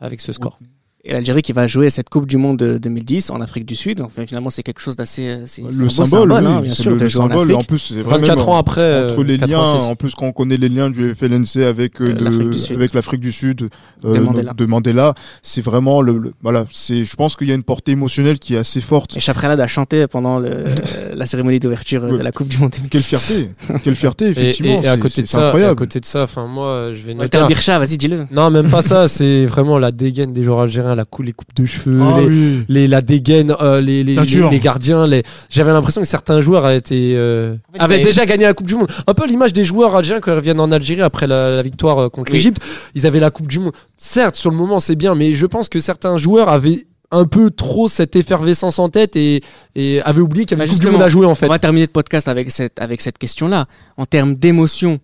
avec 0.00 0.20
ce 0.20 0.32
score. 0.32 0.58
Et 1.02 1.12
l'Algérie 1.12 1.40
qui 1.40 1.54
va 1.54 1.66
jouer 1.66 1.88
cette 1.88 2.10
Coupe 2.10 2.26
du 2.26 2.36
Monde 2.36 2.58
de 2.58 2.76
2010 2.76 3.30
en 3.30 3.40
Afrique 3.40 3.64
du 3.64 3.74
Sud. 3.74 4.02
Enfin, 4.02 4.26
finalement, 4.26 4.50
c'est 4.50 4.62
quelque 4.62 4.82
chose 4.82 4.96
d'assez. 4.96 5.28
euh, 5.28 5.36
c'est- 5.46 5.62
c'est 5.62 5.66
un 5.66 5.70
le 5.70 5.84
beau 5.86 5.88
symbole, 5.88 6.32
oui, 6.32 6.38
hein, 6.46 6.60
bien 6.60 6.74
sûr, 6.74 6.90
le, 6.90 6.96
le 6.98 7.06
en 7.06 7.08
symbole 7.08 7.50
et 7.50 7.54
en 7.54 7.60
Afrique. 7.60 7.68
plus 7.68 7.78
c'est 7.78 8.02
vrai 8.02 8.18
24 8.18 8.38
même, 8.40 8.48
ans 8.50 8.56
après. 8.58 8.80
euh, 8.82 9.08
entre 9.10 9.22
les 9.24 9.38
liens 9.38 9.46
86. 9.46 9.84
en 9.86 9.96
plus 9.96 10.14
quand 10.14 10.26
on 10.26 10.32
connaît 10.32 10.58
les 10.58 10.68
liens 10.68 10.90
du 10.90 11.14
FLNC 11.14 11.62
avec 11.64 12.02
euh, 12.02 12.10
Euh, 12.10 12.12
de- 12.12 12.24
l'Afrique 12.24 12.50
du 12.50 12.58
Sud. 12.58 12.76
avec 12.76 12.92
l'Afrique 12.92 13.20
du 13.20 13.32
Sud 13.32 13.70
euh, 14.04 14.12
De 14.14 14.18
Mandela. 14.20 14.52
de 14.52 14.66
Mandela 14.66 15.14
c'est 15.42 15.62
vraiment 15.62 16.02
le, 16.02 16.18
le- 16.18 16.32
voilà 16.42 16.66
c'est 16.70 17.02
je 17.02 17.16
pense 17.16 17.34
qu'il 17.34 17.48
y 17.48 17.52
a 17.52 17.54
une 17.54 17.62
portée 17.62 17.92
émotionnelle 17.92 18.38
qui 18.38 18.54
est 18.54 18.58
assez 18.58 18.82
forte 18.82 19.16
Et 19.16 19.20
Chapralad 19.20 19.58
a 19.58 19.66
chanté 19.66 20.06
pendant 20.06 20.38
le- 20.38 20.64
la 21.14 21.24
cérémonie 21.24 21.60
d'ouverture 21.60 22.02
de 22.12 22.18
la 22.22 22.30
Coupe 22.30 22.48
du 22.48 22.58
Monde. 22.58 22.74
quelle 22.90 23.02
fierté 23.02 23.48
quelle 23.84 23.96
fierté 23.96 24.26
Et, 24.26 24.30
effectivement 24.30 24.82
et- 24.82 24.84
et 24.84 24.88
à 24.88 24.94
c'est- 24.96 25.00
côté 25.00 25.14
c'est 25.14 25.22
de 25.22 25.26
ça, 25.28 25.38
et 25.38 25.42
à 25.42 25.46
incroyable 25.46 25.76
côté 25.76 26.00
de 26.00 26.04
ça, 26.04 26.22
enfin 26.24 26.46
moi, 26.46 26.90
je 26.92 27.02
vais 27.02 27.14
noter. 27.14 27.38
Vas-y, 27.38 27.96
dis-le. 27.96 28.26
Non, 28.30 28.50
même 28.50 28.68
pas 28.68 28.82
ça. 28.82 29.08
C'est 29.08 29.46
vraiment 29.46 29.78
la 29.78 29.92
dégaine 29.92 30.32
des 30.34 30.42
joueurs 30.42 30.60
algériens, 30.60 30.89
la 30.94 31.04
cou 31.04 31.22
les 31.22 31.32
coupes 31.32 31.54
de 31.54 31.64
cheveux, 31.66 32.00
Ah 32.02 32.20
les, 32.20 32.26
oui. 32.26 32.64
les- 32.68 32.88
la 32.88 33.00
dégaine, 33.02 33.54
euh, 33.60 33.80
les, 33.80 34.02
les, 34.04 34.14
les- 34.14 34.50
les 34.50 34.60
gardiens. 34.60 35.06
Les... 35.06 35.22
J'avais 35.48 35.72
l'impression 35.72 36.00
que 36.00 36.06
certains 36.06 36.40
joueurs 36.40 36.64
avaient, 36.64 36.78
été, 36.78 37.14
euh, 37.16 37.54
En 37.70 37.72
fait, 37.72 37.80
avaient 37.80 38.00
déjà 38.00 38.26
gagné 38.26 38.44
la 38.44 38.54
Coupe 38.54 38.66
du 38.66 38.74
Monde. 38.74 38.90
Un 39.06 39.14
peu 39.14 39.26
l'image 39.26 39.52
des 39.52 39.64
joueurs 39.64 39.94
algériens 39.96 40.20
quand 40.20 40.32
ils 40.32 40.36
reviennent 40.36 40.60
en 40.60 40.70
Algérie 40.72 41.02
après 41.02 41.26
la, 41.26 41.50
la 41.56 41.62
victoire 41.62 41.98
euh, 41.98 42.08
contre 42.08 42.30
Oui. 42.32 42.38
l'Égypte. 42.38 42.60
Ils 42.94 43.06
avaient 43.06 43.20
la 43.20 43.30
Coupe 43.30 43.46
du 43.48 43.58
Monde. 43.58 43.72
Certes, 43.96 44.34
sur 44.36 44.50
le 44.50 44.56
moment, 44.56 44.80
c'est 44.80 44.96
bien, 44.96 45.14
mais 45.14 45.32
je 45.34 45.46
pense 45.46 45.68
que 45.68 45.80
certains 45.80 46.16
joueurs 46.16 46.48
avaient 46.48 46.86
un 47.12 47.24
peu 47.24 47.50
trop 47.50 47.88
cette 47.88 48.14
effervescence 48.14 48.78
en 48.78 48.88
tête 48.88 49.16
et, 49.16 49.42
et 49.74 50.00
avaient 50.02 50.20
oublié 50.20 50.44
qu'il 50.46 50.56
y 50.56 50.60
avait 50.60 50.60
Bah, 50.60 50.64
une 50.66 50.70
Coupe 50.70 50.80
du 50.80 50.86
justement, 50.86 50.92
Monde 50.98 51.02
à 51.06 51.08
jouer 51.08 51.26
en 51.26 51.34
fait. 51.34 51.46
On 51.46 51.48
va 51.48 51.58
terminer 51.58 51.86
le 51.86 51.92
podcast 51.92 52.28
avec 52.28 52.50
cette, 52.52 52.80
avec 52.80 53.00
cette 53.00 53.18
question-là. 53.18 53.66
En 53.96 54.06
termes 54.06 54.36
d'émotion, 54.36 55.00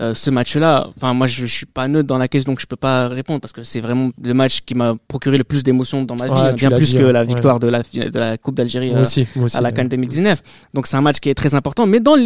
euh, 0.00 0.14
ce 0.14 0.30
match-là, 0.30 0.88
enfin 0.96 1.12
moi 1.12 1.26
je, 1.26 1.44
je 1.44 1.52
suis 1.52 1.66
pas 1.66 1.88
neutre 1.88 2.06
dans 2.06 2.18
la 2.18 2.28
question 2.28 2.52
donc 2.52 2.60
je 2.60 2.66
peux 2.66 2.76
pas 2.76 3.08
répondre 3.08 3.40
parce 3.40 3.52
que 3.52 3.64
c'est 3.64 3.80
vraiment 3.80 4.10
le 4.22 4.32
match 4.34 4.60
qui 4.60 4.74
m'a 4.76 4.94
procuré 5.08 5.36
le 5.38 5.44
plus 5.44 5.64
d'émotions 5.64 6.04
dans 6.04 6.14
ma 6.16 6.26
vie, 6.26 6.30
Ouais, 6.32 6.38
hein, 6.38 6.52
bien 6.52 6.70
plus 6.70 6.90
dit, 6.90 6.98
que 6.98 7.04
hein. 7.04 7.12
la 7.12 7.20
Ouais. 7.22 7.26
victoire 7.26 7.58
de, 7.58 7.66
la, 7.66 7.82
de 7.82 8.18
la 8.18 8.38
Coupe 8.38 8.54
d'Algérie 8.54 8.92
euh, 8.94 9.02
aussi, 9.02 9.26
moi 9.34 9.46
aussi. 9.46 9.56
à 9.56 9.60
la 9.60 9.70
ouais. 9.70 9.74
Cannes 9.74 9.88
2019. 9.88 10.40
Donc 10.74 10.86
c'est 10.86 10.96
un 10.96 11.00
match 11.00 11.18
qui 11.18 11.28
est 11.30 11.34
très 11.34 11.54
important. 11.54 11.86
Mais 11.86 11.98
dans 12.00 12.16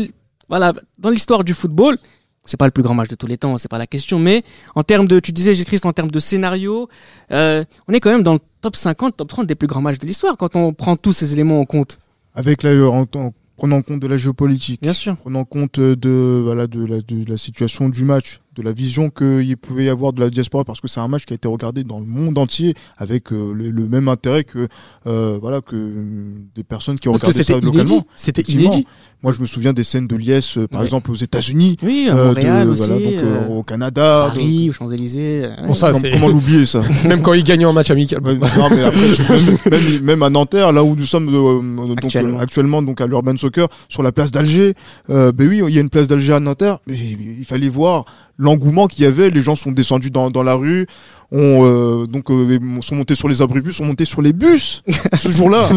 voilà, 0.48 0.72
dans 0.98 1.08
l'histoire 1.10 1.44
du 1.44 1.54
football, 1.54 1.96
c'est 2.44 2.56
pas 2.58 2.66
le 2.66 2.72
plus 2.72 2.82
grand 2.82 2.92
match 2.94 3.08
de 3.08 3.14
tous 3.14 3.26
les 3.28 3.38
temps, 3.38 3.56
c'est 3.56 3.68
pas 3.70 3.78
la 3.78 3.86
question. 3.86 4.18
Mais 4.18 4.42
en 4.74 4.82
termes 4.82 5.06
de, 5.06 5.18
tu 5.20 5.32
disais, 5.32 5.54
j'ai 5.54 5.64
Christ, 5.64 5.86
en 5.86 5.92
termes 5.92 6.10
de 6.10 6.18
scénario, 6.18 6.88
euh, 7.30 7.64
on 7.88 7.94
est 7.94 8.00
quand 8.00 8.10
même 8.10 8.22
dans 8.24 8.34
le 8.34 8.40
top 8.60 8.76
50, 8.76 9.16
top 9.16 9.28
30 9.28 9.46
des 9.46 9.54
plus 9.54 9.68
grands 9.68 9.80
matchs 9.80 9.98
de 9.98 10.06
l'histoire 10.06 10.36
quand 10.36 10.54
on 10.56 10.74
prend 10.74 10.96
tous 10.96 11.12
ces 11.14 11.32
éléments 11.32 11.60
en 11.60 11.64
compte. 11.64 11.98
avec 12.34 12.62
la 12.64 12.72
en, 12.72 13.06
en 13.14 13.32
prenant 13.62 13.76
en 13.76 13.82
compte 13.82 14.00
de 14.00 14.08
la 14.08 14.16
géopolitique 14.16 14.82
Bien 14.82 14.92
sûr. 14.92 15.16
prenant 15.16 15.44
compte 15.44 15.78
de 15.78 16.40
voilà 16.42 16.66
de 16.66 16.84
la, 16.84 17.00
de 17.00 17.24
la 17.30 17.36
situation 17.36 17.88
du 17.88 18.02
match, 18.04 18.40
de 18.54 18.62
la 18.62 18.72
vision 18.72 19.08
qu'il 19.10 19.56
pouvait 19.56 19.84
y 19.84 19.88
avoir 19.88 20.12
de 20.12 20.20
la 20.20 20.28
diaspora, 20.28 20.62
parce 20.64 20.80
que 20.80 20.88
c'est 20.88 21.00
un 21.00 21.08
match 21.08 21.24
qui 21.24 21.32
a 21.32 21.36
été 21.36 21.48
regardé 21.48 21.84
dans 21.84 21.98
le 22.00 22.04
monde 22.06 22.36
entier 22.36 22.74
avec 22.98 23.32
euh, 23.32 23.52
le, 23.54 23.70
le 23.70 23.86
même 23.86 24.08
intérêt 24.08 24.44
que 24.44 24.68
euh, 25.06 25.38
voilà 25.40 25.60
que 25.62 25.74
euh, 25.74 26.34
des 26.54 26.62
personnes 26.62 26.98
qui 26.98 27.08
ont 27.08 27.12
Parce 27.12 27.22
que 27.22 27.26
regardé 27.28 27.44
ça 27.44 27.54
c'était 27.54 27.64
localement. 27.66 28.06
C'était 28.14 28.42
inédit. 28.42 28.86
Moi, 29.22 29.30
je 29.32 29.40
me 29.40 29.46
souviens 29.46 29.72
des 29.72 29.84
scènes 29.84 30.08
de 30.08 30.16
liesse, 30.16 30.58
euh, 30.58 30.66
par 30.66 30.80
Ouais. 30.80 30.86
exemple 30.86 31.12
aux 31.12 31.14
États-Unis, 31.14 31.76
Oui, 31.80 32.08
à 32.10 32.16
euh, 32.16 32.26
Montréal 32.26 32.66
de- 32.66 32.72
aussi, 32.72 32.88
voilà, 32.88 33.04
donc, 33.04 33.12
euh, 33.22 33.40
euh, 33.44 33.48
au 33.54 33.62
Canada. 33.62 34.24
Paris, 34.28 34.68
aux 34.68 34.72
Champs-Élysées. 34.72 35.48
Bon, 35.66 35.74
ça, 35.74 35.92
comment 36.12 36.26
l'oublier 36.28 36.66
ça 36.66 36.82
Même 37.08 37.22
quand 37.22 37.32
ils 37.32 37.44
gagnaient 37.44 37.64
en 37.64 37.72
match 37.72 37.90
amical. 37.92 38.20
Non, 38.20 38.34
mais 38.70 38.82
après, 38.82 39.00
même, 39.30 39.56
même, 39.70 40.00
même 40.02 40.22
à 40.24 40.28
Nanterre, 40.30 40.72
là 40.72 40.82
où 40.82 40.96
nous 40.96 41.04
sommes 41.04 41.28
euh, 41.32 41.86
donc, 41.86 41.98
Actuellement. 42.04 42.38
euh, 42.38 42.42
actuellement, 42.42 42.82
donc 42.82 43.00
à 43.00 43.06
l'Urban 43.06 43.36
Soccer, 43.36 43.68
sur 43.88 44.02
la 44.02 44.10
place 44.10 44.32
d'Alger, 44.32 44.74
euh, 45.08 45.30
ben 45.30 45.46
oui, 45.48 45.62
il 45.68 45.74
y 45.74 45.78
a 45.78 45.80
une 45.82 45.88
place 45.90 46.08
d'Alger 46.08 46.32
à 46.32 46.40
Nanterre, 46.40 46.78
mais 46.88 46.96
il 47.38 47.44
fallait 47.44 47.68
voir 47.68 48.04
l'engouement 48.38 48.86
qu'il 48.86 49.04
y 49.04 49.06
avait. 49.06 49.30
Les 49.30 49.42
gens 49.42 49.54
sont 49.56 49.72
descendus 49.72 50.10
dans, 50.10 50.30
dans 50.30 50.42
la 50.42 50.54
rue, 50.54 50.86
ont 51.30 51.64
euh, 51.64 52.06
donc 52.06 52.30
euh, 52.30 52.58
sont 52.80 52.96
montés 52.96 53.14
sur 53.14 53.28
les 53.28 53.42
abribus, 53.42 53.76
sont 53.76 53.84
montés 53.84 54.04
sur 54.04 54.22
les 54.22 54.32
bus 54.32 54.82
ce 55.18 55.28
jour-là, 55.36 55.68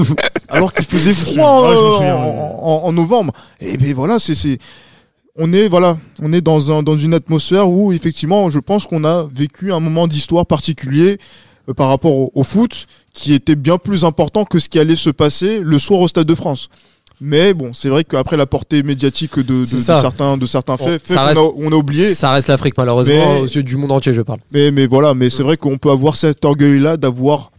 alors 0.50 0.74
qu'il 0.74 0.86
faisait 0.86 1.14
froid 1.14 1.70
Ouais, 1.70 1.76
euh, 1.78 1.92
souviens, 1.94 2.16
en, 2.16 2.26
ouais. 2.26 2.56
en- 2.62 2.82
en 2.86 2.92
novembre. 2.94 3.34
Et 3.62 3.78
ben 3.78 3.94
voilà, 3.94 4.20
c'est 4.20 4.36
c'est 4.36 4.58
on 5.38 5.52
est 5.54 5.68
voilà, 5.68 5.98
on 6.22 6.32
est 6.34 6.42
dans 6.42 6.72
un 6.72 6.82
dans 6.84 6.98
une 6.98 7.14
atmosphère 7.14 7.70
où 7.70 7.92
effectivement, 7.92 8.50
je 8.50 8.60
pense 8.60 8.88
qu'on 8.88 9.04
a 9.04 9.28
vécu 9.34 9.74
un 9.74 9.80
moment 9.80 10.08
d'histoire 10.08 10.46
particulier 10.46 11.18
par 11.76 11.90
rapport 11.90 12.14
au, 12.16 12.32
au 12.36 12.44
foot 12.44 12.86
qui 13.14 13.34
était 13.34 13.56
bien 13.56 13.78
plus 13.78 14.06
important 14.06 14.46
que 14.46 14.60
ce 14.60 14.70
qui 14.70 14.78
allait 14.80 14.96
se 14.96 15.10
passer 15.10 15.60
le 15.62 15.80
soir 15.80 16.00
au 16.00 16.08
Stade 16.08 16.28
de 16.28 16.36
France. 16.36 16.70
Mais 17.22 17.54
bon, 17.54 17.74
c'est 17.74 17.90
vrai 17.90 18.04
qu'après 18.04 18.38
la 18.38 18.46
portée 18.46 18.84
médiatique 18.84 19.40
de, 19.40 19.64
certains 19.64 20.38
de 20.38 20.46
certains 20.46 20.76
Bon, 20.76 20.86
faits, 20.86 21.02
fait 21.02 21.16
a, 21.16 21.34
on 21.58 21.72
a 21.72 21.76
oublié. 21.76 22.14
Ça 22.14 22.32
reste 22.32 22.50
l'Afrique 22.50 22.76
malheureusement 22.78 23.36
Mais- 23.36 23.40
aux 23.42 23.46
yeux 23.48 23.64
du 23.64 23.78
monde 23.78 23.92
entier, 23.92 24.12
je 24.14 24.22
parle. 24.22 24.40
Mais 24.52 24.72
mais 24.72 24.86
voilà, 24.86 25.14
mais 25.14 25.30
c'est 25.30 25.44
vrai 25.44 25.58
qu'on 25.58 25.78
peut 25.78 25.92
avoir 25.92 26.16
cet 26.18 26.44
orgueil 26.46 26.80
là 26.80 26.98
d'avoir 26.98 27.52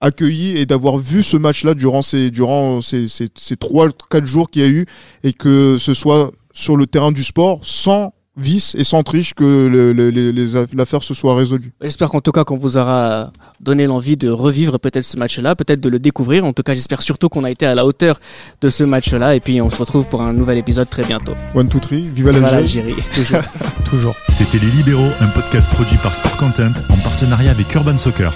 accueilli 0.00 0.58
et 0.58 0.66
d'avoir 0.66 0.98
vu 0.98 1.22
ce 1.22 1.36
match-là 1.36 1.74
durant 1.74 2.02
ces 2.02 2.30
durant 2.30 2.80
ces 2.80 3.08
ces, 3.08 3.28
ces 3.34 3.56
trois 3.56 3.88
quatre 4.10 4.26
jours 4.26 4.50
qu'il 4.50 4.62
y 4.62 4.64
a 4.64 4.68
eu 4.68 4.86
et 5.24 5.32
que 5.32 5.76
ce 5.78 5.94
soit 5.94 6.32
sur 6.52 6.76
le 6.76 6.86
terrain 6.86 7.12
du 7.12 7.24
sport 7.24 7.60
sans 7.62 8.12
vice 8.36 8.74
et 8.78 8.84
sans 8.84 9.02
triche 9.02 9.32
que 9.34 9.42
le- 9.66 9.92
le- 9.92 10.10
les- 10.10 10.32
les 10.32 10.56
aff- 10.56 10.74
l'affaire 10.74 11.02
se 11.02 11.14
soit 11.14 11.34
résolue. 11.34 11.72
J'espère 11.80 12.08
qu'en 12.10 12.20
tout 12.20 12.32
cas 12.32 12.44
qu'on 12.44 12.56
vous 12.58 12.76
aura 12.76 13.30
donné 13.60 13.86
l'envie 13.86 14.16
de 14.16 14.28
revivre 14.28 14.78
peut-être 14.78 15.04
ce 15.04 15.16
match-là, 15.16 15.54
peut-être 15.56 15.80
de 15.80 15.88
le 15.88 15.98
découvrir. 15.98 16.44
En 16.44 16.52
tout 16.52 16.62
cas, 16.62 16.74
j'espère 16.74 17.00
surtout 17.02 17.28
qu'on 17.28 17.44
a 17.44 17.50
été 17.50 17.64
à 17.66 17.74
la 17.74 17.86
hauteur 17.86 18.20
de 18.60 18.68
ce 18.68 18.84
match-là. 18.84 19.34
Et 19.34 19.40
puis 19.40 19.60
on 19.62 19.70
se 19.70 19.78
retrouve 19.78 20.06
pour 20.06 20.22
un 20.22 20.32
nouvel 20.32 20.58
épisode 20.58 20.88
très 20.90 21.04
bientôt. 21.04 21.34
One 21.54 21.68
two 21.68 21.80
three, 21.80 22.04
l'Algérie. 22.16 22.40
l'Algérie, 22.42 22.94
toujours. 23.14 23.40
Toujours. 23.88 24.16
C'était 24.30 24.58
Les 24.58 24.70
Libéraux, 24.72 25.10
un 25.20 25.28
podcast 25.28 25.70
produit 25.70 25.96
par 25.98 26.12
Sport 26.14 26.36
Content 26.36 26.72
en 26.90 26.96
partenariat 26.96 27.52
avec 27.52 27.72
Urban 27.74 27.96
Soccer. 27.98 28.32